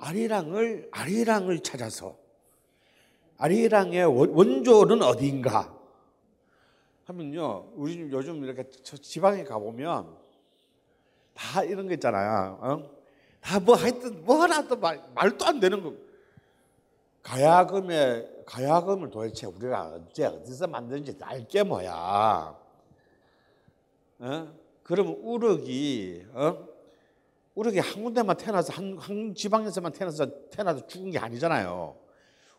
아리랑을 0.00 0.88
아리랑을 0.90 1.60
찾아서 1.60 2.16
아리랑의 3.38 4.04
원조는 4.04 5.02
어디인가 5.02 5.78
하면요. 7.12 7.72
우리 7.74 8.10
요즘 8.10 8.42
이렇게 8.42 8.64
지방에 8.70 9.44
가보면 9.44 10.16
다 11.34 11.62
이런 11.62 11.86
거 11.86 11.94
있잖아요. 11.94 12.58
어? 12.60 12.90
다뭐 13.40 13.74
하여튼 13.76 14.24
뭐 14.24 14.42
하나도 14.42 14.76
말, 14.76 15.02
말도 15.14 15.44
안 15.44 15.60
되는 15.60 15.82
거. 15.82 15.94
가야금에 17.22 18.28
가야금을 18.46 19.10
도대체 19.10 19.46
우리가 19.46 19.92
언제 19.94 20.24
어디서 20.24 20.66
만드는지 20.66 21.16
알게 21.20 21.62
뭐야. 21.62 22.56
어? 24.18 24.54
그러면 24.82 25.16
우럭이 25.22 26.24
어? 26.32 26.68
우럭이 27.54 27.78
한 27.78 28.02
군데만 28.02 28.36
태어나서 28.36 28.72
한, 28.72 28.96
한 28.98 29.34
지방에서만 29.34 29.92
태어나서 29.92 30.26
태어나서 30.50 30.86
죽은 30.86 31.10
게 31.10 31.18
아니잖아요. 31.18 31.96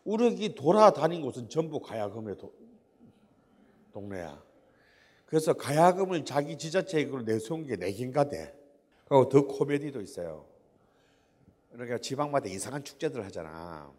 우럭이 0.04 0.54
돌아다닌 0.54 1.22
곳은 1.22 1.48
전부 1.48 1.80
가야금의 1.80 2.38
도, 2.38 2.52
동네야. 3.94 4.42
그래서 5.26 5.54
가야금을 5.54 6.24
자기 6.24 6.58
지자체로 6.58 7.22
내세운 7.22 7.64
게 7.64 7.76
내긴가 7.76 8.28
돼. 8.28 8.54
그리고 9.06 9.28
더 9.28 9.46
코미디도 9.46 10.00
있어요. 10.00 10.46
그러니까 11.72 11.98
지방마다 11.98 12.46
이상한 12.48 12.84
축제들 12.84 13.24
하잖아. 13.24 13.90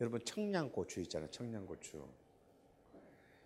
여러분 0.00 0.20
청양고추 0.24 1.00
있잖아요. 1.02 1.30
청양고추. 1.30 2.06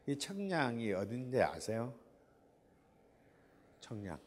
이 0.06 0.18
청양이 0.18 0.92
어딘데 0.92 1.42
아세요? 1.42 1.94
청양. 3.80 4.18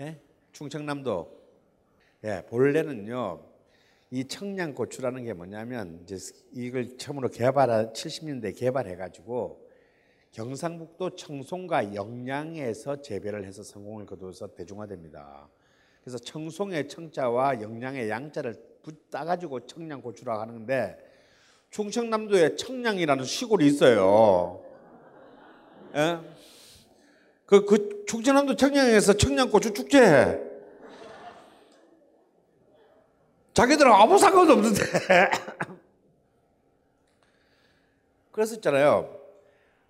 예? 0.00 0.20
충청남도. 0.52 1.44
예, 2.24 2.44
본래는요. 2.48 3.53
이 4.14 4.28
청양고추라는 4.28 5.24
게 5.24 5.32
뭐냐면 5.32 5.98
이제 6.04 6.16
이걸 6.52 6.96
처음으로 6.96 7.30
개발 7.30 7.92
70년대 7.92 8.56
개발해 8.56 8.94
가지고 8.94 9.68
경상북도 10.30 11.16
청송과 11.16 11.96
영양에서 11.96 13.02
재배를 13.02 13.44
해서 13.44 13.64
성공을 13.64 14.06
거두어서 14.06 14.54
대중화됩니다. 14.54 15.48
그래서 16.00 16.18
청송의 16.18 16.86
청자와 16.86 17.60
영양의 17.60 18.08
양자를 18.08 18.54
따가지고 19.10 19.66
청양고추라고 19.66 20.40
하는데 20.40 20.96
충청남도에 21.70 22.54
청량이라는 22.54 23.24
시골이 23.24 23.66
있어요. 23.66 24.62
예? 25.96 26.20
그, 27.46 27.64
그 27.64 28.04
충청남도 28.06 28.54
청량에서 28.54 29.14
청양고추 29.14 29.74
축제해. 29.74 30.54
자기들은 33.54 33.90
아무 33.90 34.18
상관도 34.18 34.52
없는데. 34.54 34.82
그랬었잖아요. 38.32 39.24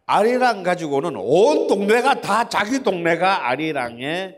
아리랑 0.06 0.62
가지고는 0.62 1.16
온 1.16 1.66
동네가 1.66 2.20
다 2.20 2.48
자기 2.48 2.82
동네가 2.82 3.48
아리랑에 3.48 4.36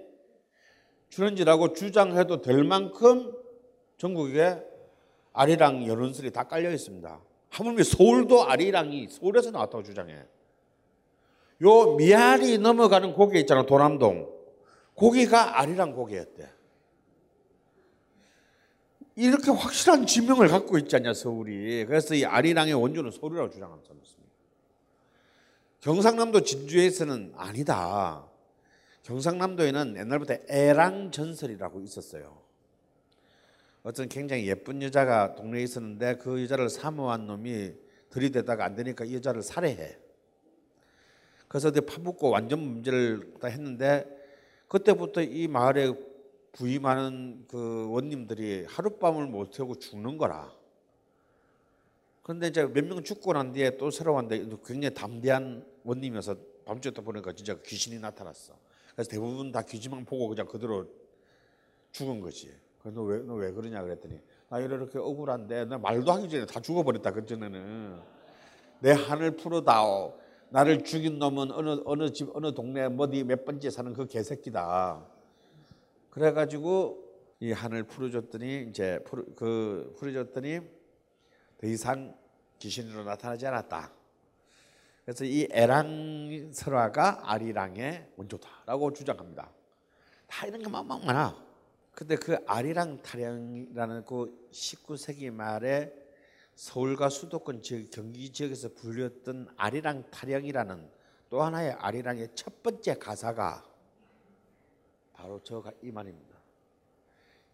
출연지라고 1.08 1.72
주장해도 1.72 2.40
될 2.40 2.62
만큼 2.62 3.32
전국에 3.98 4.62
아리랑 5.32 5.86
연원설이 5.86 6.30
다 6.30 6.44
깔려 6.44 6.70
있습니다. 6.70 7.20
하물며 7.50 7.82
서울도 7.82 8.44
아리랑이 8.44 9.08
서울에서 9.10 9.50
나왔다고 9.50 9.82
주장해. 9.82 10.22
요 11.62 11.94
미아리 11.96 12.58
넘어가는 12.58 13.12
고개 13.12 13.40
있잖아, 13.40 13.66
도남동. 13.66 14.30
고기가 14.94 15.58
아리랑 15.60 15.94
고개였대. 15.94 16.55
이렇게 19.16 19.50
확실한 19.50 20.06
지명을 20.06 20.48
갖고 20.48 20.76
있잖냐, 20.78 21.14
서울이. 21.14 21.86
그래서 21.86 22.14
이 22.14 22.24
아리랑의 22.24 22.74
원조는 22.74 23.10
서울이라고 23.10 23.50
주장하는 23.50 23.82
사람이 23.82 24.00
있습니다. 24.02 24.32
경상남도 25.80 26.42
진주에서는 26.42 27.32
아니다. 27.34 28.26
경상남도에는 29.04 29.96
옛날부터 29.96 30.36
애랑 30.48 31.12
전설이라고 31.12 31.80
있었어요. 31.80 32.42
어떤 33.82 34.08
굉장히 34.08 34.48
예쁜 34.48 34.82
여자가 34.82 35.34
동네에 35.34 35.62
있었는데 35.62 36.16
그 36.16 36.42
여자를 36.42 36.68
사모한 36.68 37.26
놈이 37.26 37.72
들이대다가 38.10 38.64
안 38.64 38.74
되니까 38.74 39.04
이 39.04 39.14
여자를 39.14 39.42
살해해. 39.42 39.96
그래서 41.48 41.70
파묻고 41.70 42.30
완전 42.30 42.58
문제를 42.58 43.34
다 43.40 43.48
했는데 43.48 44.04
그때부터 44.68 45.22
이 45.22 45.46
마을에 45.46 45.94
부임하는 46.56 47.44
그 47.48 47.86
원님들이 47.90 48.64
하룻밤을 48.66 49.26
못 49.26 49.52
새고 49.52 49.78
죽는 49.78 50.16
거라. 50.16 50.50
그런데 52.22 52.48
이제 52.48 52.64
몇 52.66 52.82
명 52.86 53.02
죽고 53.04 53.34
난 53.34 53.52
뒤에 53.52 53.76
또 53.76 53.90
새로 53.90 54.14
왔는데 54.14 54.56
굉장히 54.64 54.94
담대한 54.94 55.64
원님이어서 55.84 56.34
밤중에 56.64 56.92
또 56.94 57.02
보니까 57.02 57.32
진짜 57.32 57.54
귀신이 57.62 57.98
나타났어. 58.00 58.54
그래서 58.94 59.10
대부분 59.10 59.52
다 59.52 59.60
귀신만 59.62 60.06
보고 60.06 60.28
그냥 60.28 60.46
그대로 60.46 60.86
죽은 61.92 62.20
거지. 62.20 62.50
그래서 62.82 63.02
왜, 63.02 63.18
너 63.18 63.34
왜 63.34 63.52
그러냐 63.52 63.82
그랬더니 63.82 64.18
나 64.48 64.58
이렇게 64.58 64.98
억울한데 64.98 65.66
나 65.66 65.76
말도 65.76 66.10
하기 66.10 66.28
전에 66.30 66.46
다 66.46 66.58
죽어버렸다 66.60 67.12
그전에는 67.12 68.00
내 68.80 68.92
한을 68.92 69.36
풀어다오. 69.36 70.18
나를 70.48 70.84
죽인 70.84 71.18
놈은 71.18 71.50
어느 71.52 71.82
어느 71.84 72.12
집 72.12 72.34
어느 72.34 72.54
동네 72.54 72.88
어디 72.98 73.24
몇 73.24 73.44
번째 73.44 73.68
사는 73.68 73.92
그 73.92 74.06
개새끼다. 74.06 75.15
그래가지고 76.16 77.36
이 77.40 77.52
한을 77.52 77.82
풀어줬더니 77.82 78.68
이제 78.70 78.98
풀, 79.04 79.26
그 79.36 79.94
풀어줬더니 79.98 80.60
더 81.58 81.66
이상 81.66 82.16
귀신으로 82.58 83.04
나타나지 83.04 83.46
않았다. 83.46 83.92
그래서 85.04 85.26
이 85.26 85.46
에랑 85.50 86.52
설화가 86.54 87.30
아리랑의 87.30 88.12
원조다라고 88.16 88.94
주장합니다. 88.94 89.50
다 90.26 90.46
이런 90.46 90.62
게막 90.62 90.86
많아. 90.86 91.36
근데 91.92 92.16
그 92.16 92.38
아리랑 92.46 93.02
타령이라는 93.02 94.06
그 94.06 94.48
19세기 94.50 95.30
말에 95.30 95.92
서울과 96.54 97.10
수도권 97.10 97.60
지역, 97.60 97.90
경기 97.90 98.32
지역에서 98.32 98.70
불렸던 98.72 99.48
아리랑 99.58 100.10
타령이라는 100.10 100.90
또 101.28 101.42
하나의 101.42 101.72
아리랑의 101.72 102.30
첫 102.34 102.62
번째 102.62 102.94
가사가 102.94 103.75
바로 105.16 105.42
저가 105.42 105.72
이 105.82 105.90
말입니다. 105.90 106.36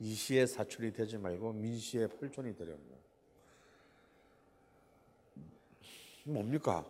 이시의 0.01 0.49
사출이 0.49 0.93
되지 0.93 1.17
말고 1.17 1.53
민시의 1.53 2.09
펄촌이 2.09 2.57
되렵니다. 2.57 2.97
뭡니까? 6.25 6.85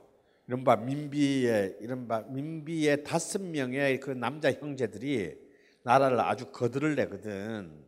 이른바 0.47 0.77
민비의 0.77 1.79
이른바 1.81 2.23
민비의 2.23 3.05
다섯 3.05 3.41
명의 3.43 4.01
그 4.01 4.11
남자 4.11 4.51
형제들이 4.51 5.39
나라를 5.83 6.21
아주 6.21 6.51
거들을 6.51 6.95
내거든. 6.95 7.85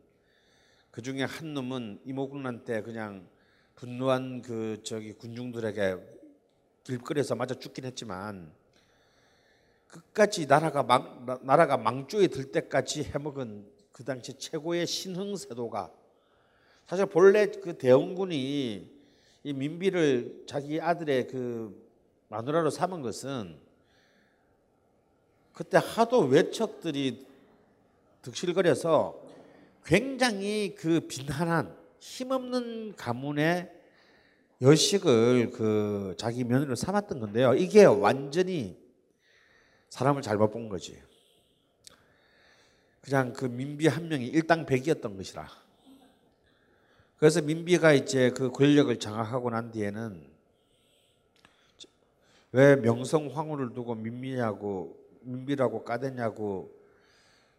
그 0.91 1.01
중에 1.01 1.23
한 1.23 1.53
놈은 1.53 2.01
이모군란 2.05 2.63
때 2.63 2.81
그냥 2.81 3.27
분노한 3.75 4.41
그 4.41 4.81
저기 4.83 5.13
군중들에게 5.13 5.97
길거리에서 6.83 7.35
맞아 7.35 7.55
죽긴 7.55 7.85
했지만 7.85 8.53
끝까지 9.95 10.45
나라가 10.45 10.83
망 10.83 11.25
나라가 11.43 11.77
망조에 11.77 12.27
들 12.27 12.51
때까지 12.51 13.03
해먹은 13.03 13.65
그 13.93 14.03
당시 14.03 14.37
최고의 14.37 14.87
신흥세도가 14.87 15.89
사실 16.85 17.05
본래 17.05 17.47
그 17.47 17.77
대원군이 17.77 18.91
이 19.43 19.53
민비를 19.53 20.43
자기 20.47 20.81
아들의 20.81 21.27
그 21.27 21.89
마누라로 22.27 22.69
삼은 22.69 23.01
것은 23.01 23.57
그때 25.53 25.77
하도 25.81 26.21
외척들이 26.21 27.25
득실거려서 28.21 29.23
굉장히 29.85 30.75
그 30.75 30.99
빈한한 31.01 31.73
힘없는 31.99 32.95
가문의 32.97 33.71
여식을 34.61 35.51
그 35.51 36.15
자기 36.17 36.43
며느리로 36.43 36.75
삼았던 36.75 37.19
건데요. 37.19 37.53
이게 37.53 37.85
완전히 37.85 38.84
사람을 39.89 40.21
잘못 40.21 40.51
본 40.51 40.69
거지. 40.69 41.01
그냥 43.01 43.33
그 43.33 43.45
민비 43.45 43.87
한 43.87 44.07
명이 44.07 44.25
일당 44.27 44.65
백이었던 44.65 45.15
것이라. 45.15 45.47
그래서 47.17 47.41
민비가 47.41 47.93
이제 47.93 48.31
그 48.31 48.51
권력을 48.51 48.97
장악하고 48.99 49.49
난 49.49 49.71
뒤에는 49.71 50.35
왜 52.51 52.75
명성 52.75 53.35
황후를 53.35 53.73
두고 53.73 53.95
민비냐고 53.95 54.97
민비라고 55.21 55.83
까댔냐고 55.83 56.71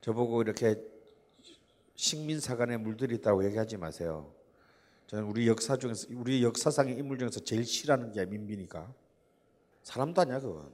저보고 0.00 0.42
이렇게 0.42 0.76
식민사관에 1.96 2.76
물들이 2.76 3.16
있다고 3.16 3.44
얘기하지 3.44 3.76
마세요. 3.76 4.32
저는 5.06 5.24
우리 5.24 5.48
역사 5.48 5.76
중에서 5.76 6.08
우리 6.10 6.42
역사상의 6.42 6.96
인물 6.96 7.18
중에서 7.18 7.40
제일 7.40 7.64
싫어하는 7.64 8.12
게 8.12 8.24
민비니까 8.26 8.92
사람도 9.82 10.20
아니야 10.22 10.40
그건. 10.40 10.72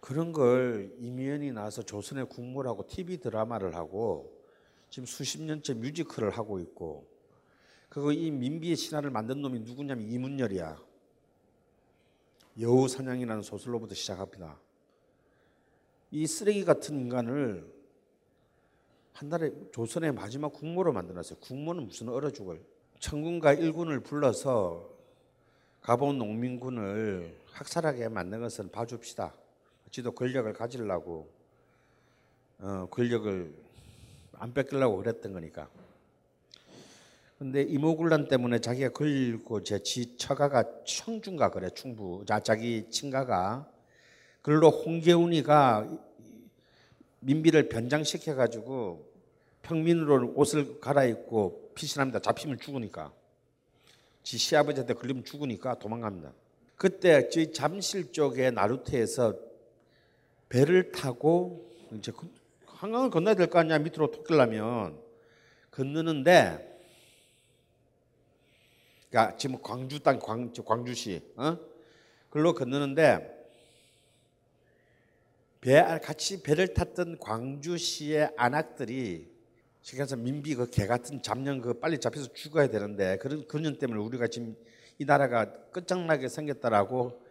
그런 0.00 0.32
걸 0.32 0.94
이미연이 0.98 1.52
나와서 1.52 1.82
조선의 1.82 2.28
국물하고 2.28 2.86
TV 2.86 3.18
드라마를 3.18 3.74
하고 3.76 4.40
지금 4.88 5.06
수십 5.06 5.40
년째 5.42 5.74
뮤지컬을 5.74 6.30
하고 6.30 6.58
있고 6.58 7.06
그리고 7.88 8.12
이 8.12 8.30
민비의 8.30 8.76
신화를 8.76 9.10
만든 9.10 9.42
놈이 9.42 9.60
누구냐면 9.60 10.08
이문열이야. 10.08 10.80
여우 12.60 12.88
사냥이라는 12.88 13.42
소설로부터 13.42 13.94
시작합니다. 13.94 14.58
이 16.10 16.26
쓰레기 16.26 16.64
같은 16.64 16.98
인간을 16.98 17.80
한 19.12 19.28
달에 19.28 19.52
조선의 19.72 20.12
마지막 20.12 20.52
국모로 20.52 20.92
만들었어요. 20.92 21.38
국모는 21.40 21.86
무슨 21.86 22.08
얼어 22.08 22.30
죽을. 22.30 22.64
천군과 23.00 23.54
일군을 23.54 24.00
불러서 24.00 24.88
가본 25.80 26.18
농민군을 26.18 27.38
학살하게 27.52 28.08
만든 28.08 28.40
것은 28.40 28.70
봐줍시다. 28.70 29.34
지도 29.90 30.12
권력을 30.12 30.52
가지려고 30.52 31.28
어, 32.58 32.86
권력을 32.90 33.52
안 34.34 34.54
뺏기려고 34.54 34.98
그랬던 34.98 35.32
거니까. 35.32 35.68
근데 37.38 37.62
이모군란 37.62 38.28
때문에 38.28 38.58
자기가 38.60 38.90
걸리고 38.90 39.62
제 39.62 39.78
지 39.78 40.16
처가가 40.16 40.84
청중가 40.84 41.50
그래 41.50 41.70
충부 41.70 42.22
자 42.26 42.38
자기 42.40 42.88
친가가 42.90 43.66
그걸로 44.42 44.70
홍계훈이가 44.70 45.88
민비를 47.20 47.68
변장시켜 47.68 48.34
가지고 48.34 49.10
평민으로 49.62 50.32
옷을 50.36 50.80
갈아입고 50.80 51.72
피신합니다. 51.74 52.20
잡히면 52.20 52.58
죽으니까 52.58 53.12
지 54.22 54.36
시아버지한테 54.38 54.94
걸리면 54.94 55.24
죽으니까 55.24 55.78
도망갑니다. 55.78 56.32
그때 56.76 57.28
저희 57.28 57.52
잠실 57.52 58.12
쪽에 58.12 58.50
나루트에서 58.50 59.49
배를 60.50 60.92
타고 60.92 61.70
이제 61.92 62.12
그 62.12 62.28
한강을 62.66 63.10
건너야 63.10 63.34
될 63.34 63.48
거 63.48 63.58
아니야 63.60 63.78
밑으로 63.78 64.10
토끼려면 64.10 65.00
건너는데 65.70 66.68
그러니까 69.08 69.36
지금 69.36 69.60
광주 69.62 70.00
땅 70.00 70.18
광, 70.18 70.52
광주시 70.52 71.32
어? 71.36 71.58
글로 72.30 72.54
건너는데 72.54 73.38
배 75.60 75.82
같이 76.02 76.42
배를 76.42 76.74
탔던 76.74 77.18
광주시의 77.18 78.30
안악들이 78.36 79.30
그래서 79.90 80.16
민비 80.16 80.54
그 80.54 80.70
개 80.70 80.86
같은 80.86 81.22
잡년 81.22 81.60
그 81.60 81.74
빨리 81.74 81.98
잡혀서 81.98 82.32
죽어야 82.32 82.68
되는데 82.68 83.18
그런 83.18 83.46
그년 83.46 83.78
때문에 83.78 84.00
우리가 84.00 84.26
지금 84.28 84.56
이 84.98 85.04
나라가 85.04 85.52
끝장나게 85.70 86.28
생겼다라고 86.28 87.29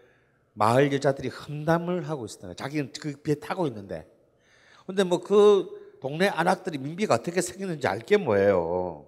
마을 0.60 0.92
여자들이 0.92 1.30
험담을 1.30 2.10
하고 2.10 2.26
있었다. 2.26 2.54
자기는 2.54 2.92
그 2.94 3.24
배 3.24 3.40
타고 3.40 3.66
있는데 3.68 4.06
근데 4.86 5.04
뭐 5.04 5.20
그 5.20 5.98
동네 6.02 6.28
안악들이 6.28 6.78
민비가 6.78 7.16
어떻게 7.16 7.42
생겼는지 7.42 7.88
알게 7.88 8.18
뭐예요. 8.18 9.06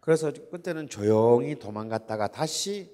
그래서 0.00 0.32
그때는 0.32 0.88
조용히 0.88 1.58
도망갔다가 1.58 2.28
다시 2.28 2.90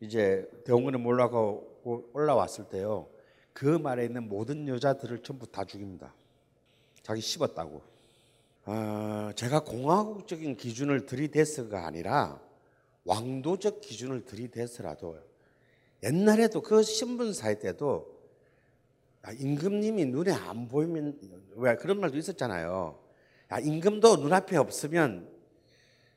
이제 0.00 0.48
대원군에 0.64 1.02
올라가고 1.04 2.10
올라왔을 2.12 2.64
때요. 2.68 3.08
그 3.52 3.66
말에 3.66 4.04
있는 4.04 4.28
모든 4.28 4.66
여자들을 4.68 5.22
전부 5.22 5.46
다 5.50 5.64
죽입니다. 5.64 6.14
자기 7.02 7.20
씹었다고. 7.20 7.82
아, 8.64 9.32
제가 9.36 9.60
공화국적인 9.60 10.56
기준을 10.56 11.06
들이댔어가 11.06 11.86
아니라 11.86 12.40
왕도적 13.04 13.80
기준을 13.80 14.24
들이댔어라도 14.24 15.18
옛날에도 16.02 16.62
그 16.62 16.82
신분사회 16.82 17.58
때도 17.58 18.12
아, 19.22 19.30
임금님이 19.32 20.06
눈에 20.06 20.32
안 20.32 20.66
보이면 20.66 21.18
왜 21.54 21.76
그런 21.76 22.00
말도 22.00 22.16
있었잖아요. 22.16 22.98
야, 23.52 23.58
임금도 23.58 24.16
눈앞에 24.16 24.56
없으면 24.56 25.30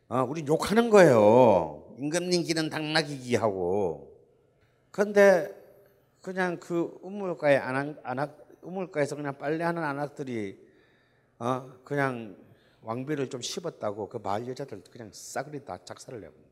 어, 0.09 0.23
우리 0.23 0.45
욕하는 0.47 0.89
거예요. 0.89 1.95
임금님 1.97 2.43
기는 2.43 2.69
당나귀기 2.69 3.35
하고. 3.35 4.11
그런데 4.91 5.53
그냥 6.21 6.59
그 6.59 6.97
우물가에 7.01 7.57
안악, 7.57 7.99
안악 8.03 8.47
우물가에서 8.61 9.15
그냥 9.15 9.37
빨래하는 9.37 9.83
안악들이 9.83 10.59
어, 11.37 11.71
그냥 11.83 12.35
왕비를 12.81 13.29
좀 13.29 13.41
씹었다고 13.41 14.09
그 14.09 14.17
마을 14.17 14.47
여자들 14.47 14.81
그냥 14.89 15.09
싸그리 15.11 15.65
다 15.65 15.77
작살을 15.83 16.21
내고. 16.21 16.44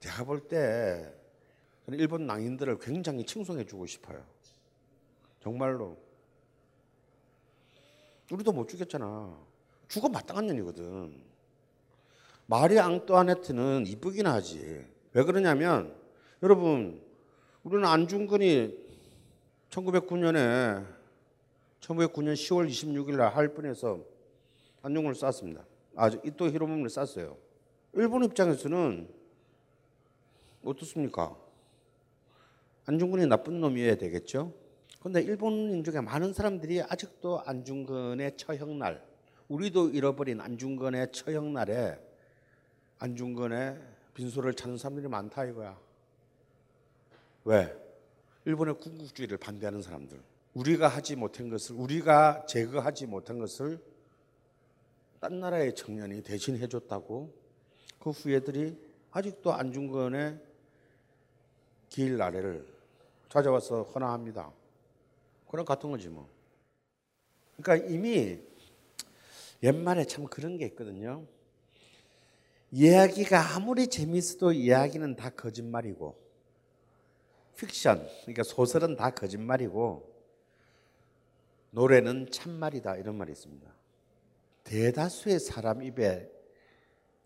제가 0.00 0.24
볼 0.24 0.48
때 0.48 1.12
일본 1.88 2.26
낭인들을 2.26 2.78
굉장히 2.80 3.24
칭송해 3.24 3.64
주고 3.64 3.86
싶어요. 3.86 4.24
정말로. 5.40 5.96
우리도 8.32 8.50
못 8.52 8.68
죽였잖아. 8.68 9.38
죽어 9.88 10.08
마땅한 10.08 10.46
년이거든. 10.46 11.22
마리 12.46 12.78
앙뚜아네트는 12.78 13.86
이쁘긴 13.86 14.26
하지. 14.26 14.84
왜 15.12 15.22
그러냐면 15.22 15.96
여러분 16.42 17.00
우리는 17.62 17.84
안중근이 17.86 18.86
1909년에 19.70 20.86
1909년 21.80 22.34
10월 22.34 22.68
26일 22.68 23.16
날 23.16 23.34
할뿐에서 23.34 24.00
안중근을 24.82 25.14
쐈습니다. 25.14 25.64
아, 25.94 26.08
이또 26.24 26.48
히로모를 26.50 26.90
쐈어요. 26.90 27.36
일본 27.94 28.24
입장에서는 28.24 29.08
어떻습니까? 30.66 31.36
안중근이 32.86 33.26
나쁜 33.26 33.60
놈이어야 33.60 33.96
되겠죠? 33.96 34.52
근데 35.00 35.22
일본인 35.22 35.84
중에 35.84 36.00
많은 36.00 36.32
사람들이 36.32 36.82
아직도 36.82 37.42
안중근의 37.44 38.36
처형날, 38.36 39.04
우리도 39.48 39.90
잃어버린 39.90 40.40
안중근의 40.40 41.12
처형날에 41.12 41.98
안중근의 42.98 43.80
빈소를 44.14 44.54
찾는 44.54 44.78
사람들이 44.78 45.08
많다 45.08 45.44
이거야. 45.44 45.78
왜? 47.44 47.72
일본의 48.44 48.78
군국주의를 48.80 49.38
반대하는 49.38 49.82
사람들. 49.82 50.20
우리가 50.54 50.88
하지 50.88 51.16
못한 51.16 51.50
것을 51.50 51.76
우리가 51.76 52.46
제거하지 52.46 53.06
못한 53.06 53.38
것을 53.38 53.78
딴 55.20 55.40
나라의 55.40 55.74
청년이 55.74 56.22
대신 56.22 56.56
해줬다고 56.56 57.32
그 57.98 58.10
후예들이 58.10 58.76
아직도 59.10 59.52
안중근의 59.52 60.40
길 61.88 62.20
아래를 62.20 62.66
찾아와서 63.28 63.82
헌화합니다. 63.82 64.52
그런 65.48 65.64
같은 65.64 65.90
거지 65.90 66.08
뭐. 66.08 66.28
그러니까 67.56 67.88
이미 67.88 68.38
옛말에 69.62 70.04
참 70.04 70.26
그런 70.26 70.56
게 70.56 70.66
있거든요. 70.66 71.24
이야기가 72.70 73.54
아무리 73.54 73.88
재밌어도 73.88 74.52
이야기는 74.52 75.16
다 75.16 75.30
거짓말이고 75.30 76.16
픽션, 77.56 78.06
그러니까 78.22 78.42
소설은 78.42 78.96
다 78.96 79.10
거짓말이고 79.10 80.14
노래는 81.70 82.30
참말이다 82.30 82.96
이런 82.96 83.16
말이 83.16 83.32
있습니다. 83.32 83.66
대다수의 84.64 85.40
사람 85.40 85.82
입에 85.82 86.30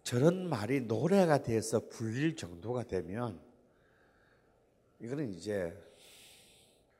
저런 0.03 0.49
말이 0.49 0.81
노래가 0.81 1.43
돼서 1.43 1.89
불릴 1.89 2.37
정도가 2.37 2.85
되면 2.85 3.41
이거는 5.01 5.33
이제 5.33 5.77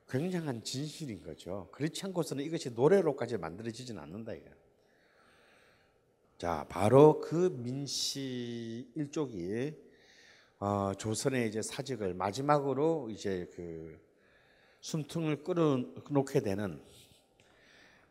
굉장한 0.09 0.65
진실인 0.65 1.23
거죠. 1.23 1.69
그렇지 1.73 2.05
않고서는 2.07 2.43
이것이 2.45 2.71
노래로까지 2.71 3.37
만들어지진 3.37 3.99
않는다 3.99 4.35
이거. 4.35 4.51
자, 6.39 6.67
바로 6.69 7.21
그 7.21 7.55
민씨 7.63 8.91
일족이 8.95 9.75
어, 10.59 10.93
조선의 10.99 11.49
이제 11.49 11.63
사직을 11.63 12.15
마지막으로 12.15 13.09
이제 13.11 13.49
그 13.55 13.99
숨통을 14.81 15.45
끌어놓게 15.45 16.41
되는 16.41 16.83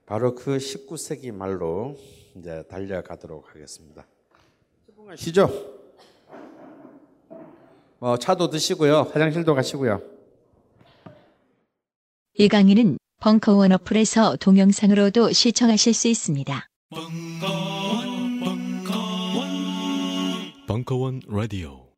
바로 0.05 0.35
그 0.35 0.57
19세기 0.57 1.31
말로 1.31 1.95
이제 2.35 2.63
달려가도록 2.67 3.49
하겠습니다. 3.49 4.07
쉬죠. 5.15 5.78
어, 7.99 8.17
차도 8.17 8.49
드시고요. 8.49 9.11
화장실도 9.13 9.55
가시고요. 9.55 10.01
이 12.37 12.47
강의는 12.47 12.97
벙커원 13.21 13.73
어플에서 13.73 14.37
동영상으로도 14.37 15.33
시청하실 15.33 15.93
수 15.93 16.07
있습니다. 16.07 16.67
벙커원 20.67 21.21
라디오 21.27 21.88